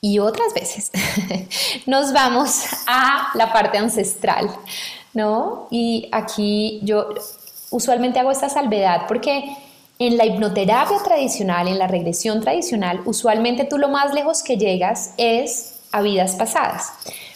Y 0.01 0.19
otras 0.19 0.53
veces 0.53 0.91
nos 1.87 2.13
vamos 2.13 2.65
a 2.87 3.29
la 3.35 3.53
parte 3.53 3.79
ancestral, 3.79 4.51
¿no? 5.15 5.69
Y 5.71 6.09
aquí 6.11 6.81
yo 6.83 7.11
usualmente 7.71 8.19
hago 8.19 8.33
esta 8.33 8.49
salvedad 8.49 9.03
porque 9.07 9.57
en 9.99 10.17
la 10.17 10.27
hipnoterapia 10.27 10.99
tradicional, 11.05 11.69
en 11.69 11.79
la 11.79 11.87
regresión 11.87 12.41
tradicional, 12.41 13.03
usualmente 13.05 13.65
tú 13.65 13.79
lo 13.79 13.89
más 13.89 14.13
lejos 14.13 14.43
que 14.43 14.57
llegas 14.57 15.15
es 15.17 15.75
a 15.93 16.03
vidas 16.03 16.35
pasadas. 16.35 16.93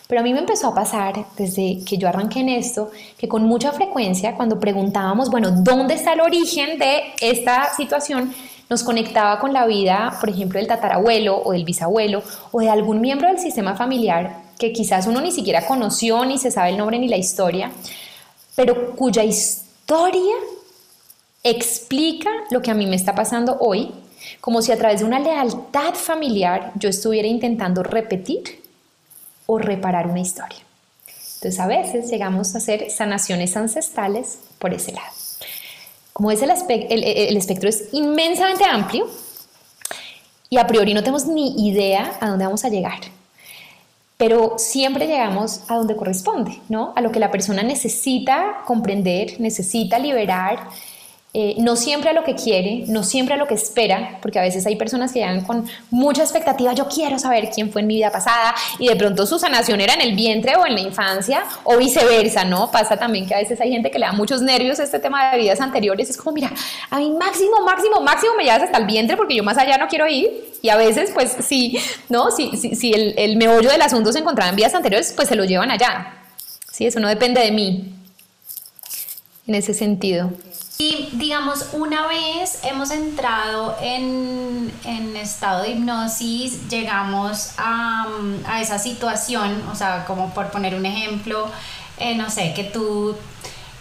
Pero 0.06 0.20
a 0.20 0.24
mí 0.24 0.32
me 0.32 0.38
empezó 0.38 0.68
a 0.68 0.74
pasar 0.74 1.26
desde 1.36 1.80
que 1.84 1.98
yo 1.98 2.08
arranqué 2.08 2.40
en 2.40 2.48
esto, 2.48 2.90
que 3.18 3.28
con 3.28 3.44
mucha 3.44 3.72
frecuencia 3.72 4.36
cuando 4.36 4.60
preguntábamos, 4.60 5.30
bueno, 5.30 5.50
¿dónde 5.50 5.94
está 5.94 6.12
el 6.12 6.20
origen 6.20 6.78
de 6.78 7.02
esta 7.20 7.74
situación? 7.76 8.32
Nos 8.70 8.84
conectaba 8.84 9.38
con 9.40 9.52
la 9.52 9.66
vida, 9.66 10.16
por 10.20 10.30
ejemplo, 10.30 10.58
del 10.58 10.68
tatarabuelo 10.68 11.42
o 11.42 11.52
del 11.52 11.64
bisabuelo 11.64 12.22
o 12.52 12.60
de 12.60 12.70
algún 12.70 13.00
miembro 13.00 13.28
del 13.28 13.38
sistema 13.38 13.74
familiar 13.74 14.46
que 14.58 14.72
quizás 14.72 15.06
uno 15.06 15.20
ni 15.20 15.32
siquiera 15.32 15.66
conoció, 15.66 16.24
ni 16.24 16.38
se 16.38 16.50
sabe 16.50 16.70
el 16.70 16.78
nombre 16.78 16.98
ni 16.98 17.08
la 17.08 17.16
historia, 17.16 17.70
pero 18.54 18.92
cuya 18.96 19.22
historia 19.22 20.34
explica 21.42 22.30
lo 22.50 22.62
que 22.62 22.70
a 22.70 22.74
mí 22.74 22.86
me 22.86 22.96
está 22.96 23.14
pasando 23.14 23.56
hoy, 23.60 23.92
como 24.40 24.62
si 24.62 24.72
a 24.72 24.78
través 24.78 25.00
de 25.00 25.06
una 25.06 25.18
lealtad 25.18 25.94
familiar 25.94 26.72
yo 26.76 26.88
estuviera 26.88 27.28
intentando 27.28 27.82
repetir 27.82 28.65
o 29.46 29.58
reparar 29.58 30.06
una 30.06 30.20
historia. 30.20 30.58
Entonces 31.36 31.60
a 31.60 31.66
veces 31.66 32.10
llegamos 32.10 32.54
a 32.54 32.58
hacer 32.58 32.90
sanaciones 32.90 33.56
ancestrales 33.56 34.38
por 34.58 34.74
ese 34.74 34.92
lado. 34.92 35.12
Como 36.12 36.30
es 36.30 36.42
el, 36.42 36.50
el, 36.50 37.36
espectro 37.36 37.68
es 37.68 37.88
inmensamente 37.92 38.64
amplio 38.64 39.06
y 40.48 40.56
a 40.58 40.66
priori 40.66 40.94
no 40.94 41.00
tenemos 41.00 41.26
ni 41.26 41.68
idea 41.68 42.16
a 42.20 42.28
dónde 42.28 42.46
vamos 42.46 42.64
a 42.64 42.68
llegar 42.68 43.00
pero 44.16 44.54
siempre 44.58 45.06
llegamos 45.06 45.60
a 45.68 45.76
donde 45.76 45.96
corresponde, 45.96 46.58
¿no? 46.68 46.92
A 46.96 47.00
lo 47.00 47.12
que 47.12 47.20
la 47.20 47.30
persona 47.30 47.62
necesita 47.62 48.62
comprender, 48.66 49.38
necesita 49.40 49.98
liberar, 49.98 50.68
eh, 51.38 51.54
no 51.58 51.76
siempre 51.76 52.08
a 52.08 52.12
lo 52.14 52.24
que 52.24 52.34
quiere, 52.34 52.84
no 52.86 53.04
siempre 53.04 53.34
a 53.34 53.36
lo 53.36 53.46
que 53.46 53.52
espera, 53.52 54.20
porque 54.22 54.38
a 54.38 54.42
veces 54.42 54.64
hay 54.64 54.74
personas 54.74 55.12
que 55.12 55.18
llegan 55.18 55.44
con 55.44 55.68
mucha 55.90 56.22
expectativa, 56.22 56.72
yo 56.72 56.88
quiero 56.88 57.18
saber 57.18 57.50
quién 57.54 57.70
fue 57.70 57.82
en 57.82 57.88
mi 57.88 57.96
vida 57.96 58.10
pasada 58.10 58.54
y 58.78 58.88
de 58.88 58.96
pronto 58.96 59.26
su 59.26 59.38
sanación 59.38 59.82
era 59.82 59.92
en 59.92 60.00
el 60.00 60.16
vientre 60.16 60.56
o 60.56 60.64
en 60.64 60.72
la 60.72 60.80
infancia 60.80 61.44
o 61.64 61.76
viceversa, 61.76 62.44
¿no? 62.44 62.70
Pasa 62.70 62.96
también 62.96 63.26
que 63.26 63.34
a 63.34 63.38
veces 63.38 63.60
hay 63.60 63.70
gente 63.70 63.90
que 63.90 63.98
le 63.98 64.06
da 64.06 64.12
muchos 64.12 64.40
nervios 64.40 64.78
este 64.78 64.98
tema 64.98 65.30
de 65.30 65.36
vidas 65.36 65.60
anteriores, 65.60 66.08
es 66.08 66.16
como, 66.16 66.32
mira, 66.32 66.50
a 66.88 66.98
mí 67.00 67.10
máximo, 67.10 67.60
máximo, 67.66 68.00
máximo 68.00 68.32
me 68.34 68.44
llevas 68.44 68.62
hasta 68.62 68.78
el 68.78 68.86
vientre 68.86 69.18
porque 69.18 69.36
yo 69.36 69.44
más 69.44 69.58
allá 69.58 69.76
no 69.76 69.88
quiero 69.88 70.08
ir 70.08 70.54
y 70.62 70.70
a 70.70 70.76
veces 70.78 71.10
pues 71.12 71.36
sí, 71.40 71.78
¿no? 72.08 72.30
Si, 72.30 72.56
si, 72.56 72.94
el, 72.94 73.12
el 73.18 73.36
meollo 73.36 73.70
del 73.70 73.82
asunto 73.82 74.10
se 74.10 74.20
encontraba 74.20 74.48
en 74.48 74.56
vidas 74.56 74.74
anteriores, 74.74 75.12
pues 75.14 75.28
se 75.28 75.36
lo 75.36 75.44
llevan 75.44 75.70
allá, 75.70 76.14
¿sí? 76.72 76.86
Eso 76.86 76.98
no 76.98 77.08
depende 77.08 77.42
de 77.42 77.52
mí 77.52 77.92
en 79.46 79.54
ese 79.54 79.74
sentido. 79.74 80.32
Y 80.78 81.08
digamos, 81.12 81.68
una 81.72 82.06
vez 82.06 82.58
hemos 82.62 82.90
entrado 82.90 83.76
en, 83.80 84.70
en 84.84 85.16
estado 85.16 85.62
de 85.62 85.70
hipnosis, 85.70 86.68
llegamos 86.68 87.54
a, 87.56 88.06
a, 88.46 88.60
esa 88.60 88.78
situación, 88.78 89.62
o 89.72 89.74
sea, 89.74 90.04
como 90.04 90.34
por 90.34 90.50
poner 90.50 90.74
un 90.74 90.84
ejemplo, 90.84 91.50
eh, 91.96 92.14
no 92.14 92.28
sé, 92.28 92.52
que 92.54 92.64
tú 92.64 93.16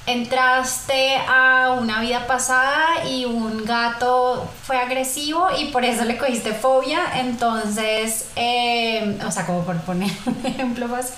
entraste 0.05 1.17
a 1.17 1.75
una 1.79 1.99
vida 1.99 2.27
pasada 2.27 3.05
y 3.09 3.25
un 3.25 3.65
gato 3.65 4.47
fue 4.63 4.77
agresivo 4.77 5.47
y 5.57 5.65
por 5.71 5.83
eso 5.83 6.05
le 6.05 6.17
cogiste 6.17 6.53
fobia, 6.53 7.19
entonces, 7.19 8.29
eh, 8.37 9.19
o 9.27 9.31
sea, 9.31 9.45
como 9.45 9.65
por 9.65 9.77
poner 9.81 10.11
un 10.25 10.45
ejemplo 10.45 10.87
fácil. 10.87 11.15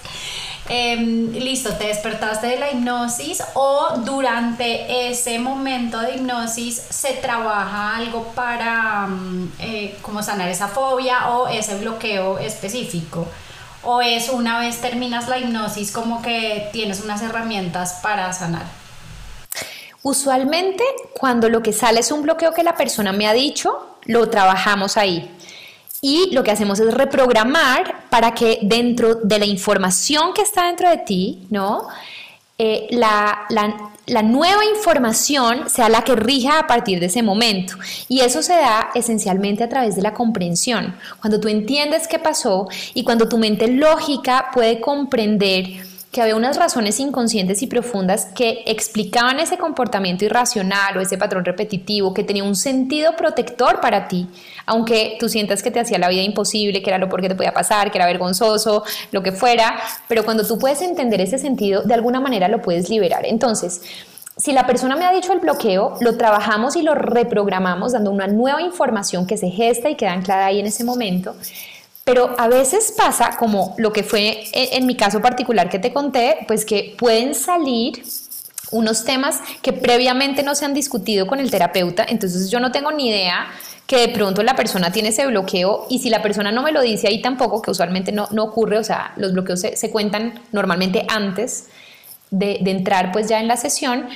Em, 0.69 1.31
listo, 1.31 1.73
te 1.75 1.87
despertaste 1.87 2.47
de 2.47 2.59
la 2.59 2.71
hipnosis 2.71 3.41
o 3.53 3.93
durante 4.03 5.09
ese 5.09 5.39
momento 5.39 5.99
de 6.01 6.15
hipnosis 6.15 6.75
se 6.89 7.13
trabaja 7.13 7.95
algo 7.95 8.23
para 8.35 9.07
mm, 9.07 9.51
eh, 9.59 9.97
como 10.01 10.21
sanar 10.21 10.49
esa 10.49 10.67
fobia 10.67 11.29
o 11.29 11.47
ese 11.47 11.77
bloqueo 11.77 12.37
específico. 12.39 13.25
O 13.83 14.01
es 14.01 14.27
una 14.27 14.59
vez 14.59 14.81
terminas 14.81 15.29
la 15.29 15.37
hipnosis 15.37 15.91
como 15.91 16.21
que 16.21 16.69
tienes 16.73 17.01
unas 17.01 17.21
herramientas 17.21 17.99
para 18.03 18.33
sanar. 18.33 18.65
Usualmente 20.03 20.83
cuando 21.13 21.47
lo 21.47 21.63
que 21.63 21.71
sale 21.71 22.01
es 22.01 22.11
un 22.11 22.23
bloqueo 22.23 22.53
que 22.53 22.63
la 22.63 22.75
persona 22.75 23.13
me 23.13 23.27
ha 23.27 23.33
dicho, 23.33 23.97
lo 24.03 24.29
trabajamos 24.29 24.97
ahí. 24.97 25.33
Y 26.01 26.29
lo 26.33 26.43
que 26.43 26.51
hacemos 26.51 26.79
es 26.79 26.93
reprogramar 26.93 28.03
para 28.09 28.33
que 28.33 28.59
dentro 28.61 29.15
de 29.15 29.39
la 29.39 29.45
información 29.45 30.33
que 30.33 30.41
está 30.41 30.67
dentro 30.67 30.89
de 30.89 30.97
ti, 30.97 31.47
¿no? 31.49 31.87
Eh, 32.59 32.87
la, 32.89 33.45
la, 33.49 34.23
nueva 34.23 34.65
información 34.65 35.69
sea 35.69 35.89
la 35.89 36.03
que 36.03 36.15
rija 36.15 36.57
a 36.57 36.65
partir 36.65 36.99
de 36.99 37.05
ese 37.05 37.21
momento. 37.21 37.75
Y 38.07 38.21
eso 38.21 38.41
se 38.41 38.53
da 38.53 38.89
esencialmente 38.95 39.63
a 39.63 39.69
través 39.69 39.95
de 39.95 40.01
la 40.01 40.15
comprensión. 40.15 40.95
Cuando 41.21 41.39
tú 41.39 41.49
entiendes 41.49 42.07
qué 42.07 42.17
pasó 42.17 42.67
y 42.95 43.03
cuando 43.03 43.29
tu 43.29 43.37
mente 43.37 43.67
lógica 43.67 44.47
puede 44.53 44.81
comprender 44.81 45.85
que 46.11 46.21
había 46.21 46.35
unas 46.35 46.57
razones 46.57 46.99
inconscientes 46.99 47.61
y 47.61 47.67
profundas 47.67 48.25
que 48.33 48.63
explicaban 48.65 49.39
ese 49.39 49.57
comportamiento 49.57 50.25
irracional 50.25 50.97
o 50.97 51.01
ese 51.01 51.17
patrón 51.17 51.43
repetitivo 51.45 52.13
que 52.13 52.23
tenía 52.23 52.43
un 52.43 52.55
sentido 52.55 53.15
protector 53.15 53.81
para 53.81 54.07
ti, 54.07 54.27
aunque 54.65 55.17
tú 55.19 55.29
sientas 55.29 55.61
que 55.61 55.69
te 55.69 55.79
hacía 55.79 55.99
la 55.99 56.09
vida 56.09 56.21
imposible, 56.21 56.81
que 56.81 56.89
era 56.89 56.97
lo 56.97 57.09
por 57.09 57.21
qué 57.21 57.29
te 57.29 57.35
podía 57.35 57.53
pasar, 57.53 57.91
que 57.91 57.97
era 57.97 58.05
vergonzoso, 58.05 58.83
lo 59.11 59.21
que 59.21 59.31
fuera, 59.31 59.79
pero 60.07 60.23
cuando 60.23 60.45
tú 60.45 60.57
puedes 60.57 60.81
entender 60.81 61.21
ese 61.21 61.39
sentido, 61.39 61.83
de 61.83 61.93
alguna 61.93 62.21
manera 62.21 62.47
lo 62.47 62.61
puedes 62.61 62.89
liberar. 62.89 63.25
Entonces, 63.25 63.81
si 64.37 64.53
la 64.53 64.67
persona 64.67 64.95
me 64.95 65.05
ha 65.05 65.11
dicho 65.11 65.33
el 65.33 65.39
bloqueo, 65.39 65.97
lo 65.99 66.15
trabajamos 66.15 66.75
y 66.75 66.83
lo 66.83 66.93
reprogramamos 66.93 67.93
dando 67.93 68.11
una 68.11 68.27
nueva 68.27 68.61
información 68.61 69.25
que 69.25 69.35
se 69.35 69.49
gesta 69.49 69.89
y 69.89 69.95
queda 69.95 70.13
anclada 70.13 70.45
ahí 70.45 70.59
en 70.59 70.67
ese 70.67 70.83
momento. 70.83 71.35
Pero 72.07 72.33
a 72.37 72.47
veces 72.47 72.93
pasa, 72.95 73.35
como 73.37 73.75
lo 73.77 73.91
que 73.91 74.01
fue 74.01 74.45
en, 74.53 74.85
mi 74.85 74.95
caso 74.95 75.21
particular 75.21 75.67
que 75.67 75.77
te 75.77 75.91
conté, 75.91 76.37
pues 76.47 76.63
que 76.63 76.95
pueden 76.97 77.35
salir 77.35 78.01
unos 78.71 79.03
temas 79.03 79.41
que 79.61 79.73
previamente 79.73 80.41
no 80.41 80.55
se 80.55 80.63
han 80.63 80.73
discutido 80.73 81.27
con 81.27 81.41
el 81.41 81.51
terapeuta, 81.51 82.05
entonces 82.07 82.49
yo 82.49 82.61
no 82.61 82.71
tengo 82.71 82.93
ni 82.93 83.09
idea 83.09 83.47
que 83.87 83.97
de 83.97 84.07
pronto 84.07 84.41
la 84.41 84.55
persona 84.55 84.89
tiene 84.89 85.09
ese 85.09 85.27
bloqueo 85.27 85.85
y 85.89 85.99
si 85.99 86.09
la 86.09 86.21
persona 86.21 86.49
no 86.49 86.63
me 86.63 86.71
lo 86.71 86.81
dice 86.81 87.09
ahí 87.09 87.21
tampoco, 87.21 87.61
que 87.61 87.71
usualmente 87.71 88.13
no, 88.13 88.29
no 88.31 88.45
ocurre, 88.45 88.77
o 88.77 88.85
sea, 88.85 89.11
los 89.17 89.33
bloqueos 89.33 89.59
se, 89.59 89.91
cuentan 89.91 90.39
normalmente 90.53 91.05
antes 91.09 91.65
de, 92.31 92.61
entrar 92.67 93.11
pues 93.11 93.27
ya 93.27 93.41
en 93.41 93.49
la 93.49 93.57
sesión, 93.57 94.07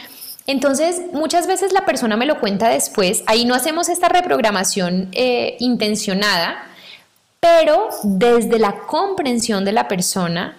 entonces, 0.47 1.01
muchas 1.11 1.45
veces 1.45 1.73
la 1.73 1.85
persona 1.85 2.15
me 2.15 2.25
lo 2.25 2.39
cuenta 2.39 2.69
después, 2.69 3.21
ahí 3.27 3.43
no 3.43 3.53
hacemos 3.53 3.89
esta 3.89 4.07
reprogramación 4.07 5.09
eh, 5.11 5.57
intencionada, 5.59 6.70
pero 7.41 7.89
desde 8.03 8.59
la 8.59 8.81
comprensión 8.87 9.65
de 9.65 9.73
la 9.73 9.87
persona 9.87 10.55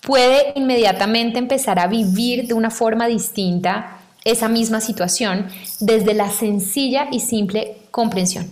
puede 0.00 0.52
inmediatamente 0.56 1.38
empezar 1.38 1.78
a 1.78 1.86
vivir 1.86 2.46
de 2.46 2.54
una 2.54 2.70
forma 2.70 3.06
distinta 3.06 4.00
esa 4.24 4.48
misma 4.48 4.80
situación 4.80 5.46
desde 5.78 6.14
la 6.14 6.30
sencilla 6.30 7.06
y 7.12 7.20
simple 7.20 7.76
comprensión, 7.92 8.50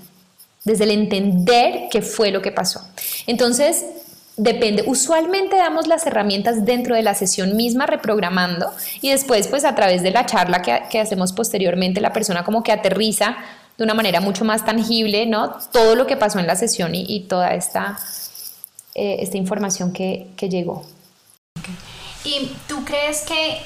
desde 0.62 0.84
el 0.84 0.92
entender 0.92 1.88
qué 1.90 2.00
fue 2.00 2.30
lo 2.30 2.42
que 2.42 2.52
pasó. 2.52 2.80
Entonces, 3.26 3.84
depende, 4.36 4.84
usualmente 4.86 5.56
damos 5.56 5.88
las 5.88 6.06
herramientas 6.06 6.64
dentro 6.64 6.94
de 6.94 7.02
la 7.02 7.14
sesión 7.14 7.56
misma 7.56 7.86
reprogramando 7.86 8.70
y 9.00 9.10
después 9.10 9.48
pues 9.48 9.64
a 9.64 9.74
través 9.74 10.04
de 10.04 10.12
la 10.12 10.26
charla 10.26 10.62
que, 10.62 10.80
que 10.90 11.00
hacemos 11.00 11.32
posteriormente 11.32 12.00
la 12.00 12.12
persona 12.12 12.44
como 12.44 12.62
que 12.62 12.70
aterriza 12.70 13.36
de 13.76 13.84
una 13.84 13.94
manera 13.94 14.20
mucho 14.20 14.44
más 14.44 14.64
tangible, 14.64 15.26
¿no? 15.26 15.56
Todo 15.72 15.94
lo 15.94 16.06
que 16.06 16.16
pasó 16.16 16.38
en 16.38 16.46
la 16.46 16.56
sesión 16.56 16.94
y, 16.94 17.20
toda 17.28 17.54
esta 17.54 17.98
eh, 18.94 19.16
esta 19.20 19.36
información 19.36 19.92
que, 19.92 20.28
que 20.36 20.48
llegó. 20.48 20.84
¿Y 22.24 22.52
tú 22.68 22.84
crees 22.84 23.22
que 23.22 23.60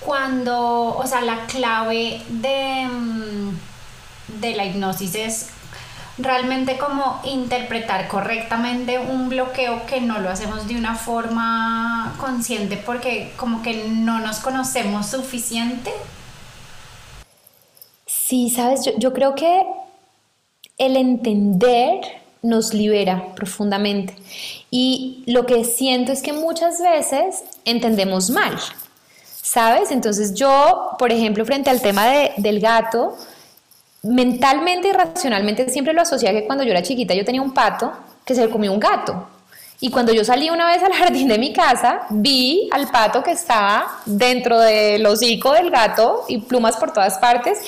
cuando, 0.00 0.96
o 0.96 1.06
sea, 1.06 1.20
la 1.22 1.46
clave 1.46 2.22
de, 2.28 2.86
mm, 2.86 4.40
de 4.40 4.56
la 4.56 4.64
hipnosis 4.64 5.14
es 5.14 5.48
realmente 6.18 6.78
como 6.78 7.20
interpretar 7.24 8.08
correctamente 8.08 8.98
un 8.98 9.28
bloqueo 9.28 9.86
que 9.86 10.00
no 10.00 10.18
lo 10.18 10.30
hacemos 10.30 10.68
de 10.68 10.76
una 10.76 10.94
forma 10.94 12.14
consciente 12.18 12.76
porque 12.76 13.32
como 13.36 13.62
que 13.62 13.88
no 13.88 14.20
nos 14.20 14.38
conocemos 14.40 15.06
suficiente? 15.06 15.90
Sí, 18.30 18.48
sabes, 18.48 18.82
yo, 18.96 19.12
creo 19.12 19.34
que 19.34 19.66
el 20.78 20.96
entender 20.96 22.00
nos 22.42 22.72
libera 22.72 23.34
profundamente. 23.34 24.14
Y 24.70 25.24
lo 25.26 25.46
que 25.46 25.64
siento 25.64 26.12
es 26.12 26.22
que 26.22 26.32
muchas 26.32 26.80
veces 26.80 27.42
entendemos 27.64 28.30
mal, 28.30 28.56
¿sabes? 29.42 29.90
Entonces 29.90 30.32
yo, 30.34 30.92
por 30.96 31.10
ejemplo, 31.10 31.44
frente 31.44 31.70
al 31.70 31.82
tema 31.82 32.06
de, 32.06 32.30
del 32.36 32.60
gato, 32.60 33.16
mentalmente 34.04 34.86
y 34.86 34.92
racionalmente 34.92 35.68
siempre 35.68 35.92
lo 35.92 36.02
asocié 36.02 36.30
que 36.30 36.46
cuando 36.46 36.62
yo 36.62 36.70
era 36.70 36.84
chiquita 36.84 37.14
yo 37.14 37.24
tenía 37.24 37.42
un 37.42 37.52
pato 37.52 37.92
que 38.24 38.36
se 38.36 38.48
comió 38.48 38.72
un 38.72 38.78
gato. 38.78 39.26
Y 39.80 39.90
cuando 39.90 40.12
yo 40.12 40.24
salí 40.24 40.50
una 40.50 40.66
vez 40.66 40.84
al 40.84 40.92
jardín 40.92 41.26
de 41.26 41.38
mi 41.38 41.52
casa, 41.52 42.02
vi 42.10 42.68
al 42.70 42.88
pato 42.92 43.24
que 43.24 43.32
estaba 43.32 44.02
dentro 44.04 44.60
del 44.60 45.04
hocico 45.04 45.52
del 45.52 45.70
gato 45.70 46.26
y 46.28 46.38
plumas 46.38 46.76
por 46.76 46.92
todas 46.92 47.18
partes. 47.18 47.58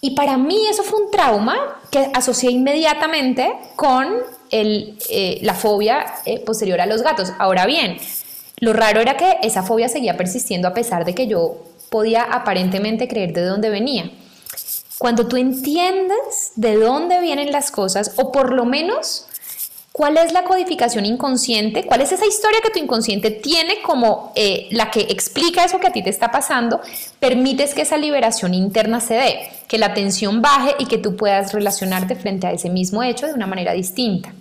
Y 0.00 0.12
para 0.12 0.36
mí 0.38 0.58
eso 0.68 0.82
fue 0.82 1.02
un 1.02 1.10
trauma 1.10 1.80
que 1.90 2.10
asocié 2.14 2.50
inmediatamente 2.50 3.52
con 3.76 4.08
el, 4.50 4.98
eh, 5.10 5.38
la 5.42 5.54
fobia 5.54 6.06
eh, 6.24 6.40
posterior 6.40 6.80
a 6.80 6.86
los 6.86 7.02
gatos. 7.02 7.32
Ahora 7.38 7.66
bien, 7.66 7.98
lo 8.58 8.72
raro 8.72 9.00
era 9.00 9.16
que 9.16 9.38
esa 9.42 9.62
fobia 9.62 9.88
seguía 9.88 10.16
persistiendo 10.16 10.68
a 10.68 10.74
pesar 10.74 11.04
de 11.04 11.14
que 11.14 11.26
yo 11.26 11.58
podía 11.90 12.22
aparentemente 12.22 13.08
creer 13.08 13.32
de 13.32 13.44
dónde 13.44 13.68
venía. 13.68 14.10
Cuando 14.98 15.26
tú 15.26 15.36
entiendes 15.36 16.52
de 16.56 16.76
dónde 16.76 17.20
vienen 17.20 17.52
las 17.52 17.70
cosas, 17.70 18.12
o 18.16 18.32
por 18.32 18.52
lo 18.52 18.66
menos 18.66 19.26
cuál 20.00 20.16
es 20.16 20.32
la 20.32 20.44
codificación 20.44 21.04
inconsciente, 21.04 21.84
cuál 21.84 22.00
es 22.00 22.10
esa 22.10 22.24
historia 22.24 22.60
que 22.62 22.70
tu 22.70 22.78
inconsciente 22.78 23.30
tiene 23.30 23.82
como 23.82 24.32
eh, 24.34 24.66
la 24.70 24.90
que 24.90 25.00
explica 25.00 25.62
eso 25.62 25.78
que 25.78 25.88
a 25.88 25.92
ti 25.92 26.02
te 26.02 26.08
está 26.08 26.30
pasando, 26.30 26.80
permites 27.18 27.74
que 27.74 27.82
esa 27.82 27.98
liberación 27.98 28.54
interna 28.54 29.02
se 29.02 29.12
dé, 29.12 29.50
que 29.68 29.76
la 29.76 29.92
tensión 29.92 30.40
baje 30.40 30.74
y 30.78 30.86
que 30.86 30.96
tú 30.96 31.16
puedas 31.16 31.52
relacionarte 31.52 32.16
frente 32.16 32.46
a 32.46 32.52
ese 32.52 32.70
mismo 32.70 33.02
hecho 33.02 33.26
de 33.26 33.34
una 33.34 33.46
manera 33.46 33.74
distinta. 33.74 34.32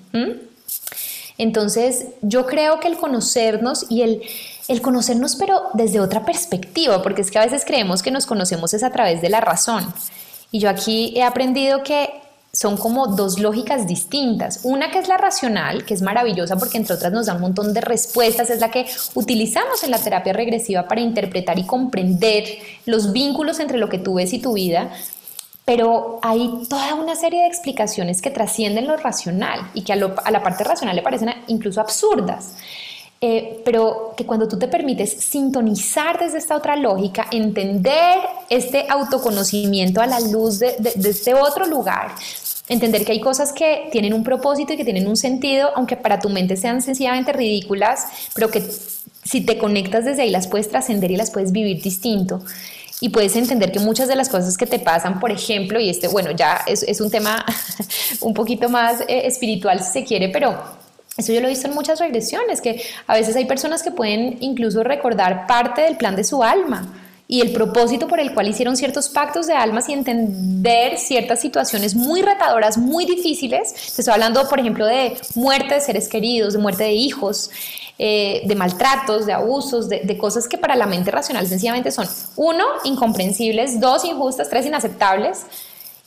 Entonces, 1.37 2.05
yo 2.21 2.45
creo 2.45 2.79
que 2.79 2.87
el 2.87 2.95
conocernos 2.95 3.85
y 3.89 4.03
el, 4.03 4.21
el 4.69 4.81
conocernos, 4.81 5.35
pero 5.35 5.63
desde 5.73 5.99
otra 5.99 6.23
perspectiva, 6.23 7.03
porque 7.03 7.21
es 7.21 7.31
que 7.31 7.37
a 7.37 7.43
veces 7.43 7.65
creemos 7.65 8.01
que 8.01 8.11
nos 8.11 8.25
conocemos 8.25 8.73
es 8.73 8.83
a 8.83 8.91
través 8.91 9.21
de 9.21 9.27
la 9.27 9.41
razón. 9.41 9.93
Y 10.51 10.59
yo 10.59 10.69
aquí 10.69 11.11
he 11.17 11.23
aprendido 11.23 11.83
que 11.83 12.28
son 12.59 12.75
como 12.75 13.07
dos 13.07 13.39
lógicas 13.39 13.87
distintas. 13.87 14.59
Una 14.63 14.91
que 14.91 14.99
es 14.99 15.07
la 15.07 15.15
racional, 15.15 15.85
que 15.85 15.93
es 15.93 16.01
maravillosa 16.01 16.57
porque 16.57 16.77
entre 16.77 16.95
otras 16.95 17.13
nos 17.13 17.27
da 17.27 17.35
un 17.35 17.39
montón 17.39 17.73
de 17.73 17.79
respuestas, 17.79 18.49
es 18.49 18.59
la 18.59 18.69
que 18.69 18.85
utilizamos 19.13 19.81
en 19.85 19.91
la 19.91 19.97
terapia 19.97 20.33
regresiva 20.33 20.85
para 20.85 20.99
interpretar 20.99 21.57
y 21.57 21.65
comprender 21.65 22.43
los 22.85 23.13
vínculos 23.13 23.61
entre 23.61 23.77
lo 23.77 23.87
que 23.87 23.97
tú 23.97 24.15
ves 24.15 24.33
y 24.33 24.39
tu 24.39 24.51
vida. 24.51 24.89
Pero 25.63 26.19
hay 26.21 26.51
toda 26.69 26.95
una 26.95 27.15
serie 27.15 27.43
de 27.43 27.47
explicaciones 27.47 28.21
que 28.21 28.29
trascienden 28.29 28.87
lo 28.87 28.97
racional 28.97 29.71
y 29.73 29.83
que 29.83 29.93
a, 29.93 29.95
la 29.95 30.43
parte 30.43 30.65
racional 30.65 30.97
le 30.97 31.01
parecen 31.01 31.29
incluso 31.47 31.79
absurdas. 31.79 32.55
Eh, 33.21 33.61
pero 33.65 34.13
que 34.15 34.25
cuando 34.25 34.47
tú 34.47 34.57
te 34.57 34.69
permites 34.69 35.11
sintonizar 35.11 36.17
desde 36.17 36.37
esta 36.37 36.55
otra 36.55 36.77
lógica, 36.77 37.27
entender 37.31 38.17
este 38.49 38.85
autoconocimiento 38.87 39.99
a 39.99 40.07
la 40.07 40.21
luz 40.21 40.59
de, 40.59 40.77
este 41.03 41.33
otro 41.33 41.65
lugar, 41.65 42.15
entender 42.69 43.03
que 43.03 43.11
hay 43.11 43.19
cosas 43.19 43.51
que 43.51 43.89
tienen 43.91 44.13
un 44.13 44.23
propósito 44.23 44.73
y 44.73 44.77
que 44.77 44.85
tienen 44.85 45.07
un 45.07 45.17
sentido, 45.17 45.71
aunque 45.75 45.97
para 45.97 46.19
tu 46.19 46.29
mente 46.29 46.55
sean 46.55 46.81
sencillamente 46.81 47.33
ridículas, 47.33 48.05
pero 48.33 48.49
que 48.49 48.63
si 49.23 49.41
te 49.41 49.57
conectas 49.57 50.05
desde 50.05 50.21
ahí 50.21 50.29
las 50.29 50.47
puedes 50.47 50.69
trascender 50.69 51.11
y 51.11 51.17
las 51.17 51.31
puedes 51.31 51.51
vivir 51.51 51.81
distinto. 51.81 52.41
Y 53.01 53.09
puedes 53.09 53.35
entender 53.35 53.71
que 53.71 53.79
muchas 53.79 54.07
de 54.07 54.15
las 54.15 54.29
cosas 54.29 54.57
que 54.57 54.65
te 54.65 54.77
pasan, 54.77 55.19
por 55.19 55.31
ejemplo, 55.31 55.79
y 55.79 55.89
este, 55.89 56.07
bueno, 56.07 56.31
ya 56.31 56.61
es, 56.67 56.83
es 56.83 57.01
un 57.01 57.09
tema 57.09 57.45
un 58.21 58.33
poquito 58.33 58.69
más 58.69 59.01
eh, 59.01 59.21
espiritual 59.25 59.81
si 59.81 59.91
se 59.91 60.03
quiere, 60.03 60.29
pero 60.29 60.61
eso 61.17 61.33
yo 61.33 61.39
lo 61.41 61.47
he 61.47 61.49
visto 61.49 61.67
en 61.67 61.73
muchas 61.73 61.99
regresiones, 61.99 62.61
que 62.61 62.81
a 63.07 63.15
veces 63.15 63.35
hay 63.35 63.45
personas 63.45 63.83
que 63.83 63.91
pueden 63.91 64.37
incluso 64.41 64.83
recordar 64.83 65.47
parte 65.47 65.81
del 65.81 65.97
plan 65.97 66.15
de 66.15 66.23
su 66.23 66.43
alma 66.43 66.93
y 67.31 67.41
el 67.41 67.51
propósito 67.53 68.07
por 68.07 68.19
el 68.19 68.33
cual 68.33 68.47
hicieron 68.47 68.75
ciertos 68.75 69.07
pactos 69.07 69.45
de 69.45 69.53
almas 69.53 69.87
y 69.87 69.93
entender 69.93 70.97
ciertas 70.97 71.39
situaciones 71.39 71.95
muy 71.95 72.23
retadoras, 72.23 72.79
muy 72.79 73.05
difíciles. 73.05 73.71
Te 73.71 74.01
estoy 74.01 74.11
hablando, 74.11 74.49
por 74.49 74.59
ejemplo, 74.59 74.85
de 74.87 75.15
muerte 75.35 75.75
de 75.75 75.79
seres 75.79 76.09
queridos, 76.09 76.53
de 76.53 76.59
muerte 76.59 76.85
de 76.85 76.93
hijos, 76.93 77.51
eh, 77.99 78.41
de 78.45 78.55
maltratos, 78.55 79.27
de 79.27 79.33
abusos, 79.33 79.87
de, 79.87 79.99
de, 79.99 80.17
cosas 80.17 80.47
que 80.47 80.57
para 80.57 80.75
la 80.75 80.87
mente 80.87 81.11
racional 81.11 81.45
sencillamente 81.45 81.91
son, 81.91 82.07
uno, 82.35 82.65
incomprensibles, 82.83 83.79
dos, 83.79 84.05
injustas, 84.05 84.49
tres, 84.49 84.65
inaceptables 84.65 85.45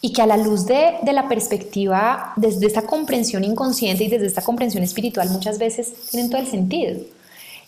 y 0.04 0.12
que 0.12 0.20
a 0.20 0.26
la 0.26 0.36
luz 0.36 0.66
de, 0.66 0.98
la 1.12 1.28
perspectiva, 1.28 2.32
desde 2.34 2.66
esta 2.66 2.82
comprensión 2.82 3.44
inconsciente 3.44 4.02
y 4.02 4.08
desde 4.08 4.26
esta 4.26 4.42
comprensión 4.42 4.82
espiritual 4.82 5.30
muchas 5.30 5.58
veces 5.58 5.94
tienen 6.10 6.28
todo 6.28 6.40
el 6.40 6.48
sentido. 6.48 7.00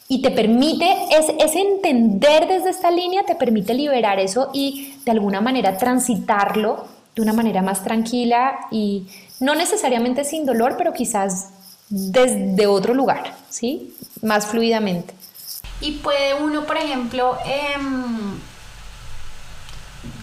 Y 0.07 0.21
te 0.21 0.31
permite, 0.31 0.87
ese 1.11 1.61
entender 1.61 2.47
desde 2.47 2.71
esta 2.71 2.91
línea 2.91 3.25
te 3.25 3.35
permite 3.35 3.73
liberar 3.73 4.21
eso 4.21 4.51
y 4.53 4.97
de 5.05 5.11
alguna 5.11 5.41
manera 5.41 5.79
transitarlo 5.79 6.87
de 7.17 7.23
una 7.23 7.33
manera 7.33 7.63
más 7.63 7.83
tranquila 7.83 8.67
y 8.71 9.07
no 9.41 9.55
necesariamente 9.55 10.25
sin 10.25 10.45
dolor, 10.45 10.75
pero 10.77 10.93
quizás 10.93 11.51
desde 11.89 12.67
otro 12.67 12.93
lugar, 12.93 13.35
¿sí? 13.49 13.95
Más 14.21 14.47
fluidamente. 14.47 15.15
Y 15.81 15.93
puede 15.93 16.35
uno, 16.35 16.65
por 16.65 16.77
ejemplo, 16.77 17.39
eh 17.47 17.77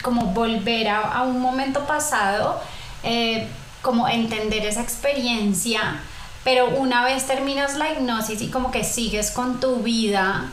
como 0.02 0.28
volver 0.28 0.90
a, 0.90 1.24
un 1.24 1.40
momento 1.40 1.86
pasado, 1.86 2.60
eh, 3.04 3.48
como 3.82 4.08
entender 4.08 4.66
esa 4.66 4.82
experiencia, 4.82 6.02
pero 6.44 6.70
una 6.70 7.04
vez 7.04 7.28
terminas 7.28 7.76
la 7.76 7.92
hipnosis 7.92 8.42
y 8.42 8.50
como 8.50 8.72
que 8.72 8.84
sigues 8.84 9.32
con 9.32 9.60
tu 9.60 9.78
vida, 9.78 10.50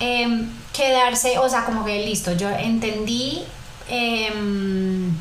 em, 0.00 0.48
quedarse, 0.72 1.38
o 1.38 1.48
sea, 1.48 1.64
como 1.64 1.84
que 1.84 2.04
listo, 2.04 2.32
yo 2.32 2.48
entendí 2.50 3.42
em, 3.88 5.12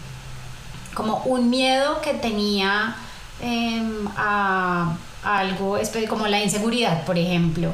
como 0.93 1.18
un 1.26 1.49
miedo 1.49 2.01
que 2.01 2.14
tenía 2.14 2.95
em, 3.41 4.08
a, 4.16 4.95
a, 5.24 5.39
algo, 5.39 5.78
como 6.10 6.28
la 6.28 6.39
inseguridad, 6.41 7.03
por 7.06 7.18
ejemplo. 7.18 7.74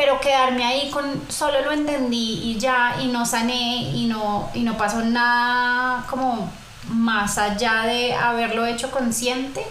Pero 0.00 0.18
quedarme 0.18 0.64
ahí 0.64 0.90
con 0.90 1.04
solo 1.28 1.60
lo 1.62 1.72
entendí 1.72 2.40
y 2.42 2.58
ya 2.58 2.96
y 3.02 3.08
no 3.08 3.26
sané 3.26 3.90
y 3.94 4.06
no 4.06 4.48
y 4.54 4.60
no 4.60 4.78
pasó 4.78 5.02
nada 5.02 6.06
como 6.08 6.50
más 6.88 7.36
allá 7.36 7.82
de 7.84 8.14
haberlo 8.14 8.64
hecho 8.64 8.90
consciente 8.90 9.62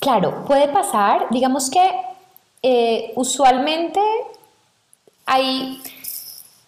claro 0.00 0.44
puede 0.46 0.68
pasar 0.68 1.26
digamos 1.30 1.70
que 1.70 1.90
eh, 2.62 3.12
usualmente 3.14 4.00
hay 5.26 5.80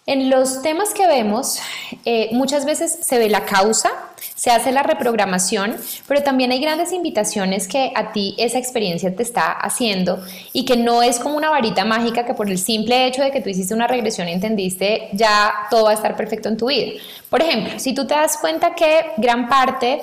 en 0.05 0.29
los 0.29 0.61
temas 0.61 0.93
que 0.93 1.07
vemos 1.07 1.59
eh, 2.05 2.29
muchas 2.31 2.65
veces 2.65 2.99
se 3.01 3.17
ve 3.17 3.29
la 3.29 3.45
causa 3.45 3.91
se 4.35 4.51
hace 4.51 4.71
la 4.71 4.83
reprogramación, 4.83 5.77
pero 6.07 6.21
también 6.23 6.51
hay 6.51 6.59
grandes 6.59 6.91
invitaciones 6.91 7.67
que 7.67 7.91
a 7.95 8.11
ti 8.11 8.35
esa 8.37 8.57
experiencia 8.57 9.15
te 9.15 9.23
está 9.23 9.51
haciendo 9.51 10.23
y 10.51 10.65
que 10.65 10.75
no 10.75 11.03
es 11.03 11.19
como 11.19 11.37
una 11.37 11.49
varita 11.49 11.85
mágica 11.85 12.25
que 12.25 12.33
por 12.33 12.49
el 12.49 12.57
simple 12.57 13.07
hecho 13.07 13.21
de 13.23 13.31
que 13.31 13.41
tú 13.41 13.49
hiciste 13.49 13.73
una 13.73 13.87
regresión 13.87 14.27
y 14.27 14.33
entendiste, 14.33 15.09
ya 15.13 15.53
todo 15.69 15.85
va 15.85 15.91
a 15.91 15.93
estar 15.93 16.15
perfecto 16.15 16.49
en 16.49 16.57
tu 16.57 16.67
vida. 16.67 16.99
Por 17.29 17.41
ejemplo, 17.41 17.79
si 17.79 17.93
tú 17.93 18.05
te 18.05 18.15
das 18.15 18.37
cuenta 18.37 18.75
que 18.75 19.11
gran 19.17 19.47
parte 19.47 20.01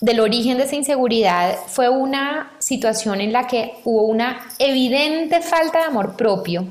del 0.00 0.20
origen 0.20 0.58
de 0.58 0.64
esa 0.64 0.76
inseguridad 0.76 1.56
fue 1.66 1.88
una 1.88 2.52
situación 2.60 3.20
en 3.20 3.32
la 3.32 3.48
que 3.48 3.74
hubo 3.84 4.02
una 4.02 4.48
evidente 4.60 5.40
falta 5.40 5.80
de 5.80 5.84
amor 5.86 6.14
propio 6.14 6.64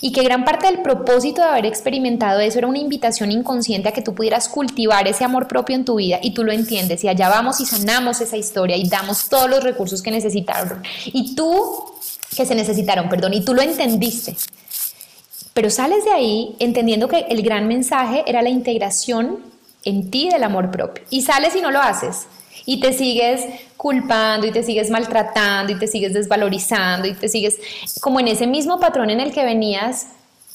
y 0.00 0.12
que 0.12 0.22
gran 0.22 0.46
parte 0.46 0.66
del 0.66 0.80
propósito 0.80 1.42
de 1.42 1.48
haber 1.48 1.66
experimentado 1.66 2.40
eso 2.40 2.58
era 2.58 2.66
una 2.66 2.78
invitación 2.78 3.32
inconsciente 3.32 3.90
a 3.90 3.92
que 3.92 4.00
tú 4.00 4.14
pudieras 4.14 4.48
cultivar 4.48 5.06
ese 5.06 5.24
amor 5.24 5.46
propio 5.46 5.76
en 5.76 5.84
tu 5.84 5.96
vida 5.96 6.20
y 6.22 6.32
tú 6.32 6.42
lo 6.42 6.52
entiendes. 6.52 7.04
Y 7.04 7.08
allá 7.08 7.28
vamos 7.28 7.60
y 7.60 7.66
sanamos 7.66 8.22
esa 8.22 8.38
historia 8.38 8.76
y 8.76 8.88
damos 8.88 9.28
todos 9.28 9.50
los 9.50 9.62
recursos 9.62 10.00
que 10.00 10.10
necesitaron. 10.10 10.82
Y 11.04 11.34
tú 11.34 11.84
que 12.34 12.46
se 12.46 12.54
necesitaron, 12.54 13.10
perdón, 13.10 13.34
y 13.34 13.44
tú 13.44 13.52
lo 13.52 13.60
entendiste. 13.60 14.36
Pero 15.52 15.68
sales 15.68 16.04
de 16.04 16.12
ahí 16.12 16.56
entendiendo 16.60 17.08
que 17.08 17.26
el 17.28 17.42
gran 17.42 17.68
mensaje 17.68 18.24
era 18.26 18.40
la 18.40 18.48
integración 18.48 19.40
en 19.84 20.10
ti 20.10 20.30
del 20.30 20.44
amor 20.44 20.70
propio. 20.70 21.04
Y 21.10 21.22
sales 21.22 21.54
y 21.56 21.60
no 21.60 21.70
lo 21.70 21.80
haces 21.80 22.26
y 22.66 22.80
te 22.80 22.92
sigues 22.92 23.44
culpando 23.76 24.46
y 24.46 24.52
te 24.52 24.62
sigues 24.62 24.90
maltratando 24.90 25.72
y 25.72 25.78
te 25.78 25.86
sigues 25.86 26.12
desvalorizando 26.12 27.08
y 27.08 27.14
te 27.14 27.28
sigues 27.28 27.58
como 28.00 28.20
en 28.20 28.28
ese 28.28 28.46
mismo 28.46 28.78
patrón 28.78 29.10
en 29.10 29.20
el 29.20 29.32
que 29.32 29.44
venías, 29.44 30.08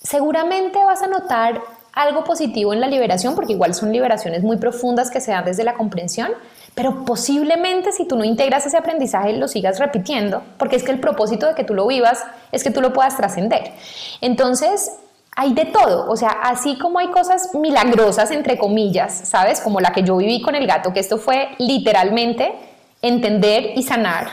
seguramente 0.04 0.84
vas 0.84 1.02
a 1.02 1.08
notar 1.08 1.62
algo 1.94 2.24
positivo 2.24 2.74
en 2.74 2.82
la 2.82 2.88
liberación, 2.88 3.36
porque 3.36 3.54
igual 3.54 3.74
son 3.74 3.92
liberaciones 3.92 4.44
muy 4.44 4.58
profundas 4.58 5.10
que 5.10 5.22
se 5.22 5.32
dan 5.32 5.46
desde 5.46 5.64
la 5.64 5.76
comprensión, 5.76 6.30
pero 6.76 7.06
posiblemente 7.06 7.94
si 7.94 8.06
tú 8.06 8.18
no 8.18 8.26
integras 8.26 8.66
ese 8.66 8.78
aprendizaje 8.78 9.34
lo 9.34 9.48
sigas 9.48 9.80
repitiendo, 9.80 10.44
porque 10.58 10.76
es 10.76 10.84
que 10.84 10.92
el 10.92 11.00
propósito 11.00 11.48
de 11.48 11.56
que 11.56 11.64
tú 11.64 11.74
lo 11.74 11.88
vivas 11.88 12.24
es 12.52 12.64
que 12.64 12.70
tú 12.70 12.82
lo 12.82 12.92
puedas 12.92 13.16
trascender. 13.16 13.72
Entonces, 14.20 14.92
hay 15.36 15.54
de 15.54 15.66
todo, 15.66 16.10
o 16.10 16.16
sea, 16.16 16.30
así 16.30 16.78
como 16.78 17.00
hay 17.00 17.10
cosas 17.10 17.54
milagrosas, 17.54 18.32
entre 18.32 18.58
comillas, 18.58 19.28
¿sabes? 19.28 19.60
Como 19.60 19.82
la 19.82 19.92
que 19.92 20.02
yo 20.02 20.16
viví 20.16 20.42
con 20.42 20.56
el 20.56 20.66
gato, 20.66 20.94
que 20.94 21.02
esto 21.02 21.18
fue 21.18 21.50
literalmente 21.58 22.54
entender 23.02 23.72
y 23.76 23.84
sanar 23.84 24.28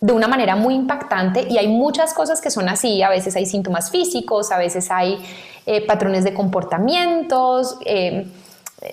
de 0.00 0.12
una 0.12 0.26
manera 0.26 0.56
muy 0.56 0.74
impactante 0.74 1.46
y 1.48 1.58
hay 1.58 1.68
muchas 1.68 2.12
cosas 2.12 2.40
que 2.40 2.50
son 2.50 2.68
así, 2.68 3.02
a 3.02 3.08
veces 3.08 3.36
hay 3.36 3.46
síntomas 3.46 3.90
físicos, 3.90 4.50
a 4.50 4.58
veces 4.58 4.90
hay 4.90 5.24
eh, 5.64 5.86
patrones 5.86 6.24
de 6.24 6.34
comportamientos, 6.34 7.78
eh, 7.84 8.26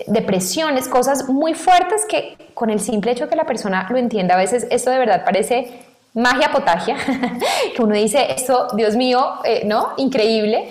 depresiones, 0.06 0.88
cosas 0.88 1.28
muy 1.30 1.56
fuertes 1.56 2.06
que 2.08 2.38
con 2.54 2.70
el 2.70 2.80
simple 2.80 3.12
hecho 3.12 3.26
de 3.26 3.32
que 3.32 3.36
la 3.36 3.46
persona 3.46 3.88
lo 3.90 3.98
entienda, 3.98 4.36
a 4.36 4.38
veces 4.38 4.68
esto 4.70 4.92
de 4.92 5.00
verdad 5.00 5.26
parece 5.26 5.82
magia 6.14 6.52
potagia, 6.52 6.96
que 7.76 7.82
uno 7.82 7.96
dice, 7.96 8.32
esto, 8.32 8.68
Dios 8.76 8.96
mío, 8.96 9.40
eh, 9.44 9.64
¿no? 9.66 9.94
Increíble 9.98 10.70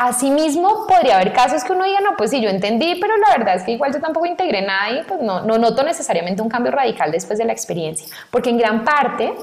Asimismo, 0.00 0.86
podría 0.86 1.16
haber 1.16 1.32
casos 1.32 1.64
que 1.64 1.72
uno 1.72 1.84
diga, 1.84 2.00
no, 2.00 2.16
pues 2.16 2.30
sí, 2.30 2.40
yo 2.40 2.48
entendí, 2.48 2.94
pero 3.00 3.16
la 3.16 3.36
verdad 3.36 3.56
es 3.56 3.64
que 3.64 3.72
igual 3.72 3.92
yo 3.92 4.00
tampoco 4.00 4.26
integré 4.26 4.62
nada 4.62 4.90
y 4.92 5.02
pues 5.02 5.20
no, 5.20 5.40
no 5.40 5.58
noto 5.58 5.82
necesariamente 5.82 6.40
un 6.40 6.48
cambio 6.48 6.70
radical 6.70 7.10
después 7.10 7.36
de 7.36 7.44
la 7.44 7.52
experiencia, 7.52 8.06
porque 8.30 8.50
en 8.50 8.58
gran 8.58 8.84
parte 8.84 9.34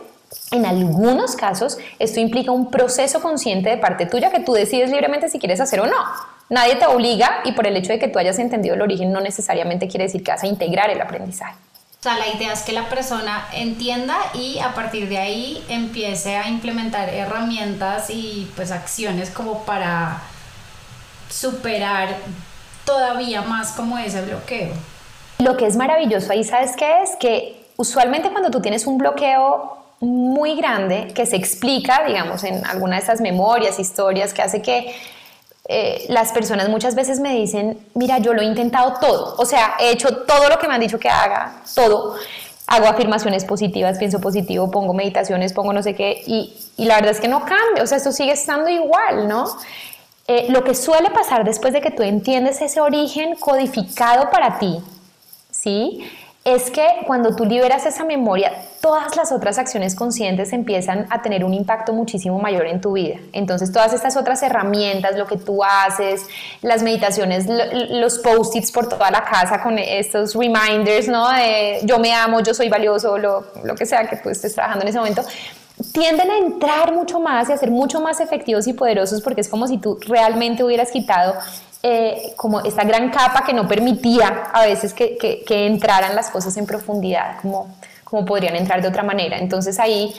en 0.52 0.66
algunos 0.66 1.36
casos, 1.36 1.78
esto 2.00 2.22
implica 2.22 2.52
un 2.52 2.72
proceso 2.72 3.22
consciente 3.22 3.70
de 3.70 3.78
parte 3.78 4.06
tuya 4.06 4.32
que 4.32 4.40
tú 4.40 4.54
decides 4.54 4.92
libremente 4.92 5.28
si 5.28 5.40
quieres 5.40 5.60
hacer 5.60 5.82
o 5.82 5.88
no. 5.88 5.98
Nadie 6.50 6.76
te 6.78 6.86
obliga 6.86 7.42
y 7.44 7.52
por 7.52 7.68
el 7.68 7.76
hecho 7.76 7.92
de 7.92 8.00
que 8.00 8.08
tú 8.08 8.18
hayas 8.18 8.40
entendido 8.40 8.76
el 8.76 8.82
origen 8.82 9.12
no 9.12 9.20
necesariamente 9.20 9.90
quiere 9.90 10.06
decir 10.06 10.24
que 10.24 10.32
vas 10.32 10.44
a 10.44 10.48
integrar 10.48 10.90
el 10.90 11.02
aprendizaje. 11.02 11.56
O 12.00 12.04
sea, 12.04 12.18
la 12.18 12.30
idea 12.30 12.54
es 12.54 12.62
que 12.62 12.72
la 12.72 12.88
persona 12.88 13.46
entienda 13.54 14.16
y 14.34 14.60
a 14.60 14.74
partir 14.74 15.10
de 15.10 15.18
ahí 15.18 15.66
empiece 15.68 16.38
a 16.38 16.48
implementar 16.48 17.10
herramientas 17.10 18.10
y 18.10 18.50
pues 18.56 18.72
acciones 18.72 19.32
como 19.32 19.64
para 19.64 20.22
superar 21.30 22.10
todavía 22.86 23.42
más 23.42 23.72
como 23.72 23.98
ese 23.98 24.22
bloqueo. 24.22 24.74
Lo 25.40 25.58
que 25.58 25.66
es 25.66 25.76
maravilloso 25.76 26.32
ahí, 26.32 26.44
¿sabes 26.44 26.76
qué 26.78 27.04
es? 27.04 27.16
Que 27.18 27.66
usualmente 27.78 28.30
cuando 28.32 28.52
tú 28.52 28.62
tienes 28.62 28.88
un 28.88 28.98
bloqueo 28.98 29.78
muy 30.00 30.56
grande 30.56 31.12
que 31.14 31.26
se 31.26 31.36
explica, 31.36 32.04
digamos, 32.08 32.44
en 32.44 32.66
alguna 32.66 32.98
de 32.98 33.04
esas 33.04 33.22
memorias, 33.22 33.80
historias, 33.80 34.34
que 34.34 34.42
hace 34.42 34.62
que 34.62 34.96
eh, 35.68 36.06
las 36.10 36.32
personas 36.32 36.70
muchas 36.70 36.96
veces 36.96 37.20
me 37.20 37.34
dicen, 37.34 37.80
mira, 37.96 38.20
yo 38.20 38.34
lo 38.34 38.42
he 38.42 38.46
intentado 38.46 39.00
todo, 39.00 39.36
o 39.38 39.46
sea, 39.46 39.76
he 39.80 39.92
hecho 39.92 40.24
todo 40.24 40.48
lo 40.50 40.60
que 40.60 40.68
me 40.68 40.76
han 40.76 40.82
dicho 40.82 41.00
que 41.00 41.10
haga, 41.10 41.62
todo. 41.74 42.16
Hago 42.68 42.88
afirmaciones 42.88 43.46
positivas, 43.46 44.00
pienso 44.00 44.20
positivo, 44.20 44.72
pongo 44.72 44.94
meditaciones, 44.94 45.54
pongo 45.54 45.72
no 45.72 45.84
sé 45.84 45.94
qué, 45.94 46.24
y, 46.26 46.52
y 46.78 46.86
la 46.86 46.96
verdad 46.96 47.12
es 47.12 47.20
que 47.20 47.28
no 47.28 47.42
cambia, 47.42 47.84
o 47.84 47.88
sea, 47.88 47.98
esto 47.98 48.12
sigue 48.12 48.32
estando 48.32 48.70
igual, 48.70 49.28
¿no? 49.28 49.46
Eh, 50.28 50.48
lo 50.50 50.64
que 50.64 50.74
suele 50.74 51.12
pasar 51.12 51.44
después 51.44 51.72
de 51.72 51.82
que 51.82 51.92
tú 51.92 52.02
entiendes 52.02 52.60
ese 52.60 52.82
origen 52.82 53.36
codificado 53.36 54.32
para 54.32 54.58
ti, 54.58 54.80
¿sí? 55.52 56.04
Es 56.44 56.72
que 56.72 56.88
cuando 57.06 57.36
tú 57.36 57.46
liberas 57.46 57.86
esa 57.86 58.04
memoria, 58.04 58.52
todas 58.82 59.16
las 59.16 59.32
otras 59.32 59.60
acciones 59.60 59.96
conscientes 59.96 60.52
empiezan 60.54 61.08
a 61.12 61.22
tener 61.22 61.44
un 61.44 61.54
impacto 61.54 61.94
muchísimo 61.94 62.40
mayor 62.40 62.66
en 62.66 62.82
tu 62.82 62.94
vida. 62.94 63.18
Entonces, 63.34 63.72
todas 63.72 63.94
estas 63.94 64.18
otras 64.18 64.42
herramientas, 64.42 65.16
lo 65.16 65.28
que 65.28 65.38
tú 65.38 65.64
haces, 65.64 66.28
las 66.62 66.82
meditaciones, 66.82 67.46
los 67.48 68.20
post-its 68.20 68.72
por 68.72 68.90
toda 68.90 69.10
la 69.12 69.24
casa 69.24 69.62
con 69.62 69.78
estos 69.78 70.34
reminders, 70.34 71.08
¿no? 71.08 71.30
De 71.32 71.82
yo 71.84 72.00
me 72.00 72.14
amo, 72.14 72.42
yo 72.42 72.54
soy 72.56 72.70
valioso, 72.70 73.18
lo, 73.18 73.46
lo 73.64 73.76
que 73.76 73.86
sea 73.86 74.08
que 74.08 74.18
tú 74.18 74.30
estés 74.30 74.54
trabajando 74.54 74.84
en 74.84 74.90
ese 74.90 74.98
momento, 74.98 75.24
tienden 75.92 76.32
a 76.32 76.38
entrar 76.38 76.94
mucho 76.94 77.20
más 77.20 77.50
y 77.50 77.54
a 77.54 77.58
ser 77.58 77.72
mucho 77.72 78.00
más 78.00 78.20
efectivos 78.20 78.68
y 78.68 78.74
poderosos 78.74 79.22
porque 79.22 79.42
es 79.42 79.50
como 79.50 79.68
si 79.68 79.78
tú 79.78 80.00
realmente 80.08 80.64
hubieras 80.64 80.92
quitado 80.92 81.36
eh, 81.84 82.34
como 82.38 82.62
esta 82.62 82.84
gran 82.84 83.12
capa 83.12 83.44
que 83.46 83.54
no 83.54 83.68
permitía 83.68 84.50
a 84.54 84.66
veces 84.66 84.94
que, 84.94 85.18
que, 85.18 85.68
entraran 85.68 86.16
las 86.16 86.30
cosas 86.30 86.56
en 86.58 86.66
profundidad 86.66 87.38
como, 87.42 87.76
como 88.04 88.26
podrían 88.26 88.56
entrar 88.56 88.82
de 88.82 88.88
otra 88.88 89.04
manera. 89.04 89.38
Entonces 89.38 89.78
ahí 89.80 90.14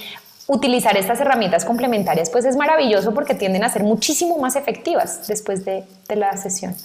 utilizar 0.47 0.97
estas 0.97 1.21
herramientas 1.21 1.65
complementarias 1.65 2.31
pues 2.31 2.45
es 2.45 2.57
maravilloso 2.57 3.13
porque 3.15 3.35
tienden 3.35 3.65
a 3.65 3.69
ser 3.69 3.83
muchísimo 3.83 4.39
más 4.39 4.55
efectivas 4.55 5.27
después 5.27 5.65
de, 5.65 5.85
de 6.09 6.17
la 6.17 6.37
sesión. 6.37 6.77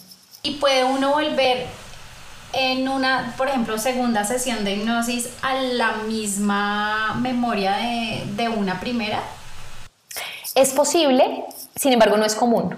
Y 0.44 0.56
puede 0.56 0.84
uno 0.84 1.12
volver 1.12 1.68
en 2.54 2.88
una, 2.88 3.34
por 3.38 3.48
ejemplo, 3.48 3.78
segunda 3.78 4.24
sesión 4.24 4.64
de 4.64 4.74
hipnosis 4.74 5.30
a 5.42 5.56
la 5.56 5.94
misma 6.08 7.16
memoria 7.16 7.78
de, 8.36 8.50
una 8.50 8.80
primera? 8.80 9.22
Es 10.56 10.72
posible, 10.74 11.44
sin 11.76 11.94
embargo 11.94 12.18
no 12.18 12.26
es 12.26 12.36
común, 12.36 12.76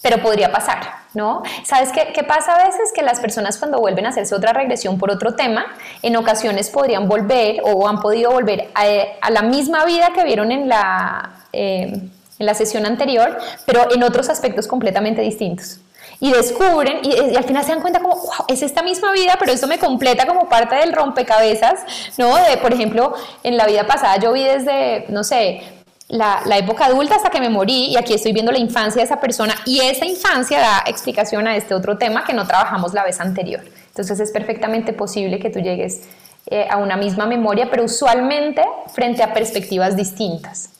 pero 0.00 0.22
podría 0.22 0.50
pasar, 0.50 0.80
¿no? 1.12 1.42
¿Sabes 1.64 1.90
qué, 1.92 2.12
qué, 2.14 2.22
pasa 2.22 2.54
a 2.54 2.66
veces? 2.66 2.92
Que 2.94 3.02
las 3.02 3.20
personas 3.20 3.58
cuando 3.58 3.78
vuelven 3.80 4.06
a 4.06 4.10
hacerse 4.10 4.34
otra 4.34 4.52
regresión 4.52 4.98
por 4.98 5.10
otro 5.10 5.34
tema, 5.34 5.66
en 6.02 6.16
ocasiones 6.16 6.70
podrían 6.70 7.08
volver 7.08 7.60
o 7.64 7.86
han 7.88 8.00
podido 8.00 8.30
volver 8.30 8.70
a, 8.74 9.30
la 9.30 9.42
misma 9.42 9.84
vida 9.84 10.10
que 10.14 10.24
vieron 10.24 10.52
en 10.52 10.68
la, 10.68 11.44
eh, 11.52 11.92
en 12.38 12.46
la 12.46 12.54
sesión 12.54 12.86
anterior, 12.86 13.38
pero 13.66 13.92
en 13.92 14.02
otros 14.02 14.28
aspectos 14.28 14.66
completamente 14.66 15.20
distintos 15.20 15.80
y 16.24 16.32
descubren 16.32 17.00
y, 17.02 17.36
al 17.36 17.44
final 17.44 17.62
se 17.64 17.72
dan 17.72 17.82
cuenta 17.82 18.00
como, 18.00 18.14
wow, 18.14 18.46
es 18.48 18.62
esta 18.62 18.82
misma 18.82 19.12
vida, 19.12 19.36
pero 19.38 19.52
esto 19.52 19.66
me 19.66 19.78
completa 19.78 20.26
como 20.26 20.48
parte 20.48 20.74
del 20.74 20.94
rompecabezas, 20.94 21.80
¿no? 22.16 22.34
De, 22.36 22.56
por 22.56 22.72
ejemplo, 22.72 23.12
en 23.42 23.58
la 23.58 23.66
vida 23.66 23.86
pasada 23.86 24.16
yo 24.16 24.32
vi 24.32 24.42
desde, 24.42 25.04
no 25.10 25.22
sé, 25.22 25.60
la, 26.08 26.40
la, 26.46 26.56
época 26.56 26.86
adulta 26.86 27.16
hasta 27.16 27.28
que 27.28 27.40
me 27.40 27.50
morí 27.50 27.88
y 27.90 27.98
aquí 27.98 28.14
estoy 28.14 28.32
viendo 28.32 28.52
la 28.52 28.58
infancia 28.58 29.02
de 29.02 29.04
esa 29.04 29.20
persona 29.20 29.54
y 29.66 29.80
esa 29.80 30.06
infancia 30.06 30.60
da 30.60 30.84
explicación 30.86 31.46
a 31.46 31.56
este 31.56 31.74
otro 31.74 31.98
tema 31.98 32.24
que 32.24 32.32
no 32.32 32.46
trabajamos 32.46 32.94
la 32.94 33.04
vez 33.04 33.20
anterior. 33.20 33.60
Entonces 33.88 34.18
es 34.18 34.32
perfectamente 34.32 34.94
posible 34.94 35.38
que 35.38 35.50
tú 35.50 35.58
llegues 35.58 36.04
eh, 36.46 36.66
a 36.70 36.78
una 36.78 36.96
misma 36.96 37.26
memoria, 37.26 37.68
pero 37.70 37.84
usualmente 37.84 38.64
frente 38.94 39.22
a 39.22 39.34
perspectivas 39.34 39.94
distintas. 39.94 40.70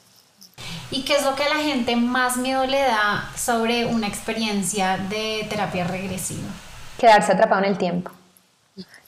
¿Y 0.95 1.03
qué 1.03 1.17
es 1.17 1.25
lo 1.25 1.35
que 1.35 1.43
a 1.43 1.49
la 1.49 1.57
gente 1.57 1.97
más 1.97 2.37
miedo 2.37 2.65
le 2.67 2.79
da 2.79 3.29
sobre 3.37 3.85
una 3.85 4.07
experiencia 4.07 4.97
de 4.97 5.45
terapia 5.51 5.85
regresiva? 5.89 6.47
Quedarse 6.99 7.33
atrapado 7.33 7.65
en 7.65 7.71
el 7.71 7.77
tiempo, 7.77 8.13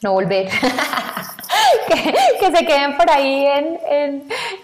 no 0.02 0.12
volver. 0.12 0.48
que, 1.88 2.56
se 2.56 2.66
queden 2.66 2.96
por 2.96 3.08
ahí 3.08 3.46
en, 3.46 3.78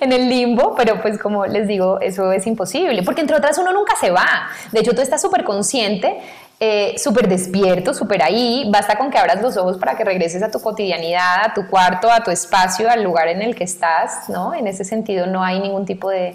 en, 0.01 0.13
el 0.13 0.29
limbo, 0.29 0.75
pero 0.75 1.01
pues 1.01 1.17
como 1.17 1.47
les 1.47 1.69
digo, 1.69 2.01
eso 2.01 2.33
es 2.33 2.45
imposible, 2.49 3.05
porque 3.05 3.21
entre 3.21 3.37
otras 3.37 3.57
uno 3.57 3.73
nunca 3.73 3.95
se 4.01 4.11
va. 4.11 4.49
De 4.73 4.81
hecho, 4.81 4.93
tú 4.93 5.01
estás 5.01 5.23
súper 5.23 5.45
consciente, 5.45 6.21
eh, 6.59 6.97
súper 6.99 7.29
despierto, 7.29 7.95
súper 7.95 8.25
ahí, 8.25 8.69
basta 8.69 8.99
con 8.99 9.13
que 9.13 9.19
abras 9.19 9.41
los 9.41 9.57
ojos 9.57 9.79
para 9.79 9.97
que 9.97 10.03
regreses 10.03 10.43
a 10.43 10.51
tu 10.51 10.61
cotidianidad, 10.61 11.45
a 11.45 11.55
tu 11.55 11.69
cuarto, 11.69 12.11
a 12.11 12.25
tu 12.25 12.33
espacio, 12.33 12.91
al 12.91 13.05
lugar 13.05 13.29
en 13.29 13.43
el 13.43 13.55
que 13.55 13.63
estás, 13.63 14.29
¿no? 14.29 14.55
En 14.55 14.67
ese 14.67 14.83
sentido 14.83 15.27
no 15.29 15.45
hay 15.45 15.61
ningún 15.61 15.87
tipo 15.87 16.11
de 16.11 16.35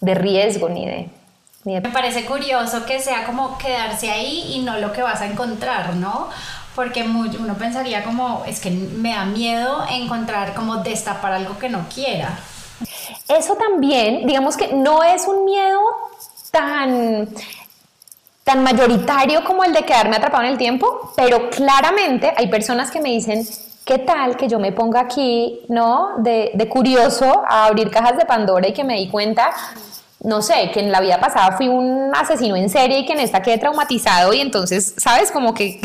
de 0.00 0.14
riesgo 0.14 0.68
ni 0.68 0.86
de, 0.86 1.08
Me 1.64 1.80
parece 1.80 2.24
curioso 2.24 2.86
que 2.86 3.00
sea 3.00 3.24
como 3.24 3.58
quedarse 3.58 4.10
ahí 4.10 4.52
y 4.54 4.60
no 4.60 4.78
lo 4.78 4.92
que 4.92 5.02
vas 5.02 5.20
a 5.20 5.26
encontrar, 5.26 5.94
¿no? 5.96 6.28
Porque 6.74 7.02
uno 7.02 7.54
pensaría 7.54 8.04
como, 8.04 8.44
es 8.46 8.60
que 8.60 8.70
me 8.70 9.14
da 9.14 9.24
miedo 9.24 9.84
encontrar 9.90 10.54
como 10.54 10.76
destapar 10.76 11.32
algo 11.32 11.58
que 11.58 11.68
no 11.68 11.86
quiera. 11.92 12.38
Eso 13.28 13.56
también, 13.56 14.26
digamos 14.26 14.56
que 14.56 14.72
no 14.72 15.02
es 15.02 15.26
un 15.26 15.44
miedo 15.44 15.80
tan 16.52 17.28
tan 18.48 18.62
mayoritario 18.62 19.44
como 19.44 19.62
el 19.62 19.74
de 19.74 19.82
quedarme 19.82 20.16
atrapado 20.16 20.44
en 20.44 20.52
el 20.52 20.56
tiempo, 20.56 21.12
pero 21.14 21.50
claramente 21.50 22.32
hay 22.34 22.48
personas 22.48 22.90
que 22.90 22.98
me 22.98 23.10
dicen, 23.10 23.46
¿qué 23.88 23.98
tal 23.98 24.36
que 24.36 24.48
yo 24.48 24.58
me 24.58 24.70
ponga 24.70 25.00
aquí, 25.00 25.60
¿no? 25.68 26.18
De, 26.18 26.50
de 26.52 26.68
curioso 26.68 27.42
a 27.48 27.64
abrir 27.64 27.90
cajas 27.90 28.18
de 28.18 28.26
Pandora 28.26 28.68
y 28.68 28.74
que 28.74 28.84
me 28.84 28.96
di 28.96 29.08
cuenta 29.08 29.50
no 30.20 30.42
sé, 30.42 30.70
que 30.72 30.80
en 30.80 30.90
la 30.90 31.00
vida 31.00 31.20
pasada 31.20 31.56
fui 31.56 31.68
un 31.68 32.10
asesino 32.12 32.56
en 32.56 32.68
serie 32.68 32.98
y 32.98 33.06
que 33.06 33.12
en 33.12 33.20
esta 33.20 33.40
quedé 33.40 33.56
traumatizado 33.58 34.32
y 34.32 34.40
entonces, 34.40 34.94
¿sabes? 34.96 35.30
Como 35.30 35.54
que, 35.54 35.80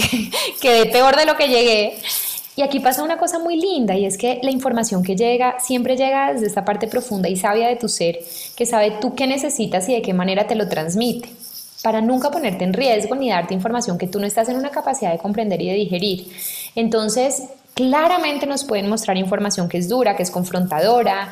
quedé 0.61 0.87
peor 0.87 1.15
de 1.15 1.25
lo 1.25 1.35
que 1.35 1.47
llegué. 1.47 1.97
Y 2.55 2.61
aquí 2.61 2.79
pasa 2.79 3.03
una 3.03 3.17
cosa 3.17 3.39
muy 3.39 3.59
linda 3.59 3.95
y 3.95 4.05
es 4.05 4.17
que 4.17 4.39
la 4.43 4.51
información 4.51 5.01
que 5.01 5.15
llega 5.15 5.59
siempre 5.59 5.95
llega 5.95 6.33
desde 6.33 6.47
esta 6.47 6.65
parte 6.65 6.87
profunda 6.87 7.29
y 7.29 7.35
sabia 7.35 7.67
de 7.67 7.75
tu 7.77 7.87
ser, 7.87 8.19
que 8.55 8.65
sabe 8.65 8.91
tú 9.01 9.15
qué 9.15 9.27
necesitas 9.27 9.87
y 9.89 9.93
de 9.93 10.01
qué 10.01 10.13
manera 10.13 10.45
te 10.45 10.55
lo 10.55 10.67
transmite, 10.67 11.29
para 11.81 12.01
nunca 12.01 12.29
ponerte 12.29 12.63
en 12.63 12.73
riesgo 12.73 13.15
ni 13.15 13.29
darte 13.29 13.55
información 13.55 13.97
que 13.97 14.07
tú 14.07 14.19
no 14.19 14.27
estás 14.27 14.49
en 14.49 14.57
una 14.57 14.69
capacidad 14.69 15.11
de 15.11 15.17
comprender 15.17 15.61
y 15.61 15.69
de 15.69 15.73
digerir. 15.75 16.27
Entonces, 16.75 17.43
claramente 17.73 18.45
nos 18.45 18.63
pueden 18.63 18.89
mostrar 18.89 19.17
información 19.17 19.67
que 19.67 19.77
es 19.77 19.89
dura, 19.89 20.15
que 20.15 20.23
es 20.23 20.31
confrontadora, 20.31 21.29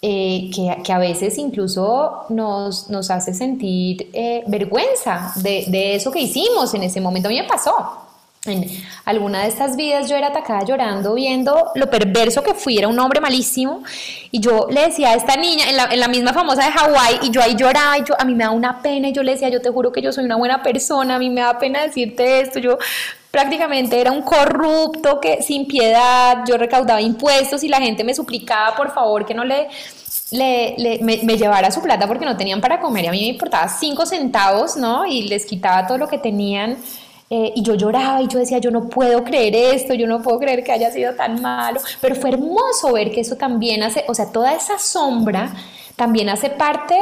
eh, 0.00 0.50
que, 0.54 0.92
a 0.92 0.98
veces 0.98 1.38
incluso 1.38 2.24
nos, 2.28 2.88
nos 2.88 3.10
hace 3.10 3.34
sentir 3.34 4.10
eh, 4.12 4.44
vergüenza 4.46 5.32
de, 5.36 5.64
de, 5.66 5.96
eso 5.96 6.12
que 6.12 6.20
hicimos 6.20 6.72
en 6.74 6.84
ese 6.84 7.00
momento. 7.00 7.28
A 7.28 7.32
mí 7.32 7.40
me 7.40 7.48
pasó. 7.48 8.04
En 8.46 8.64
alguna 9.04 9.42
de 9.42 9.48
estas 9.48 9.74
vidas 9.74 10.08
yo 10.08 10.14
era 10.14 10.28
atacada 10.28 10.64
llorando 10.64 11.14
viendo 11.14 11.72
lo 11.74 11.90
perverso 11.90 12.42
que 12.42 12.54
fui, 12.54 12.78
era 12.78 12.86
un 12.86 12.98
hombre 13.00 13.20
malísimo. 13.20 13.82
Y 14.30 14.38
yo 14.40 14.68
le 14.70 14.86
decía 14.86 15.10
a 15.10 15.14
esta 15.14 15.34
niña 15.34 15.68
en 15.68 15.76
la, 15.76 15.88
en 15.90 15.98
la 15.98 16.06
misma 16.06 16.32
famosa 16.32 16.64
de 16.64 16.70
Hawái 16.70 17.18
y 17.22 17.30
yo 17.30 17.42
ahí 17.42 17.56
lloraba 17.56 17.98
y 17.98 18.04
yo, 18.04 18.14
a 18.16 18.24
mí 18.24 18.36
me 18.36 18.44
da 18.44 18.50
una 18.50 18.80
pena. 18.80 19.08
Y 19.08 19.12
yo 19.12 19.24
le 19.24 19.32
decía, 19.32 19.48
yo 19.48 19.60
te 19.60 19.70
juro 19.70 19.90
que 19.90 20.00
yo 20.00 20.12
soy 20.12 20.24
una 20.24 20.36
buena 20.36 20.62
persona, 20.62 21.16
a 21.16 21.18
mí 21.18 21.28
me 21.30 21.40
da 21.40 21.58
pena 21.58 21.82
decirte 21.82 22.40
esto, 22.40 22.60
yo 22.60 22.78
prácticamente 23.30 24.00
era 24.00 24.10
un 24.10 24.22
corrupto 24.22 25.20
que 25.20 25.42
sin 25.42 25.66
piedad, 25.66 26.44
yo 26.46 26.56
recaudaba 26.56 27.00
impuestos 27.00 27.62
y 27.62 27.68
la 27.68 27.80
gente 27.80 28.04
me 28.04 28.14
suplicaba 28.14 28.74
por 28.76 28.92
favor 28.92 29.26
que 29.26 29.34
no 29.34 29.44
le, 29.44 29.68
le, 30.30 30.98
me, 31.02 31.36
llevara 31.36 31.70
su 31.70 31.82
plata 31.82 32.06
porque 32.06 32.24
no 32.24 32.36
tenían 32.36 32.60
para 32.60 32.80
comer 32.80 33.04
y 33.04 33.08
a 33.08 33.12
mí 33.12 33.20
me 33.20 33.28
importaba 33.28 33.68
cinco 33.68 34.06
centavos, 34.06 34.76
¿no? 34.76 35.06
Y 35.06 35.28
les 35.28 35.44
quitaba 35.46 35.86
todo 35.86 35.98
lo 35.98 36.08
que 36.08 36.18
tenían. 36.18 36.76
Eh, 37.30 37.52
y 37.54 37.62
yo 37.62 37.74
lloraba 37.74 38.22
y 38.22 38.28
yo 38.28 38.38
decía, 38.38 38.56
yo 38.56 38.70
no 38.70 38.88
puedo 38.88 39.22
creer 39.22 39.54
esto, 39.54 39.92
yo 39.92 40.06
no 40.06 40.22
puedo 40.22 40.38
creer 40.38 40.64
que 40.64 40.72
haya 40.72 40.90
sido 40.90 41.14
tan 41.14 41.42
malo, 41.42 41.78
pero 42.00 42.14
fue 42.14 42.30
hermoso 42.30 42.94
ver 42.94 43.10
que 43.10 43.20
eso 43.20 43.36
también 43.36 43.82
hace, 43.82 44.02
o 44.08 44.14
sea, 44.14 44.32
toda 44.32 44.54
esa 44.54 44.78
sombra 44.78 45.52
también 45.94 46.30
hace 46.30 46.48
parte 46.48 46.96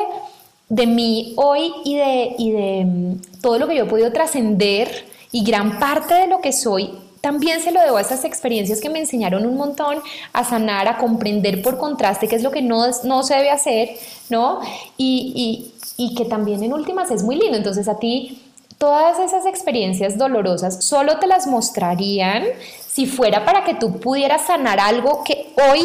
de 0.69 0.87
mí 0.89 1.35
hoy 1.37 1.73
y 1.85 1.97
de, 1.97 2.35
y 2.39 2.51
de 2.51 2.85
mm, 2.85 3.41
todo 3.41 3.61
lo 3.61 3.69
que 3.69 3.77
yo 3.77 3.85
he 3.85 3.89
podido 3.89 4.13
trascender 4.13 5.07
y 5.33 5.45
gran 5.45 5.79
parte 5.79 6.15
de 6.15 6.27
lo 6.27 6.41
que 6.41 6.53
soy 6.53 6.91
también 7.21 7.61
se 7.61 7.73
lo 7.73 7.81
debo 7.81 7.97
a 7.97 8.03
esas 8.03 8.25
experiencias 8.25 8.81
que 8.81 8.89
me 8.89 9.01
enseñaron 9.01 9.47
un 9.47 9.57
montón 9.57 9.99
a 10.33 10.45
sanar, 10.45 10.87
a 10.87 10.97
comprender 10.97 11.61
por 11.61 11.77
contraste 11.77 12.29
qué 12.29 12.37
es 12.37 12.45
lo 12.45 12.53
que 12.53 12.63
no, 12.63 12.85
no 13.03 13.25
se 13.25 13.35
debe 13.35 13.51
hacer, 13.51 13.99
¿no? 14.29 14.61
Y, 14.97 15.73
y, 15.97 16.05
y 16.05 16.15
que 16.15 16.25
también 16.25 16.63
en 16.63 16.73
últimas 16.73 17.11
es 17.11 17.25
muy 17.25 17.35
lindo. 17.35 17.57
Entonces 17.57 17.89
a 17.89 17.99
ti 17.99 18.43
todas 18.79 19.19
esas 19.19 19.45
experiencias 19.45 20.19
dolorosas 20.19 20.85
solo 20.85 21.19
te 21.19 21.27
las 21.27 21.49
mostrarían 21.49 22.45
si 22.87 23.07
fuera 23.07 23.45
para 23.45 23.65
que 23.65 23.75
tú 23.75 23.99
pudieras 23.99 24.47
sanar 24.47 24.79
algo 24.79 25.25
que 25.25 25.53
hoy 25.69 25.85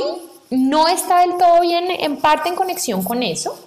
no 0.52 0.88
está 0.88 1.22
del 1.22 1.38
todo 1.38 1.62
bien, 1.62 1.86
en 1.90 2.18
parte 2.18 2.50
en 2.50 2.56
conexión 2.56 3.04
con 3.04 3.24
eso 3.24 3.58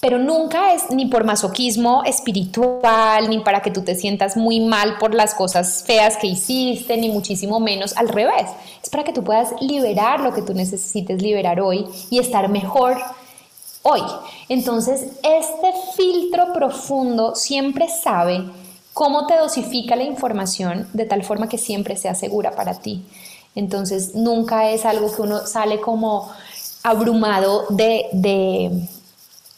pero 0.00 0.18
nunca 0.18 0.74
es 0.74 0.90
ni 0.90 1.06
por 1.06 1.24
masoquismo 1.24 2.04
espiritual, 2.04 3.28
ni 3.30 3.40
para 3.40 3.62
que 3.62 3.70
tú 3.70 3.82
te 3.82 3.94
sientas 3.94 4.36
muy 4.36 4.60
mal 4.60 4.98
por 4.98 5.14
las 5.14 5.34
cosas 5.34 5.84
feas 5.86 6.16
que 6.18 6.26
hiciste, 6.26 6.96
ni 6.96 7.08
muchísimo 7.08 7.60
menos, 7.60 7.96
al 7.96 8.08
revés, 8.08 8.46
es 8.82 8.90
para 8.90 9.04
que 9.04 9.12
tú 9.12 9.24
puedas 9.24 9.50
liberar 9.60 10.20
lo 10.20 10.34
que 10.34 10.42
tú 10.42 10.52
necesites 10.52 11.22
liberar 11.22 11.60
hoy 11.60 11.86
y 12.10 12.18
estar 12.18 12.48
mejor 12.48 12.98
hoy. 13.82 14.02
Entonces, 14.48 15.12
este 15.22 15.72
filtro 15.96 16.52
profundo 16.52 17.34
siempre 17.34 17.88
sabe 17.88 18.44
cómo 18.92 19.26
te 19.26 19.36
dosifica 19.36 19.96
la 19.96 20.04
información 20.04 20.88
de 20.92 21.06
tal 21.06 21.22
forma 21.24 21.48
que 21.48 21.58
siempre 21.58 21.96
sea 21.96 22.14
segura 22.14 22.52
para 22.52 22.74
ti. 22.74 23.02
Entonces, 23.54 24.14
nunca 24.14 24.70
es 24.70 24.84
algo 24.84 25.14
que 25.14 25.22
uno 25.22 25.46
sale 25.46 25.80
como 25.80 26.30
abrumado 26.82 27.66
de, 27.70 28.06
de 28.12 28.88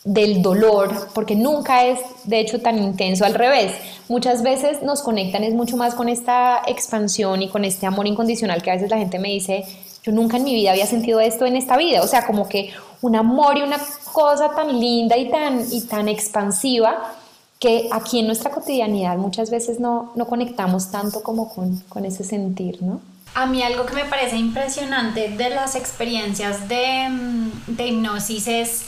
del 0.09 0.41
dolor, 0.41 1.11
porque 1.13 1.37
nunca 1.37 1.85
es 1.85 2.01
de 2.25 2.41
hecho 2.41 2.63
tan 2.63 2.79
intenso, 2.79 3.27
al 3.27 3.35
revés, 3.35 3.75
muchas 4.09 4.43
veces 4.43 4.83
nos 4.83 5.03
conectan 5.03 5.45
es 5.45 5.53
mucho 5.53 5.77
más 5.77 5.95
con 5.95 6.09
esta 6.09 6.63
expansión 6.67 7.43
y 7.43 7.49
con 7.51 7.63
este 7.67 7.85
amor 7.85 8.07
incondicional 8.07 8.63
que 8.63 8.71
a 8.71 8.75
veces 8.75 8.91
la 8.91 8.97
gente 8.97 9.19
me 9.19 9.29
dice, 9.29 9.67
yo 10.03 10.13
nunca 10.13 10.39
en 10.39 10.45
mi 10.45 10.55
vida 10.55 10.71
había 10.71 10.87
sentido 10.87 11.21
esto 11.21 11.45
en 11.45 11.57
esta 11.57 11.77
vida, 11.77 12.01
o 12.01 12.07
sea, 12.07 12.27
como 12.27 12.49
que 12.49 12.71
un 13.03 13.17
amor 13.17 13.59
y 13.59 13.63
una 13.63 13.77
cosa 14.15 14.49
tan 14.57 14.81
linda 14.81 15.15
y 15.19 15.29
tan, 15.29 15.67
y 15.71 15.83
tan 15.83 16.09
expansiva 16.09 17.13
que 17.61 17.91
aquí 17.93 18.21
en 18.21 18.29
nuestra 18.29 18.51
cotidianidad 18.51 19.19
muchas 19.19 19.51
veces 19.51 19.79
no, 19.79 20.13
no 20.15 20.27
conectamos 20.27 20.91
tanto 20.91 21.23
como 21.23 21.53
con, 21.55 21.81
con 21.91 22.07
ese 22.07 22.25
sentir, 22.25 22.83
¿no? 22.83 23.03
A 23.35 23.45
mí 23.45 23.63
algo 23.63 23.85
que 23.85 23.93
me 23.93 24.07
parece 24.07 24.37
impresionante 24.37 25.29
de 25.29 25.51
las 25.51 25.77
experiencias 25.77 26.67
de, 26.67 27.09
mm, 27.11 27.77
de 27.77 27.87
hipnosis 27.89 28.49
es 28.49 28.85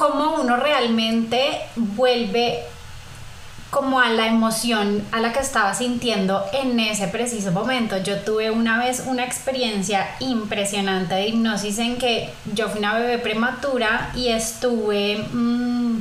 cómo 0.00 0.36
uno 0.40 0.56
realmente 0.56 1.60
vuelve 1.76 2.60
como 3.68 4.00
a 4.00 4.08
la 4.08 4.28
emoción 4.28 5.04
a 5.12 5.20
la 5.20 5.30
que 5.34 5.40
estaba 5.40 5.74
sintiendo 5.74 6.42
en 6.54 6.80
ese 6.80 7.06
preciso 7.08 7.52
momento. 7.52 7.98
Yo 7.98 8.20
tuve 8.20 8.50
una 8.50 8.78
vez 8.78 9.04
una 9.06 9.24
experiencia 9.26 10.08
impresionante 10.20 11.14
de 11.14 11.28
hipnosis 11.28 11.78
en 11.78 11.98
que 11.98 12.32
yo 12.54 12.70
fui 12.70 12.78
una 12.78 12.94
bebé 12.94 13.18
prematura 13.18 14.10
y 14.16 14.28
estuve 14.28 15.18
mm, 15.34 15.98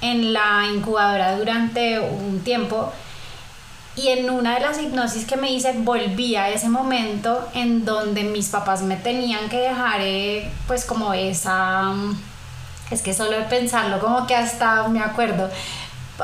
en 0.00 0.32
la 0.32 0.66
incubadora 0.74 1.38
durante 1.38 2.00
un 2.00 2.40
tiempo 2.40 2.92
y 3.94 4.08
en 4.08 4.28
una 4.28 4.56
de 4.56 4.60
las 4.60 4.82
hipnosis 4.82 5.24
que 5.24 5.36
me 5.36 5.52
hice 5.52 5.72
volví 5.78 6.34
a 6.34 6.50
ese 6.50 6.68
momento 6.68 7.48
en 7.54 7.84
donde 7.84 8.24
mis 8.24 8.48
papás 8.48 8.82
me 8.82 8.96
tenían 8.96 9.48
que 9.48 9.58
dejar 9.58 10.00
eh, 10.00 10.50
pues 10.66 10.84
como 10.84 11.14
esa 11.14 11.94
es 12.90 13.02
que 13.02 13.14
solo 13.14 13.32
de 13.32 13.42
pensarlo, 13.42 13.98
como 13.98 14.26
que 14.26 14.34
hasta 14.34 14.86
me 14.88 15.00
acuerdo. 15.00 15.50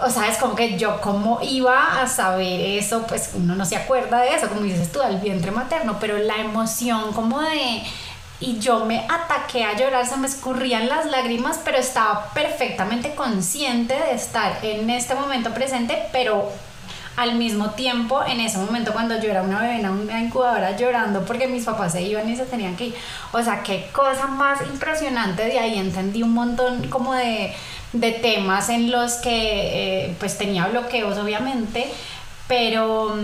O 0.03 0.09
sea, 0.09 0.29
es 0.29 0.39
como 0.39 0.55
que 0.55 0.79
yo 0.79 1.01
como 1.01 1.41
iba 1.43 2.01
a 2.01 2.07
saber 2.07 2.61
eso, 2.61 3.07
pues 3.07 3.31
uno 3.35 3.55
no 3.55 3.65
se 3.67 3.77
acuerda 3.77 4.21
de 4.21 4.35
eso, 4.35 4.49
como 4.49 4.63
dices 4.63 4.91
tú, 4.91 5.01
del 5.01 5.19
vientre 5.19 5.51
materno, 5.51 5.99
pero 6.01 6.19
la 6.19 6.37
emoción 6.37 7.13
como 7.13 7.41
de... 7.41 7.83
Y 8.41 8.59
yo 8.59 8.85
me 8.87 9.07
ataqué 9.09 9.65
a 9.65 9.77
llorar, 9.77 10.05
se 10.05 10.17
me 10.17 10.27
escurrían 10.27 10.89
las 10.89 11.07
lágrimas, 11.07 11.61
pero 11.65 11.79
estaba 11.79 12.31
perfectamente 12.35 13.15
consciente 13.15 13.95
de 13.95 14.15
estar 14.15 14.59
en 14.65 14.91
este 14.91 15.15
momento 15.15 15.55
presente, 15.55 16.09
pero 16.11 16.51
al 17.17 17.35
mismo 17.35 17.71
tiempo, 17.71 18.23
en 18.25 18.41
ese 18.41 18.59
momento 18.59 18.93
cuando 18.93 19.21
yo 19.21 19.31
era 19.31 19.43
una 19.43 19.61
bebé 19.61 19.81
en 19.81 19.89
una 19.89 20.21
incubadora 20.21 20.77
llorando 20.77 21.25
porque 21.25 21.47
mis 21.47 21.65
papás 21.65 21.93
se 21.93 22.03
iban 22.03 22.29
y 22.29 22.37
se 22.37 22.47
tenían 22.47 22.77
que 22.77 22.87
ir. 22.87 22.95
O 23.33 23.43
sea, 23.43 23.63
qué 23.63 23.89
cosa 23.93 24.27
más 24.27 24.61
impresionante 24.63 25.45
de 25.45 25.59
ahí. 25.59 25.79
Entendí 25.79 26.23
un 26.23 26.33
montón 26.33 26.89
como 26.89 27.15
de, 27.15 27.55
de 27.93 28.13
temas 28.13 28.69
en 28.71 28.91
los 28.91 29.15
que 29.15 30.07
eh, 30.07 30.17
pues 30.19 30.39
tenía 30.39 30.67
bloqueos 30.69 31.19
obviamente, 31.19 31.87
pero, 32.49 33.15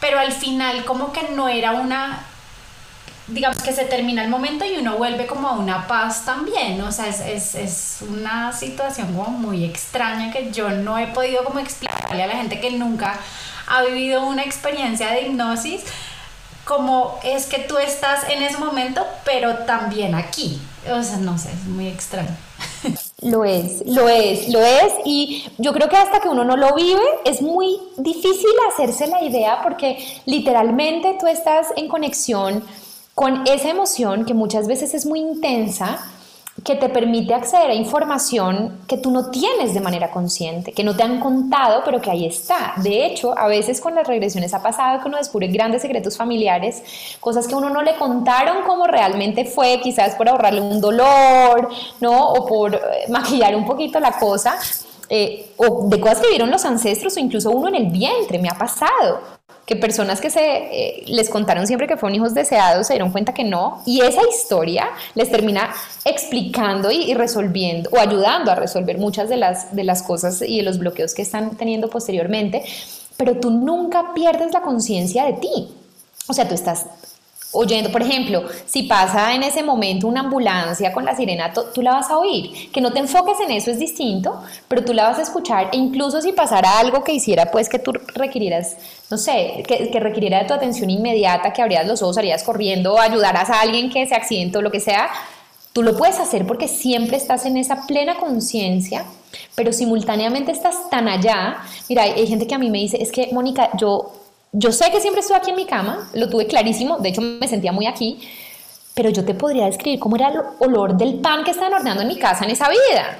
pero 0.00 0.18
al 0.18 0.32
final 0.32 0.84
como 0.84 1.12
que 1.12 1.28
no 1.34 1.48
era 1.48 1.72
una 1.72 2.24
digamos 3.28 3.60
que 3.62 3.72
se 3.72 3.84
termina 3.84 4.22
el 4.22 4.30
momento 4.30 4.64
y 4.64 4.78
uno 4.78 4.96
vuelve 4.96 5.26
como 5.26 5.48
a 5.48 5.52
una 5.52 5.86
paz 5.86 6.24
también, 6.24 6.80
o 6.80 6.92
sea, 6.92 7.08
es, 7.08 7.20
es, 7.20 7.54
es, 7.54 7.98
una 8.08 8.52
situación 8.52 9.14
como 9.14 9.30
muy 9.30 9.64
extraña 9.64 10.30
que 10.30 10.52
yo 10.52 10.70
no 10.70 10.96
he 10.98 11.08
podido 11.08 11.44
como 11.44 11.58
explicarle 11.58 12.22
a 12.22 12.26
la 12.26 12.36
gente 12.36 12.60
que 12.60 12.70
nunca 12.70 13.18
ha 13.66 13.82
vivido 13.82 14.26
una 14.26 14.44
experiencia 14.44 15.10
de 15.10 15.22
hipnosis, 15.22 15.82
como 16.64 17.18
es 17.22 17.46
que 17.46 17.60
tú 17.60 17.78
estás 17.78 18.28
en 18.28 18.42
ese 18.42 18.58
momento, 18.58 19.04
pero 19.24 19.58
también 19.58 20.14
aquí, 20.14 20.60
o 20.90 21.02
sea, 21.02 21.16
no 21.18 21.38
sé, 21.38 21.50
es 21.50 21.64
muy 21.64 21.88
extraño. 21.88 22.36
Lo 23.22 23.44
es, 23.44 23.82
lo 23.86 24.10
es, 24.10 24.48
lo 24.50 24.60
es. 24.60 24.92
Y 25.06 25.50
yo 25.56 25.72
creo 25.72 25.88
que 25.88 25.96
hasta 25.96 26.20
que 26.20 26.28
uno 26.28 26.44
no 26.44 26.54
lo 26.54 26.74
vive 26.74 27.00
es 27.24 27.40
muy 27.40 27.80
difícil 27.96 28.50
hacerse 28.70 29.06
la 29.06 29.22
idea 29.22 29.62
porque 29.62 29.96
literalmente 30.26 31.16
tú 31.18 31.26
estás 31.26 31.68
en 31.76 31.88
conexión 31.88 32.62
con 33.16 33.46
esa 33.46 33.70
emoción 33.70 34.26
que 34.26 34.34
muchas 34.34 34.68
veces 34.68 34.92
es 34.92 35.06
muy 35.06 35.20
intensa, 35.20 36.06
que 36.62 36.74
te 36.74 36.90
permite 36.90 37.32
acceder 37.32 37.70
a 37.70 37.74
información 37.74 38.80
que 38.86 38.98
tú 38.98 39.10
no 39.10 39.30
tienes 39.30 39.72
de 39.72 39.80
manera 39.80 40.10
consciente, 40.10 40.72
que 40.72 40.84
no 40.84 40.94
te 40.94 41.02
han 41.02 41.18
contado, 41.18 41.80
pero 41.82 41.98
que 42.02 42.10
ahí 42.10 42.26
está. 42.26 42.74
De 42.76 43.06
hecho, 43.06 43.36
a 43.38 43.48
veces 43.48 43.80
con 43.80 43.94
las 43.94 44.06
regresiones 44.06 44.52
ha 44.52 44.62
pasado 44.62 45.00
que 45.00 45.08
uno 45.08 45.16
descubre 45.16 45.46
grandes 45.48 45.80
secretos 45.80 46.14
familiares, 46.14 46.82
cosas 47.18 47.48
que 47.48 47.54
uno 47.54 47.70
no 47.70 47.80
le 47.80 47.96
contaron 47.96 48.64
como 48.64 48.86
realmente 48.86 49.46
fue, 49.46 49.80
quizás 49.82 50.14
por 50.14 50.28
ahorrarle 50.28 50.60
un 50.60 50.78
dolor, 50.78 51.70
¿no? 52.00 52.32
O 52.32 52.44
por 52.44 52.74
eh, 52.74 52.80
maquillar 53.08 53.56
un 53.56 53.64
poquito 53.64 53.98
la 53.98 54.12
cosa, 54.18 54.58
eh, 55.08 55.52
o 55.56 55.88
de 55.88 56.00
cosas 56.00 56.20
que 56.20 56.28
vieron 56.30 56.50
los 56.50 56.64
ancestros 56.64 57.16
o 57.16 57.20
incluso 57.20 57.50
uno 57.50 57.68
en 57.68 57.76
el 57.76 57.86
vientre, 57.86 58.38
me 58.38 58.48
ha 58.48 58.58
pasado 58.58 59.20
que 59.66 59.74
personas 59.74 60.20
que 60.20 60.30
se 60.30 60.40
eh, 60.40 61.04
les 61.08 61.28
contaron 61.28 61.66
siempre 61.66 61.88
que 61.88 61.96
fueron 61.96 62.14
hijos 62.14 62.34
deseados 62.34 62.86
se 62.86 62.94
dieron 62.94 63.10
cuenta 63.10 63.34
que 63.34 63.42
no, 63.42 63.82
y 63.84 64.00
esa 64.00 64.20
historia 64.28 64.90
les 65.14 65.30
termina 65.30 65.74
explicando 66.04 66.90
y, 66.90 67.14
resolviendo 67.14 67.90
o 67.90 67.98
ayudando 67.98 68.52
a 68.52 68.54
resolver 68.54 68.98
muchas 68.98 69.28
de 69.28 69.36
las, 69.36 69.74
de 69.74 69.82
las 69.82 70.02
cosas 70.02 70.40
y 70.40 70.58
de 70.58 70.62
los 70.62 70.78
bloqueos 70.78 71.14
que 71.14 71.22
están 71.22 71.56
teniendo 71.56 71.90
posteriormente, 71.90 72.64
pero 73.16 73.38
tú 73.38 73.50
nunca 73.50 74.14
pierdes 74.14 74.52
la 74.52 74.62
conciencia 74.62 75.24
de 75.24 75.32
ti. 75.34 75.68
O 76.28 76.32
sea, 76.32 76.48
tú 76.48 76.54
estás 76.54 76.86
oyendo, 77.56 77.90
por 77.90 78.02
ejemplo, 78.02 78.44
si 78.66 78.84
pasa 78.84 79.34
en 79.34 79.42
ese 79.42 79.62
momento 79.62 80.06
una 80.06 80.20
ambulancia 80.20 80.92
con 80.92 81.04
la 81.04 81.16
sirena, 81.16 81.52
tú 81.52 81.82
la 81.82 81.92
vas 81.92 82.10
a 82.10 82.18
oír. 82.18 82.70
Que 82.70 82.80
no 82.80 82.92
te 82.92 83.00
enfoques 83.00 83.38
en 83.40 83.50
eso 83.50 83.70
es 83.70 83.78
distinto, 83.78 84.42
pero 84.68 84.84
tú 84.84 84.92
la 84.92 85.08
vas 85.08 85.18
a 85.18 85.22
escuchar 85.22 85.70
e 85.72 85.76
incluso 85.76 86.20
si 86.20 86.32
pasara 86.32 86.78
algo 86.78 87.02
que 87.02 87.12
hiciera 87.12 87.50
pues 87.50 87.68
que 87.68 87.78
tú 87.78 87.92
requirieras, 88.14 88.76
no 89.10 89.18
sé, 89.18 89.64
que, 89.66 89.90
que 89.90 90.00
requiriera 90.00 90.40
de 90.40 90.44
tu 90.44 90.54
atención 90.54 90.90
inmediata, 90.90 91.52
que 91.52 91.62
abrieras 91.62 91.86
los 91.86 92.02
ojos, 92.02 92.18
harías 92.18 92.42
corriendo, 92.42 92.98
ayudaras 92.98 93.50
a 93.50 93.60
alguien 93.60 93.90
que 93.90 94.06
se 94.06 94.14
accidentó, 94.14 94.62
lo 94.62 94.70
que 94.70 94.80
sea, 94.80 95.08
tú 95.72 95.82
lo 95.82 95.96
puedes 95.96 96.18
hacer 96.18 96.46
porque 96.46 96.68
siempre 96.68 97.16
estás 97.16 97.46
en 97.46 97.56
esa 97.56 97.86
plena 97.86 98.16
conciencia 98.16 99.04
pero 99.54 99.72
simultáneamente 99.72 100.52
estás 100.52 100.88
tan 100.90 101.08
allá. 101.08 101.58
Mira, 101.88 102.02
hay, 102.02 102.26
gente 102.26 102.46
que 102.46 102.54
a 102.54 102.58
mí 102.58 102.70
me 102.70 102.78
dice, 102.78 103.02
es 103.02 103.10
que 103.10 103.30
Mónica, 103.32 103.70
yo 103.76 104.12
yo 104.58 104.72
sé 104.72 104.90
que 104.90 105.00
siempre 105.00 105.20
estuve 105.20 105.36
aquí 105.36 105.50
en 105.50 105.56
mi 105.56 105.66
cama, 105.66 106.08
lo 106.14 106.30
tuve 106.30 106.46
clarísimo, 106.46 106.96
de 106.96 107.10
hecho 107.10 107.20
me 107.20 107.46
sentía 107.46 107.72
muy 107.72 107.86
aquí, 107.86 108.18
pero 108.94 109.10
yo 109.10 109.22
te 109.22 109.34
podría 109.34 109.66
describir 109.66 110.00
cómo 110.00 110.16
era 110.16 110.30
el 110.30 110.40
olor 110.60 110.96
del 110.96 111.16
pan 111.16 111.44
que 111.44 111.50
estaban 111.50 111.74
horneando 111.74 112.00
en 112.02 112.08
mi 112.08 112.18
casa 112.18 112.44
en 112.44 112.50
esa 112.50 112.70
vida. 112.70 113.18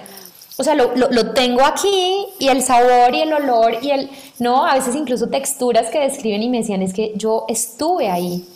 O 0.57 0.65
sea, 0.65 0.75
lo, 0.75 0.95
lo, 0.95 1.33
tengo 1.35 1.63
aquí 1.63 2.27
y 2.39 2.49
el 2.49 2.63
sabor 2.63 3.15
y 3.15 3.21
el 3.21 3.35
olor 3.35 3.77
y 3.83 3.91
el, 3.91 4.09
no, 4.39 4.65
a 4.65 4.75
veces 4.77 4.95
incluso 4.95 5.29
texturas 5.29 5.91
que 5.91 6.01
describen 6.01 6.43
y 6.43 6.49
me 6.49 6.59
decían, 6.59 6.81
es 6.81 6.95
que 6.95 7.13
yo 7.17 7.45
estuve 7.49 8.09
ahí. 8.09 8.47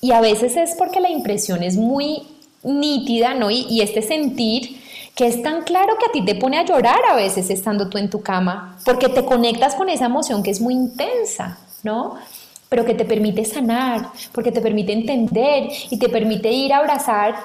Y 0.00 0.12
a 0.12 0.22
veces 0.22 0.56
es 0.56 0.74
porque 0.78 1.00
la 1.00 1.10
impresión 1.10 1.62
es 1.62 1.76
muy 1.76 2.22
nítida, 2.62 3.34
¿no? 3.34 3.50
Y, 3.50 3.66
y 3.68 3.82
este 3.82 4.00
sentir 4.00 4.80
que 5.14 5.26
es 5.26 5.42
tan 5.42 5.64
claro 5.64 5.98
que 5.98 6.06
a 6.06 6.12
ti 6.12 6.24
te 6.24 6.34
pone 6.34 6.56
a 6.56 6.64
llorar 6.64 7.00
a 7.10 7.14
veces 7.14 7.50
estando 7.50 7.90
tú 7.90 7.98
en 7.98 8.08
tu 8.08 8.22
cama, 8.22 8.78
porque 8.86 9.10
te 9.10 9.26
conectas 9.26 9.74
con 9.74 9.90
esa 9.90 10.06
emoción 10.06 10.42
que 10.42 10.50
es 10.50 10.62
muy 10.62 10.72
intensa. 10.72 11.58
¿No? 11.82 12.16
Pero 12.68 12.84
que 12.84 12.94
te 12.94 13.04
permite 13.04 13.44
sanar, 13.44 14.10
porque 14.32 14.50
te 14.50 14.60
permite 14.60 14.92
entender 14.92 15.68
y 15.90 15.98
te 15.98 16.08
permite 16.08 16.50
ir 16.50 16.72
a 16.72 16.78
abrazar. 16.78 17.36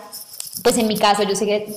Pues 0.63 0.77
en 0.77 0.87
mi 0.87 0.97
caso, 0.97 1.23
yo 1.23 1.35
sé 1.35 1.45
que, 1.45 1.75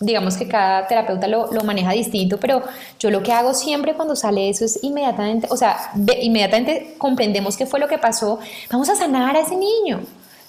digamos 0.00 0.36
que 0.36 0.48
cada 0.48 0.86
terapeuta 0.86 1.26
lo, 1.26 1.48
maneja 1.64 1.92
distinto, 1.92 2.38
pero 2.38 2.62
yo 2.98 3.10
lo 3.10 3.22
que 3.22 3.32
hago 3.32 3.52
siempre 3.52 3.94
cuando 3.94 4.16
sale 4.16 4.48
eso 4.48 4.64
es 4.64 4.82
inmediatamente, 4.82 5.48
o 5.50 5.56
sea, 5.56 5.92
inmediatamente 6.20 6.94
comprendemos 6.96 7.56
qué 7.56 7.66
fue 7.66 7.78
lo 7.78 7.88
que 7.88 7.98
pasó, 7.98 8.38
vamos 8.70 8.88
a 8.88 8.96
sanar 8.96 9.36
a 9.36 9.40
ese 9.40 9.54
niño, 9.54 10.00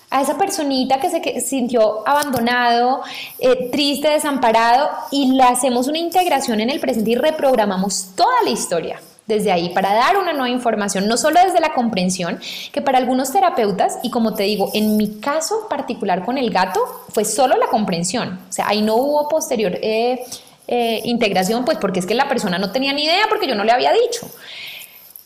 a 0.09 0.21
esa 0.21 0.37
personita 0.37 0.99
que 0.99 1.09
se 1.09 1.41
sintió 1.41 2.07
abandonado, 2.07 3.01
eh, 3.39 3.69
triste, 3.69 4.07
desamparado, 4.09 4.89
y 5.11 5.33
le 5.33 5.43
hacemos 5.43 5.87
una 5.87 5.97
integración 5.97 6.61
en 6.61 6.69
el 6.69 6.79
presente 6.79 7.11
y 7.11 7.15
reprogramamos 7.15 8.11
toda 8.15 8.43
la 8.45 8.51
historia 8.51 8.99
desde 9.27 9.51
ahí 9.51 9.69
para 9.69 9.93
dar 9.93 10.17
una 10.17 10.33
nueva 10.33 10.49
información, 10.49 11.07
no 11.07 11.17
solo 11.17 11.39
desde 11.43 11.59
la 11.59 11.73
comprensión, 11.73 12.39
que 12.71 12.81
para 12.81 12.97
algunos 12.97 13.31
terapeutas, 13.31 13.99
y 14.03 14.09
como 14.09 14.33
te 14.33 14.43
digo, 14.43 14.69
en 14.73 14.97
mi 14.97 15.19
caso 15.19 15.67
particular 15.69 16.25
con 16.25 16.37
el 16.37 16.49
gato, 16.49 16.81
fue 17.09 17.25
solo 17.25 17.57
la 17.57 17.67
comprensión, 17.67 18.39
o 18.49 18.51
sea, 18.51 18.67
ahí 18.67 18.81
no 18.81 18.95
hubo 18.95 19.29
posterior 19.29 19.77
eh, 19.81 20.23
eh, 20.67 21.01
integración, 21.05 21.65
pues 21.65 21.77
porque 21.77 21.99
es 21.99 22.05
que 22.05 22.15
la 22.15 22.27
persona 22.27 22.57
no 22.57 22.71
tenía 22.71 22.93
ni 22.93 23.03
idea 23.05 23.25
porque 23.29 23.47
yo 23.47 23.55
no 23.55 23.63
le 23.63 23.71
había 23.71 23.91
dicho. 23.93 24.29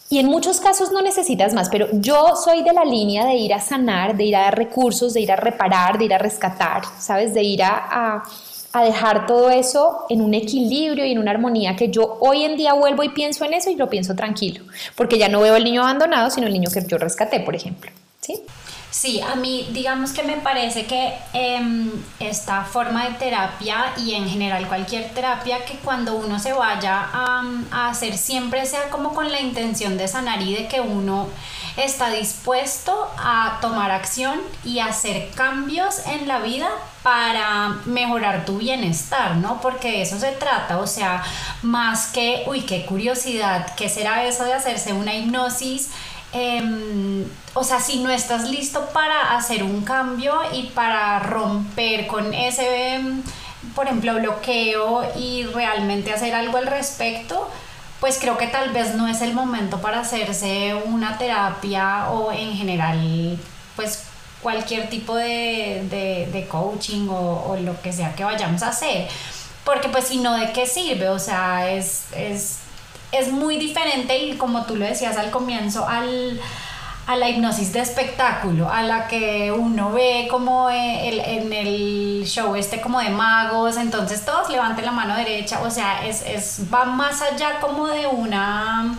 Y 0.09 0.19
en 0.19 0.27
muchos 0.27 0.61
casos 0.61 0.93
no 0.93 1.01
necesitas 1.01 1.53
más, 1.53 1.67
pero 1.69 1.89
yo 1.91 2.37
soy 2.41 2.63
de 2.63 2.71
la 2.71 2.85
línea 2.85 3.25
de 3.25 3.33
ir 3.33 3.53
a 3.53 3.59
sanar, 3.59 4.15
de 4.15 4.23
ir 4.23 4.37
a 4.37 4.43
dar 4.43 4.57
recursos, 4.57 5.13
de 5.13 5.19
ir 5.19 5.31
a 5.33 5.35
reparar, 5.35 5.97
de 5.97 6.05
ir 6.05 6.13
a 6.13 6.17
rescatar, 6.17 6.83
¿sabes? 6.97 7.33
De 7.33 7.43
ir 7.43 7.61
a 7.61 7.75
a 7.91 8.23
dejar 8.83 9.25
todo 9.25 9.49
eso 9.49 10.05
en 10.09 10.21
un 10.21 10.33
equilibrio 10.33 11.05
y 11.05 11.11
en 11.11 11.19
una 11.19 11.31
armonía 11.31 11.75
que 11.75 11.89
yo 11.89 12.17
hoy 12.19 12.43
en 12.43 12.57
día 12.57 12.73
vuelvo 12.73 13.03
y 13.03 13.09
pienso 13.09 13.45
en 13.45 13.53
eso 13.53 13.69
y 13.69 13.75
lo 13.75 13.89
pienso 13.89 14.15
tranquilo, 14.15 14.63
porque 14.95 15.17
ya 15.17 15.29
no 15.29 15.41
veo 15.41 15.55
el 15.55 15.63
niño 15.63 15.81
abandonado, 15.81 16.29
sino 16.29 16.47
el 16.47 16.53
niño 16.53 16.69
que 16.71 16.83
yo 16.87 16.97
rescaté, 16.97 17.39
por 17.39 17.55
ejemplo. 17.55 17.91
¿Sí? 18.21 18.41
Sí, 18.89 19.21
a 19.21 19.35
mí 19.35 19.67
digamos 19.73 20.11
que 20.11 20.23
me 20.23 20.37
parece 20.37 20.85
que 20.85 21.13
em, 21.33 21.91
esta 22.19 22.63
forma 22.63 23.03
de 23.07 23.15
terapia 23.15 23.93
y 23.97 24.13
en 24.13 24.27
general 24.27 24.67
cualquier 24.67 25.13
terapia 25.13 25.65
que 25.65 25.77
cuando 25.79 26.15
uno 26.15 26.39
se 26.39 26.53
vaya 26.53 27.07
a, 27.13 27.43
a 27.71 27.89
hacer 27.89 28.17
siempre 28.17 28.65
sea 28.65 28.89
como 28.89 29.13
con 29.13 29.31
la 29.31 29.41
intención 29.41 29.97
de 29.97 30.07
sanar 30.07 30.41
y 30.41 30.55
de 30.55 30.67
que 30.67 30.79
uno 30.79 31.27
está 31.75 32.09
dispuesto 32.09 33.11
a 33.17 33.59
tomar 33.61 33.91
acción 33.91 34.39
y 34.63 34.79
hacer 34.79 35.29
cambios 35.35 35.99
en 36.07 36.27
la 36.27 36.39
vida 36.39 36.69
para 37.03 37.77
mejorar 37.85 38.45
tu 38.45 38.57
bienestar, 38.57 39.35
¿no? 39.35 39.61
Porque 39.61 39.91
de 39.91 40.01
eso 40.01 40.19
se 40.19 40.31
trata, 40.31 40.79
o 40.79 40.87
sea, 40.87 41.23
más 41.61 42.07
que, 42.07 42.43
uy, 42.47 42.61
qué 42.61 42.85
curiosidad, 42.85 43.75
¿qué 43.75 43.89
será 43.89 44.25
eso 44.25 44.43
de 44.43 44.53
hacerse 44.53 44.91
una 44.93 45.15
hipnosis? 45.15 45.91
Em, 46.37 47.25
o 47.53 47.63
sea, 47.63 47.79
si 47.79 47.99
no 47.99 48.11
estás 48.11 48.49
listo 48.49 48.89
para 48.93 49.35
hacer 49.35 49.63
un 49.63 49.83
cambio 49.83 50.35
y 50.53 50.67
para 50.67 51.19
romper 51.19 52.05
con 52.07 52.33
ese, 52.33 52.95
em, 52.95 53.23
por 53.75 53.87
ejemplo, 53.87 54.13
bloqueo 54.15 55.03
y 55.15 55.43
realmente 55.45 56.13
hacer 56.13 56.35
algo 56.35 56.57
al 56.57 56.67
respecto, 56.67 57.49
pues 57.99 58.19
creo 58.19 58.37
que 58.37 58.47
tal 58.47 58.71
vez 58.71 58.95
no 58.95 59.07
es 59.07 59.21
el 59.21 59.33
momento 59.33 59.81
para 59.81 60.01
hacerse 60.01 60.75
una 60.85 61.17
terapia 61.17 62.09
o 62.11 62.31
en 62.31 62.55
general, 62.55 63.39
pues 63.75 64.03
cualquier 64.41 64.89
tipo 64.89 65.15
de, 65.15 66.47
coaching 66.49 67.07
o, 67.09 67.57
lo 67.59 67.81
que 67.81 67.91
sea 67.91 68.13
que 68.15 68.23
vayamos 68.23 68.61
a 68.63 68.69
hacer. 68.69 69.07
Porque 69.65 69.89
pues 69.89 70.05
si 70.05 70.19
no, 70.19 70.35
¿de 70.35 70.51
qué 70.53 70.65
sirve? 70.67 71.09
O 71.09 71.19
sea, 71.19 71.69
es, 71.71 72.05
es, 72.15 72.59
es 73.11 73.31
muy 73.31 73.57
diferente 73.57 74.17
y 74.17 74.37
como 74.37 74.65
tú 74.65 74.75
lo 74.75 74.85
decías 74.85 75.17
al 75.17 75.31
comienzo, 75.31 75.87
al 75.87 76.39
a 77.07 77.15
la 77.15 77.29
hipnosis 77.29 77.71
de 77.71 77.79
espectáculo, 77.79 78.69
a 78.69 78.83
la 78.83 79.07
que 79.07 79.49
uno 79.49 79.93
ve 79.93 80.27
como 80.29 80.69
eh, 80.69 81.37
en 81.37 81.53
el 81.53 82.23
show 82.25 82.53
este 82.55 82.81
como 82.81 82.99
de 82.99 83.09
magos, 83.09 83.77
entonces 83.77 84.25
todos 84.25 84.49
levanten 84.49 84.83
la 84.83 84.91
mano 84.91 85.15
derecha, 85.15 85.61
o 85.61 85.71
sea, 85.71 86.05
es, 86.05 86.21
es 86.21 86.63
va 86.71 86.83
más 86.83 87.21
allá 87.21 87.61
como 87.61 87.87
de 87.87 88.07
una 88.07 88.93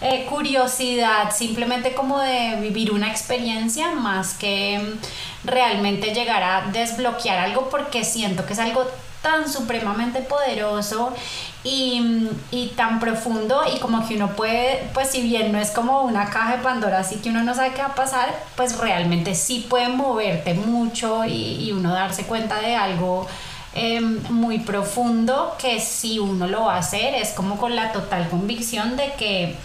eh, 0.00 0.26
curiosidad, 0.28 1.32
simplemente 1.32 1.94
como 1.94 2.18
de 2.18 2.56
vivir 2.60 2.90
una 2.90 3.08
experiencia 3.08 3.92
más 3.92 4.34
que 4.34 4.96
realmente 5.44 6.12
llegar 6.12 6.42
a 6.42 6.62
desbloquear 6.72 7.38
algo 7.38 7.70
porque 7.70 8.04
siento 8.04 8.44
que 8.44 8.54
es 8.54 8.58
algo 8.58 8.84
tan 9.22 9.48
supremamente 9.48 10.18
poderoso 10.18 11.14
y, 11.64 12.28
y, 12.50 12.68
tan 12.76 12.98
profundo 12.98 13.62
y 13.72 13.78
como 13.78 14.06
que 14.06 14.16
uno 14.16 14.30
puede, 14.34 14.90
pues 14.94 15.10
si 15.10 15.22
bien 15.22 15.52
no 15.52 15.58
es 15.58 15.70
como 15.70 16.02
una 16.02 16.28
caja 16.28 16.56
de 16.56 16.62
Pandora, 16.62 16.98
así 16.98 17.16
que 17.16 17.30
uno 17.30 17.42
no 17.44 17.54
sabe 17.54 17.72
qué 17.72 17.82
va 17.82 17.88
a 17.88 17.94
pasar, 17.94 18.34
pues 18.56 18.76
realmente 18.78 19.34
sí 19.36 19.66
puede 19.68 19.88
moverte 19.88 20.54
mucho 20.54 21.24
y, 21.24 21.64
y 21.64 21.72
uno 21.72 21.92
darse 21.92 22.24
cuenta 22.24 22.60
de 22.60 22.74
algo 22.74 23.28
em, 23.74 24.20
muy 24.30 24.58
profundo 24.58 25.54
que 25.58 25.80
si 25.80 26.18
uno 26.18 26.48
lo 26.48 26.64
va 26.64 26.74
a 26.74 26.78
hacer 26.78 27.14
es 27.14 27.30
como 27.30 27.56
con 27.58 27.76
la 27.76 27.92
total 27.92 28.28
convicción 28.28 28.96
de 28.96 29.12
que 29.12 29.56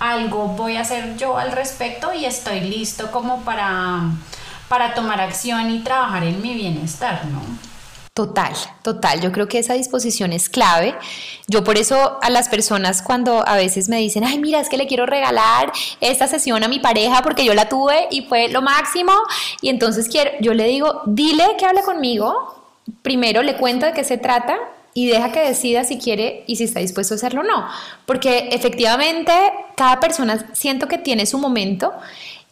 algo 0.00 0.48
voy 0.48 0.76
a 0.76 0.80
hacer 0.80 1.16
yo 1.16 1.38
al 1.38 1.52
respecto 1.52 2.12
y 2.12 2.24
estoy 2.24 2.60
listo 2.60 3.12
como 3.12 3.42
para, 3.42 4.10
para 4.68 4.94
tomar 4.94 5.20
acción 5.20 5.70
y 5.70 5.80
trabajar 5.80 6.24
en 6.24 6.42
mi 6.42 6.54
bienestar, 6.54 7.24
¿no? 7.26 7.40
Total, 8.14 8.52
total. 8.82 9.20
Yo 9.20 9.32
creo 9.32 9.48
que 9.48 9.58
esa 9.58 9.74
disposición 9.74 10.32
es 10.32 10.48
clave. 10.48 10.94
Yo 11.48 11.64
por 11.64 11.76
eso 11.78 12.20
a 12.22 12.30
las 12.30 12.48
personas 12.48 13.02
cuando 13.02 13.42
a 13.44 13.56
veces 13.56 13.88
me 13.88 13.96
dicen, 13.96 14.22
ay, 14.22 14.38
mira, 14.38 14.60
es 14.60 14.68
que 14.68 14.76
le 14.76 14.86
quiero 14.86 15.04
regalar 15.04 15.72
esta 16.00 16.28
sesión 16.28 16.62
a 16.62 16.68
mi 16.68 16.78
pareja 16.78 17.22
porque 17.22 17.44
yo 17.44 17.54
la 17.54 17.68
tuve 17.68 18.06
y 18.12 18.22
fue 18.22 18.46
lo 18.50 18.62
máximo. 18.62 19.10
Y 19.62 19.68
entonces 19.68 20.08
quiero, 20.08 20.30
yo 20.40 20.54
le 20.54 20.68
digo, 20.68 21.02
dile 21.06 21.44
que 21.58 21.66
hable 21.66 21.82
conmigo. 21.82 22.54
Primero 23.02 23.42
le 23.42 23.56
cuento 23.56 23.84
de 23.84 23.92
qué 23.92 24.04
se 24.04 24.16
trata 24.16 24.58
y 24.94 25.08
deja 25.08 25.32
que 25.32 25.40
decida 25.40 25.82
si 25.82 25.98
quiere 25.98 26.44
y 26.46 26.54
si 26.54 26.62
está 26.62 26.78
dispuesto 26.78 27.14
a 27.14 27.16
hacerlo 27.16 27.40
o 27.40 27.44
no. 27.44 27.66
Porque 28.06 28.50
efectivamente 28.52 29.32
cada 29.76 29.98
persona 29.98 30.50
siento 30.52 30.86
que 30.86 30.98
tiene 30.98 31.26
su 31.26 31.38
momento 31.38 31.92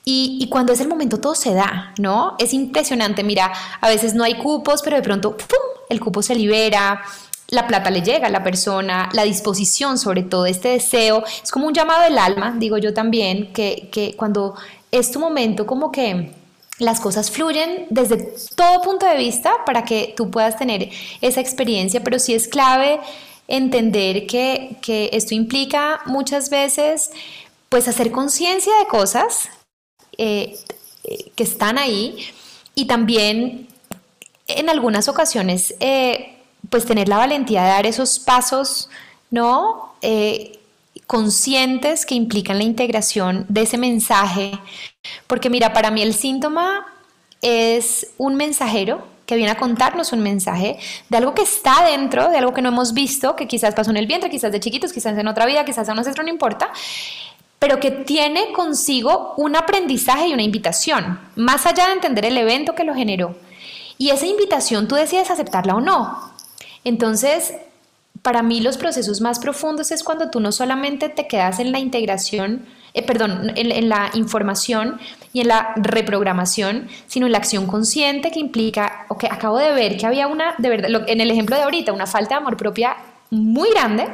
y, 0.05 0.49
cuando 0.51 0.73
es 0.73 0.81
el 0.81 0.89
momento 0.89 1.19
todo 1.19 1.35
se 1.35 1.55
da, 1.55 1.95
¿no? 1.99 2.35
Es 2.39 2.53
impresionante, 2.53 3.23
mira, 3.23 3.53
a 3.81 3.89
veces 3.89 4.15
no 4.15 4.25
hay 4.25 4.35
cupos, 4.35 4.83
pero 4.83 4.97
de 4.97 5.03
pronto, 5.03 5.37
¡pum!, 5.37 5.59
el 5.89 6.01
cupo 6.01 6.23
se 6.23 6.35
libera, 6.35 7.03
la 7.49 7.67
plata 7.69 7.91
le 7.91 8.03
llega 8.03 8.27
a 8.27 8.31
la 8.31 8.43
persona, 8.43 9.09
la 9.13 9.23
disposición 9.23 9.99
sobre 9.99 10.23
todo, 10.23 10.47
este 10.47 10.69
deseo, 10.69 11.23
es 11.43 11.53
como 11.53 11.67
un 11.67 11.75
llamado 11.75 12.03
del 12.03 12.19
alma, 12.19 12.55
digo 12.59 12.79
yo 12.79 12.93
también, 12.93 13.53
que, 13.53 13.89
que 13.93 14.17
cuando 14.17 14.55
es 14.91 15.13
tu 15.13 15.21
momento 15.21 15.67
como 15.67 15.93
que 15.93 16.33
las 16.79 17.01
cosas 17.01 17.31
fluyen 17.31 17.87
desde 17.91 18.35
todo 18.57 18.83
punto 18.83 19.07
de 19.07 19.17
vista 19.17 19.53
para 19.65 19.85
que 19.85 20.15
tú 20.17 20.31
puedas 20.31 20.59
tener 20.59 20.91
esa 21.21 21.41
experiencia, 21.41 22.03
pero 22.03 22.19
sí 22.19 22.35
es 22.35 22.49
clave 22.49 23.01
entender 23.47 24.27
que, 24.27 24.77
que 24.81 25.11
esto 25.13 25.35
implica 25.35 26.01
muchas 26.07 26.51
veces 26.51 27.11
pues 27.69 27.87
hacer 27.87 28.11
conciencia 28.11 28.73
de 28.81 28.87
cosas 28.87 29.49
eh, 30.19 30.59
que 31.35 31.43
están 31.43 31.79
ahí. 31.79 32.17
Y 32.75 32.87
también 32.87 33.69
en 34.47 34.69
algunas 34.69 35.09
ocasiones 35.09 35.75
eh, 35.81 36.39
pues 36.71 36.85
tener 36.85 37.09
la 37.09 37.19
valentía 37.19 37.63
de 37.63 37.69
dar 37.69 37.87
esos 37.87 38.19
pasos, 38.19 38.89
¿no? 39.31 39.95
Eh, 40.03 40.59
conscientes 41.07 42.07
que 42.07 42.15
implican 42.15 42.59
la 42.59 42.65
integración 42.65 43.45
de 43.49 43.63
ese 43.63 43.77
mensaje, 43.77 44.53
porque 45.27 45.51
mira, 45.51 45.73
para 45.73 45.91
mí 45.91 46.01
el 46.01 46.15
síntoma 46.15 46.87
es 47.43 48.13
un 48.19 48.37
mensajero 48.37 49.07
que 49.27 49.37
viene 49.37 49.51
a 49.51 49.57
contarnos 49.57 50.13
un 50.13 50.21
mensaje 50.21 50.79
de 51.09 51.17
algo 51.17 51.35
que 51.35 51.43
está 51.43 51.85
dentro, 51.85 52.29
de 52.29 52.39
algo 52.39 52.53
que 52.53 52.63
no 52.63 52.69
hemos 52.69 52.95
visto, 52.95 53.37
que 53.37 53.47
quizás 53.47 53.75
pasó 53.75 53.91
en 53.91 53.97
el 53.97 54.07
vientre, 54.07 54.31
quizás 54.31 54.53
de 54.53 54.61
chiquitos, 54.61 54.93
quizás 54.93 55.17
en 55.17 55.29
otra 55.29 55.47
vida, 55.47 55.65
quizás 55.65 55.89
a 55.89 55.93
ancestro, 55.93 56.25
no 56.25 56.31
importa, 56.31 56.71
pero 57.63 57.79
que 57.79 57.93
tiene 57.93 58.51
consigo 58.51 59.35
un 59.37 59.55
aprendizaje 59.55 60.27
y 60.27 60.35
una 60.35 60.43
invitación, 60.43 61.21
más 61.37 61.65
allá 61.65 61.87
de 61.87 61.93
entender 61.93 62.25
el 62.25 62.37
evento 62.37 62.75
que 62.75 62.83
lo 62.83 62.93
generó. 62.93 63.37
Y 63.99 64.11
esa 64.11 64.27
invitación 64.27 64.89
tú 64.89 64.97
decides 64.97 65.31
aceptarla 65.31 65.77
o 65.77 65.81
no. 65.81 66.33
Entonces, 66.83 67.55
para 68.21 68.43
mí 68.43 68.61
los 68.61 68.79
procesos 68.79 69.21
más 69.21 69.39
profundos 69.39 69.93
es 69.93 70.03
cuando 70.03 70.29
tú 70.29 70.41
no 70.41 70.51
solamente 70.51 71.09
te 71.09 71.29
quedas 71.29 71.61
en 71.61 71.71
la 71.71 71.79
integración, 71.79 72.67
eh, 72.95 73.03
perdón, 73.05 73.53
en, 73.55 73.89
la 73.89 74.11
información 74.15 74.99
y 75.33 75.43
en 75.43 75.47
la 75.47 75.73
reprogramación, 75.77 76.89
sino 77.07 77.27
en 77.27 77.33
la 77.33 77.39
acción 77.39 77.69
consciente 77.69 78.33
que 78.33 78.41
implica, 78.41 79.07
ok, 79.09 79.27
acabo 79.31 79.59
de 79.59 79.73
ver 79.73 79.97
que 79.99 80.07
había 80.07 80.27
una, 80.27 80.57
de 80.59 80.69
verdad, 80.69 81.05
en 81.07 81.21
el 81.21 81.31
ejemplo 81.31 81.55
de 81.55 81.63
ahorita, 81.63 81.93
una 81.93 82.07
falta 82.09 82.31
de 82.31 82.41
amor 82.41 82.57
propia 82.57 82.97
muy 83.31 83.71
grande, 83.71 84.09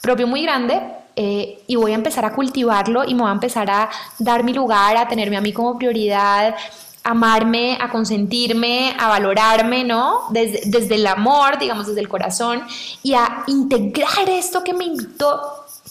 propio 0.00 0.28
muy 0.28 0.42
grande, 0.44 0.80
eh, 1.20 1.58
y 1.66 1.74
voy 1.74 1.90
a 1.90 1.94
empezar 1.96 2.24
a 2.24 2.32
cultivarlo 2.32 3.04
y 3.04 3.12
me 3.12 3.22
voy 3.22 3.30
a 3.30 3.32
empezar 3.32 3.68
a 3.68 3.90
dar 4.20 4.44
mi 4.44 4.52
lugar, 4.52 4.96
a 4.96 5.08
tenerme 5.08 5.36
a 5.36 5.40
mí 5.40 5.52
como 5.52 5.76
prioridad, 5.76 6.54
amarme, 7.02 7.76
a 7.80 7.90
consentirme, 7.90 8.94
a 8.96 9.08
valorarme, 9.08 9.82
¿no? 9.82 10.20
Desde, 10.30 10.60
desde 10.66 10.94
el 10.94 11.08
amor, 11.08 11.58
digamos, 11.58 11.88
desde 11.88 12.02
el 12.02 12.08
corazón, 12.08 12.62
y 13.02 13.14
a 13.14 13.42
integrar 13.48 14.28
esto 14.28 14.62
que 14.62 14.72
me 14.72 14.84
invitó 14.84 15.40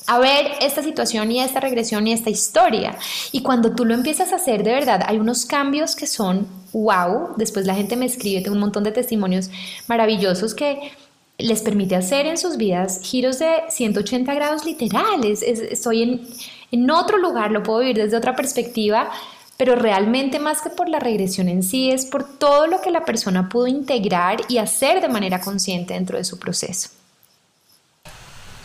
a 0.06 0.18
ver 0.20 0.54
esta 0.62 0.82
situación 0.82 1.30
y 1.30 1.42
esta 1.42 1.60
regresión 1.60 2.08
y 2.08 2.14
esta 2.14 2.30
historia. 2.30 2.96
Y 3.34 3.42
cuando 3.42 3.76
tú 3.76 3.84
lo 3.84 3.94
empiezas 3.94 4.32
a 4.32 4.38
hacer 4.38 4.64
de 4.64 4.72
verdad, 4.72 5.02
hay 5.06 5.18
unos 5.18 5.46
cambios 5.46 5.98
que 5.98 6.08
son 6.08 6.48
wow. 6.72 7.34
Después 7.36 7.66
la 7.66 7.76
gente 7.76 7.98
me 7.98 8.06
escribe, 8.06 8.42
tengo 8.42 8.56
un 8.56 8.62
montón 8.62 8.86
de 8.86 8.94
testimonios 8.94 9.50
maravillosos 9.88 10.54
que 10.54 10.94
les 11.38 11.62
permite 11.62 11.96
hacer 11.96 12.26
en 12.26 12.38
sus 12.38 12.58
vidas 12.58 13.00
giros 13.04 13.40
de 13.40 13.64
180 13.70 14.34
grados 14.34 14.66
literales. 14.66 15.44
estoy 15.44 16.04
en, 16.04 16.28
en 16.72 16.90
otro 16.90 17.18
lugar, 17.18 17.52
lo 17.52 17.64
puedo 17.64 17.80
vivir 17.80 17.98
desde 17.98 18.18
otra 18.18 18.36
perspectiva, 18.36 19.12
pero 19.56 19.76
realmente 19.76 20.40
más 20.40 20.62
que 20.62 20.70
por 20.70 20.90
la 20.90 21.00
regresión 21.00 21.48
en 21.48 21.64
sí, 21.64 21.92
es 21.92 22.06
por 22.06 22.38
todo 22.38 22.68
lo 22.68 22.82
que 22.82 22.92
la 22.92 23.06
persona 23.06 23.50
pudo 23.50 23.68
integrar 23.68 24.42
y 24.50 24.58
hacer 24.58 25.02
de 25.02 25.10
manera 25.10 25.42
consciente 25.42 25.94
dentro 25.94 26.18
de 26.18 26.24
su 26.24 26.40
proceso. 26.40 26.90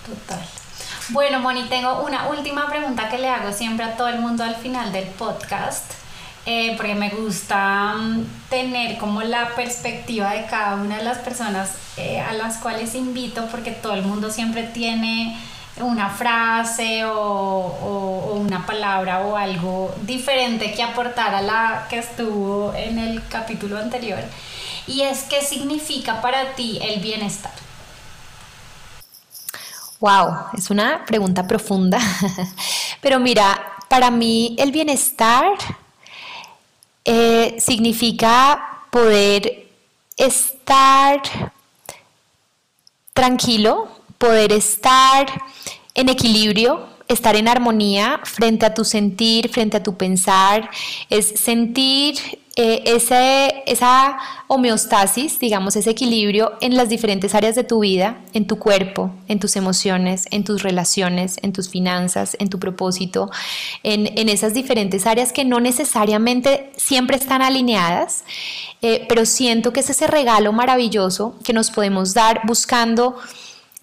Total. 0.07 0.43
Bueno, 1.09 1.41
Moni, 1.41 1.65
tengo 1.65 2.05
una 2.05 2.29
última 2.29 2.69
pregunta 2.69 3.09
que 3.09 3.19
le 3.19 3.29
hago 3.29 3.53
siempre 3.53 3.85
a 3.85 3.97
todo 3.97 4.09
el 4.09 4.21
mundo 4.21 4.45
al 4.45 4.57
final 4.57 4.93
del 4.93 5.07
podcast, 5.09 5.93
eh, 6.45 6.75
porque 6.77 6.95
me 6.95 7.11
gusta 7.11 7.95
mm, 7.95 8.25
tener 8.51 8.99
como 8.99 9.23
la 9.23 9.55
perspectiva 9.55 10.33
de 10.33 10.47
cada 10.47 10.75
una 10.77 10.99
de 10.99 11.05
las 11.05 11.19
personas 11.19 11.71
eh, 11.97 12.21
a 12.21 12.33
las 12.33 12.59
cuales 12.59 12.95
invito, 12.95 13.47
porque 13.47 13.71
todo 13.71 13.95
el 13.95 14.03
mundo 14.03 14.31
siempre 14.31 14.65
tiene 14.65 15.39
una 15.81 16.11
frase 16.11 17.05
o, 17.05 17.19
o, 17.19 18.35
una 18.35 18.67
palabra 18.67 19.21
o 19.21 19.37
algo 19.37 19.95
diferente 20.03 20.73
que 20.73 20.83
aportar 20.83 21.35
a 21.35 21.43
la 21.43 21.87
que 21.89 21.99
estuvo 21.99 22.75
en 22.75 22.99
el 22.99 23.27
capítulo 23.29 23.79
anterior. 23.79 24.21
Y 24.87 25.03
es 25.03 25.23
qué 25.23 25.43
significa 25.43 26.21
para 26.21 26.55
ti 26.55 26.79
el 26.83 27.01
bienestar. 27.01 27.53
Wow, 30.01 30.35
es 30.55 30.71
una 30.71 31.05
pregunta 31.07 31.47
profunda. 31.47 32.01
Pero 33.01 33.21
mira, 33.21 33.63
para 33.89 34.11
mí 34.11 34.57
el 34.59 34.73
bienestar 34.73 35.53
eh, 37.05 37.57
significa 37.59 38.87
poder 38.91 39.67
estar 40.17 41.53
tranquilo, 43.13 43.89
poder 44.19 44.53
estar 44.53 45.27
en 45.95 46.09
equilibrio, 46.09 46.87
estar 47.09 47.37
en 47.37 47.49
armonía 47.49 48.21
frente 48.25 48.67
a 48.67 48.75
tu 48.75 48.85
sentir, 48.85 49.49
frente 49.49 49.77
a 49.77 49.83
tu 49.83 49.97
pensar, 49.97 50.71
es 51.11 51.27
sentir 51.27 52.42
eh, 52.55 52.83
ese, 52.85 53.63
esa 53.67 54.19
homeostasis, 54.47 55.39
digamos, 55.39 55.75
ese 55.75 55.89
equilibrio 55.89 56.53
en 56.61 56.77
las 56.77 56.91
diferentes 56.91 57.35
áreas 57.35 57.55
de 57.55 57.65
tu 57.65 57.81
vida, 57.81 58.21
en 58.35 58.47
tu 58.47 58.59
cuerpo, 58.59 59.11
en 59.27 59.41
tus 59.41 59.57
emociones, 59.57 60.27
en 60.31 60.45
tus 60.45 60.63
relaciones, 60.63 61.39
en 61.43 61.55
tus 61.55 61.71
finanzas, 61.71 62.37
en 62.39 62.51
tu 62.51 62.59
propósito, 62.59 63.31
en, 63.83 64.19
en 64.19 64.29
esas 64.29 64.53
diferentes 64.53 65.07
áreas 65.07 65.33
que 65.33 65.47
no 65.47 65.61
necesariamente 65.61 66.71
siempre 66.77 67.17
están 67.17 67.41
alineadas, 67.41 68.25
eh, 68.83 69.07
pero 69.09 69.25
siento 69.25 69.73
que 69.73 69.81
es 69.81 69.89
ese 69.89 70.07
regalo 70.07 70.53
maravilloso 70.53 71.35
que 71.45 71.55
nos 71.55 71.71
podemos 71.71 72.13
dar 72.13 72.43
buscando 72.45 73.17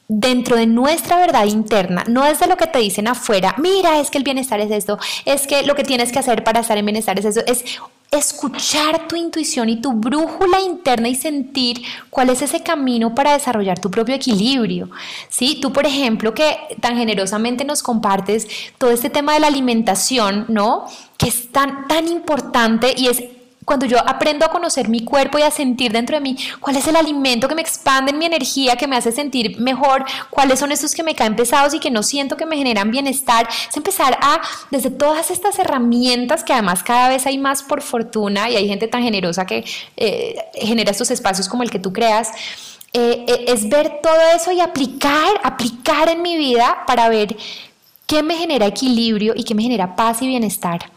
dentro 0.07 0.55
de 0.55 0.67
nuestra 0.67 1.17
verdad 1.17 1.45
interna, 1.45 2.03
no 2.07 2.25
es 2.25 2.39
de 2.39 2.47
lo 2.47 2.57
que 2.57 2.67
te 2.67 2.79
dicen 2.79 3.07
afuera, 3.07 3.55
mira, 3.57 3.99
es 3.99 4.09
que 4.09 4.17
el 4.17 4.23
bienestar 4.23 4.59
es 4.59 4.71
esto, 4.71 4.97
es 5.25 5.45
que 5.45 5.63
lo 5.63 5.75
que 5.75 5.83
tienes 5.83 6.11
que 6.11 6.19
hacer 6.19 6.43
para 6.43 6.61
estar 6.61 6.77
en 6.77 6.85
bienestar 6.85 7.17
es 7.19 7.25
eso, 7.25 7.41
es 7.45 7.63
escuchar 8.11 9.07
tu 9.07 9.15
intuición 9.15 9.69
y 9.69 9.81
tu 9.81 9.93
brújula 9.93 10.61
interna 10.61 11.09
y 11.09 11.15
sentir 11.15 11.81
cuál 12.09 12.29
es 12.29 12.41
ese 12.41 12.63
camino 12.63 13.13
para 13.13 13.33
desarrollar 13.33 13.79
tu 13.79 13.91
propio 13.91 14.15
equilibrio. 14.15 14.89
¿Sí? 15.29 15.59
Tú, 15.61 15.71
por 15.71 15.85
ejemplo, 15.85 16.33
que 16.33 16.57
tan 16.81 16.97
generosamente 16.97 17.65
nos 17.65 17.83
compartes 17.83 18.47
todo 18.77 18.91
este 18.91 19.09
tema 19.09 19.33
de 19.33 19.41
la 19.41 19.47
alimentación, 19.47 20.45
¿no? 20.47 20.85
Que 21.17 21.27
es 21.27 21.51
tan, 21.51 21.87
tan 21.87 22.07
importante 22.07 22.93
y 22.97 23.07
es 23.07 23.23
cuando 23.69 23.85
yo 23.85 23.99
aprendo 23.99 24.47
a 24.47 24.49
conocer 24.49 24.89
mi 24.89 25.01
cuerpo 25.05 25.37
y 25.37 25.43
a 25.43 25.51
sentir 25.51 25.91
dentro 25.91 26.15
de 26.15 26.21
mí 26.21 26.35
cuál 26.59 26.75
es 26.75 26.87
el 26.87 26.95
alimento 26.95 27.47
que 27.47 27.53
me 27.53 27.61
expande 27.61 28.09
en 28.09 28.17
mi 28.17 28.25
energía, 28.25 28.75
que 28.77 28.87
me 28.87 28.95
hace 28.95 29.11
sentir 29.11 29.59
mejor, 29.59 30.05
cuáles 30.31 30.57
son 30.57 30.71
esos 30.71 30.95
que 30.95 31.03
me 31.03 31.13
caen 31.13 31.35
pesados 31.35 31.75
y 31.75 31.79
que 31.79 31.91
no 31.91 32.01
siento 32.01 32.35
que 32.35 32.47
me 32.47 32.57
generan 32.57 32.89
bienestar, 32.89 33.47
es 33.69 33.77
empezar 33.77 34.17
a, 34.23 34.41
desde 34.71 34.89
todas 34.89 35.29
estas 35.29 35.59
herramientas 35.59 36.43
que 36.43 36.51
además 36.51 36.81
cada 36.81 37.09
vez 37.09 37.27
hay 37.27 37.37
más 37.37 37.61
por 37.61 37.83
fortuna 37.83 38.49
y 38.49 38.55
hay 38.55 38.67
gente 38.67 38.87
tan 38.87 39.03
generosa 39.03 39.45
que 39.45 39.63
eh, 39.97 40.35
genera 40.55 40.89
estos 40.89 41.11
espacios 41.11 41.47
como 41.47 41.61
el 41.61 41.69
que 41.69 41.77
tú 41.77 41.93
creas, 41.93 42.31
eh, 42.93 43.23
eh, 43.27 43.45
es 43.49 43.69
ver 43.69 43.99
todo 44.01 44.19
eso 44.35 44.51
y 44.51 44.61
aplicar, 44.61 45.39
aplicar 45.43 46.09
en 46.09 46.23
mi 46.23 46.37
vida 46.37 46.85
para 46.87 47.07
ver 47.07 47.37
qué 48.07 48.23
me 48.23 48.35
genera 48.35 48.65
equilibrio 48.65 49.33
y 49.35 49.43
qué 49.43 49.53
me 49.53 49.61
genera 49.61 49.95
paz 49.95 50.23
y 50.23 50.27
bienestar 50.27 50.89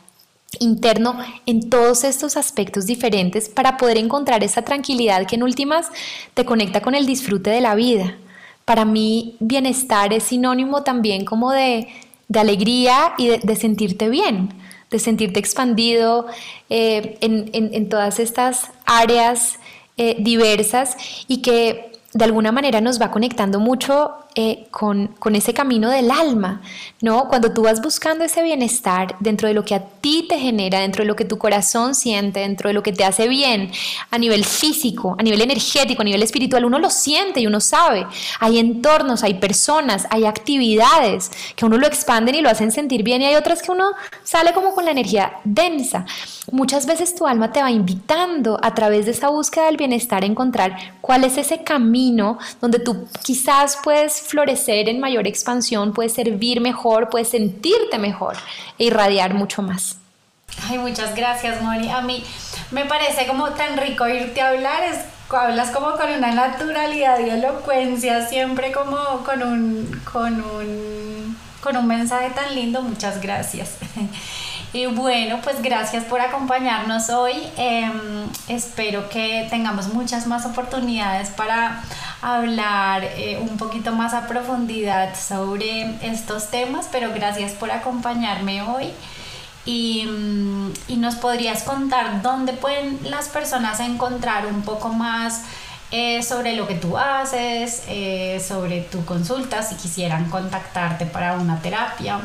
interno 0.60 1.18
en 1.46 1.70
todos 1.70 2.04
estos 2.04 2.36
aspectos 2.36 2.86
diferentes 2.86 3.48
para 3.48 3.76
poder 3.76 3.98
encontrar 3.98 4.44
esa 4.44 4.62
tranquilidad 4.62 5.26
que 5.26 5.36
en 5.36 5.42
últimas 5.42 5.88
te 6.34 6.44
conecta 6.44 6.80
con 6.80 6.94
el 6.94 7.06
disfrute 7.06 7.50
de 7.50 7.60
la 7.60 7.74
vida. 7.74 8.16
Para 8.64 8.84
mí 8.84 9.36
bienestar 9.40 10.12
es 10.12 10.24
sinónimo 10.24 10.82
también 10.82 11.24
como 11.24 11.50
de, 11.50 11.88
alegría 12.34 13.12
y 13.18 13.28
de, 13.28 13.56
sentirte 13.56 14.08
bien, 14.08 14.54
de 14.90 14.98
sentirte 14.98 15.38
expandido 15.38 16.26
eh, 16.70 17.18
en, 17.20 17.88
todas 17.88 18.18
estas 18.18 18.70
áreas 18.86 19.58
eh, 19.98 20.16
diversas 20.18 20.96
y 21.28 21.42
que 21.42 21.92
de 22.14 22.24
alguna 22.24 22.52
manera 22.52 22.80
nos 22.80 23.00
va 23.00 23.10
conectando 23.10 23.60
mucho 23.60 24.12
eh, 24.34 24.66
con, 24.70 25.08
con, 25.18 25.36
ese 25.36 25.52
camino 25.52 25.90
del 25.90 26.10
alma, 26.10 26.62
¿no? 27.00 27.28
Cuando 27.28 27.52
tú 27.52 27.62
vas 27.62 27.82
buscando 27.82 28.24
ese 28.24 28.42
bienestar 28.42 29.16
dentro 29.20 29.46
de 29.46 29.54
lo 29.54 29.64
que 29.64 29.74
a 29.74 29.80
ti 29.80 30.26
te 30.28 30.38
genera, 30.38 30.80
dentro 30.80 31.02
de 31.02 31.06
lo 31.06 31.16
que 31.16 31.24
tu 31.24 31.36
corazón 31.36 31.94
siente, 31.94 32.40
dentro 32.40 32.68
de 32.68 32.74
lo 32.74 32.82
que 32.82 32.92
te 32.92 33.04
hace 33.04 33.28
bien, 33.28 33.70
a 34.10 34.18
nivel 34.18 34.44
físico, 34.44 35.16
a 35.18 35.22
nivel 35.22 35.42
energético, 35.42 36.02
a 36.02 36.04
nivel 36.04 36.22
espiritual, 36.22 36.64
uno 36.64 36.78
lo 36.78 36.88
siente 36.88 37.40
y 37.40 37.46
uno 37.46 37.60
sabe. 37.60 38.06
Hay 38.40 38.58
entornos, 38.58 39.22
hay 39.22 39.34
personas, 39.34 40.06
hay 40.10 40.24
actividades 40.24 41.30
que 41.54 41.64
uno 41.66 41.76
lo 41.76 41.86
expanden 41.86 42.34
y 42.34 42.40
lo 42.40 42.48
hacen 42.48 42.72
sentir 42.72 43.02
bien 43.02 43.22
y 43.22 43.26
hay 43.26 43.34
otras 43.34 43.62
que 43.62 43.70
uno 43.70 43.92
sale 44.24 44.52
como 44.52 44.74
con 44.74 44.84
la 44.84 44.92
energía 44.92 45.34
densa. 45.44 46.06
Muchas 46.50 46.86
veces 46.86 47.14
tu 47.14 47.26
alma 47.26 47.52
te 47.52 47.62
va 47.62 47.70
invitando 47.70 48.58
a 48.62 48.74
través 48.74 49.04
de 49.04 49.12
esa 49.12 49.28
búsqueda 49.28 49.66
del 49.66 49.76
bienestar 49.76 50.22
a 50.22 50.26
encontrar 50.26 50.76
cuál 51.00 51.24
es 51.24 51.36
ese 51.36 51.62
camino 51.62 52.38
donde 52.60 52.78
tú 52.78 53.06
quizás 53.22 53.78
puedes 53.82 54.21
florecer 54.22 54.88
en 54.88 55.00
mayor 55.00 55.26
expansión, 55.26 55.92
puedes 55.92 56.12
servir 56.14 56.60
mejor, 56.60 57.08
puedes 57.08 57.28
sentirte 57.28 57.98
mejor 57.98 58.36
e 58.78 58.84
irradiar 58.84 59.34
mucho 59.34 59.62
más. 59.62 59.96
Ay, 60.68 60.78
muchas 60.78 61.14
gracias, 61.14 61.62
Moni. 61.62 61.90
A 61.90 62.00
mí 62.00 62.22
me 62.70 62.84
parece 62.84 63.26
como 63.26 63.50
tan 63.50 63.76
rico 63.76 64.06
irte 64.06 64.40
a 64.40 64.48
hablar, 64.48 64.82
es, 64.84 64.98
hablas 65.30 65.70
como 65.70 65.92
con 65.92 66.10
una 66.10 66.32
naturalidad 66.32 67.18
y 67.20 67.30
elocuencia, 67.30 68.26
siempre 68.26 68.70
como 68.72 68.96
con 69.24 69.42
un, 69.42 70.02
con 70.10 70.42
un, 70.42 71.36
con 71.60 71.76
un 71.76 71.86
mensaje 71.86 72.30
tan 72.30 72.54
lindo. 72.54 72.82
Muchas 72.82 73.20
gracias. 73.20 73.76
Y 74.74 74.86
bueno, 74.86 75.38
pues 75.42 75.60
gracias 75.60 76.04
por 76.04 76.22
acompañarnos 76.22 77.10
hoy. 77.10 77.34
Em, 77.58 78.26
espero 78.48 79.10
que 79.10 79.46
tengamos 79.50 79.92
muchas 79.92 80.26
más 80.26 80.46
oportunidades 80.46 81.28
para 81.28 81.82
hablar 82.22 83.04
eh, 83.04 83.38
un 83.40 83.58
poquito 83.58 83.92
más 83.92 84.14
a 84.14 84.26
profundidad 84.26 85.14
sobre 85.16 85.96
estos 86.02 86.50
temas, 86.50 86.88
pero 86.90 87.12
gracias 87.12 87.52
por 87.52 87.70
acompañarme 87.70 88.62
hoy. 88.62 88.90
y, 89.64 90.04
mm, 90.06 90.72
y 90.88 90.96
nos 90.96 91.14
podrías 91.16 91.62
contar 91.62 92.20
dónde 92.22 92.52
pueden 92.52 92.98
las 93.04 93.28
personas 93.28 93.78
encontrar 93.78 94.46
un 94.46 94.62
poco 94.62 94.88
más 94.88 95.42
eh, 95.94 96.22
sobre 96.22 96.56
lo 96.56 96.66
que 96.66 96.74
tú 96.74 96.96
haces, 96.96 97.82
eh, 97.86 98.40
sobre 98.40 98.80
tu 98.80 99.04
consulta, 99.04 99.62
si 99.62 99.74
quisieran 99.74 100.30
contactarte 100.30 101.04
para 101.04 101.34
una 101.34 101.60
terapia. 101.60 102.18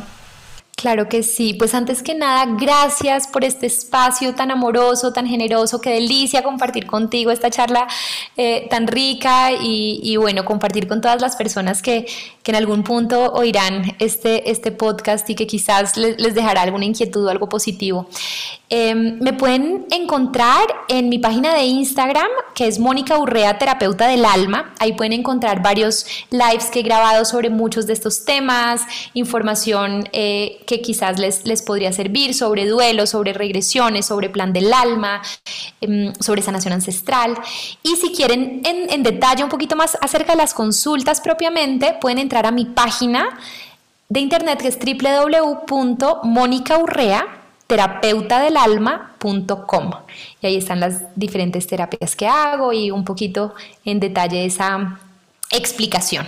Claro 0.79 1.09
que 1.09 1.23
sí, 1.23 1.55
pues 1.55 1.73
antes 1.73 2.03
que 2.03 2.13
nada, 2.13 2.45
gracias 2.55 3.25
por 3.27 3.43
este 3.43 3.65
espacio 3.65 4.35
tan 4.35 4.51
amoroso, 4.51 5.11
tan 5.11 5.25
generoso, 5.25 5.81
qué 5.81 5.89
delicia 5.89 6.43
compartir 6.43 6.85
contigo 6.85 7.31
esta 7.31 7.49
charla 7.49 7.87
eh, 8.37 8.67
tan 8.69 8.85
rica 8.85 9.53
y, 9.59 10.15
bueno, 10.17 10.45
compartir 10.45 10.87
con 10.87 11.01
todas 11.01 11.19
las 11.19 11.35
personas 11.35 11.81
que, 11.81 12.05
que, 12.43 12.51
en 12.51 12.57
algún 12.57 12.83
punto 12.83 13.33
oirán 13.33 13.95
este, 13.97 14.51
este 14.51 14.71
podcast 14.71 15.27
y 15.31 15.33
que 15.33 15.47
quizás 15.47 15.97
les, 15.97 16.21
les 16.21 16.35
dejará 16.35 16.61
alguna 16.61 16.85
inquietud 16.85 17.25
o 17.25 17.29
algo 17.31 17.49
positivo. 17.49 18.07
Em, 18.69 19.17
me 19.21 19.31
pueden 19.31 19.85
encontrar 19.91 20.65
en 20.89 21.07
mi 21.07 21.19
página 21.19 21.53
de 21.53 21.63
Instagram, 21.63 22.27
que 22.53 22.67
es 22.67 22.79
Mónica 22.79 23.17
Urrea, 23.17 23.57
terapeuta 23.57 24.07
del 24.07 24.25
alma. 24.25 24.73
Ahí 24.79 24.91
pueden 24.91 25.13
encontrar 25.13 25.63
varios 25.63 26.05
lives 26.31 26.65
que 26.65 26.81
he 26.81 26.83
grabado 26.83 27.23
sobre 27.23 27.49
muchos 27.49 27.87
de 27.87 27.93
estos 27.93 28.25
temas, 28.25 28.81
información 29.13 30.09
eh, 30.11 30.61
que 30.67 30.81
quizás 30.81 31.17
les, 31.17 31.45
les 31.45 31.61
podría 31.61 31.93
servir 31.93 32.33
sobre 32.33 32.65
duelo, 32.65 33.07
sobre 33.07 33.31
regresiones, 33.31 34.05
sobre 34.05 34.29
plan 34.29 34.51
del 34.51 34.73
alma, 34.73 35.21
em, 35.79 36.13
sobre 36.19 36.41
sanación 36.41 36.73
ancestral. 36.73 37.39
Y 37.83 37.95
si 37.95 38.11
quieren 38.11 38.63
en, 38.65 39.01
detalle 39.01 39.45
un 39.45 39.49
poquito 39.49 39.77
más 39.77 39.97
acerca 40.01 40.33
de 40.33 40.39
las 40.39 40.53
consultas 40.53 41.21
propiamente, 41.21 41.95
pueden 42.01 42.17
entrar 42.17 42.45
a 42.45 42.51
mi 42.51 42.65
página 42.65 43.39
de 44.09 44.19
internet 44.19 44.61
que 44.61 44.67
es 44.67 44.77
www.monicaurrea.com 44.77 47.46
terapeutadelalma.com 47.67 49.91
y 50.41 50.47
ahí 50.47 50.55
están 50.55 50.79
las 50.79 51.03
diferentes 51.15 51.67
terapias 51.67 52.15
que 52.15 52.27
hago 52.27 52.73
y 52.73 52.89
un 52.91 53.05
poquito 53.05 53.53
en 53.85 53.99
detalle 53.99 54.45
esa 54.45 54.99
explicación. 55.51 56.25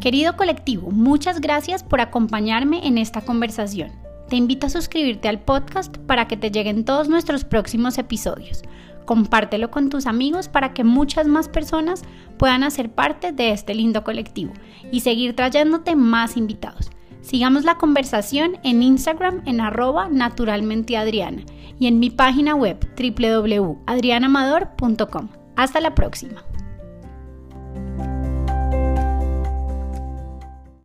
Querido 0.00 0.36
colectivo, 0.36 0.90
muchas 0.90 1.42
gracias 1.42 1.82
por 1.82 2.00
acompañarme 2.00 2.86
en 2.86 2.96
esta 2.96 3.20
conversación. 3.20 3.92
Te 4.30 4.36
invito 4.36 4.66
a 4.66 4.70
suscribirte 4.70 5.28
al 5.28 5.40
podcast 5.40 5.98
para 5.98 6.26
que 6.26 6.38
te 6.38 6.50
lleguen 6.50 6.86
todos 6.86 7.08
nuestros 7.08 7.44
próximos 7.44 7.98
episodios. 7.98 8.62
Compártelo 9.10 9.72
con 9.72 9.90
tus 9.90 10.06
amigos 10.06 10.46
para 10.46 10.72
que 10.72 10.84
muchas 10.84 11.26
más 11.26 11.48
personas 11.48 12.04
puedan 12.38 12.62
hacer 12.62 12.92
parte 12.92 13.32
de 13.32 13.50
este 13.50 13.74
lindo 13.74 14.04
colectivo 14.04 14.52
y 14.92 15.00
seguir 15.00 15.34
trayéndote 15.34 15.96
más 15.96 16.36
invitados. 16.36 16.92
Sigamos 17.20 17.64
la 17.64 17.74
conversación 17.74 18.58
en 18.62 18.84
Instagram 18.84 19.42
en 19.46 19.60
arroba 19.60 20.08
naturalmenteadriana 20.08 21.42
y 21.80 21.88
en 21.88 21.98
mi 21.98 22.10
página 22.10 22.54
web 22.54 22.78
www.adrianamador.com. 22.96 25.28
Hasta 25.56 25.80
la 25.80 25.96
próxima. 25.96 26.44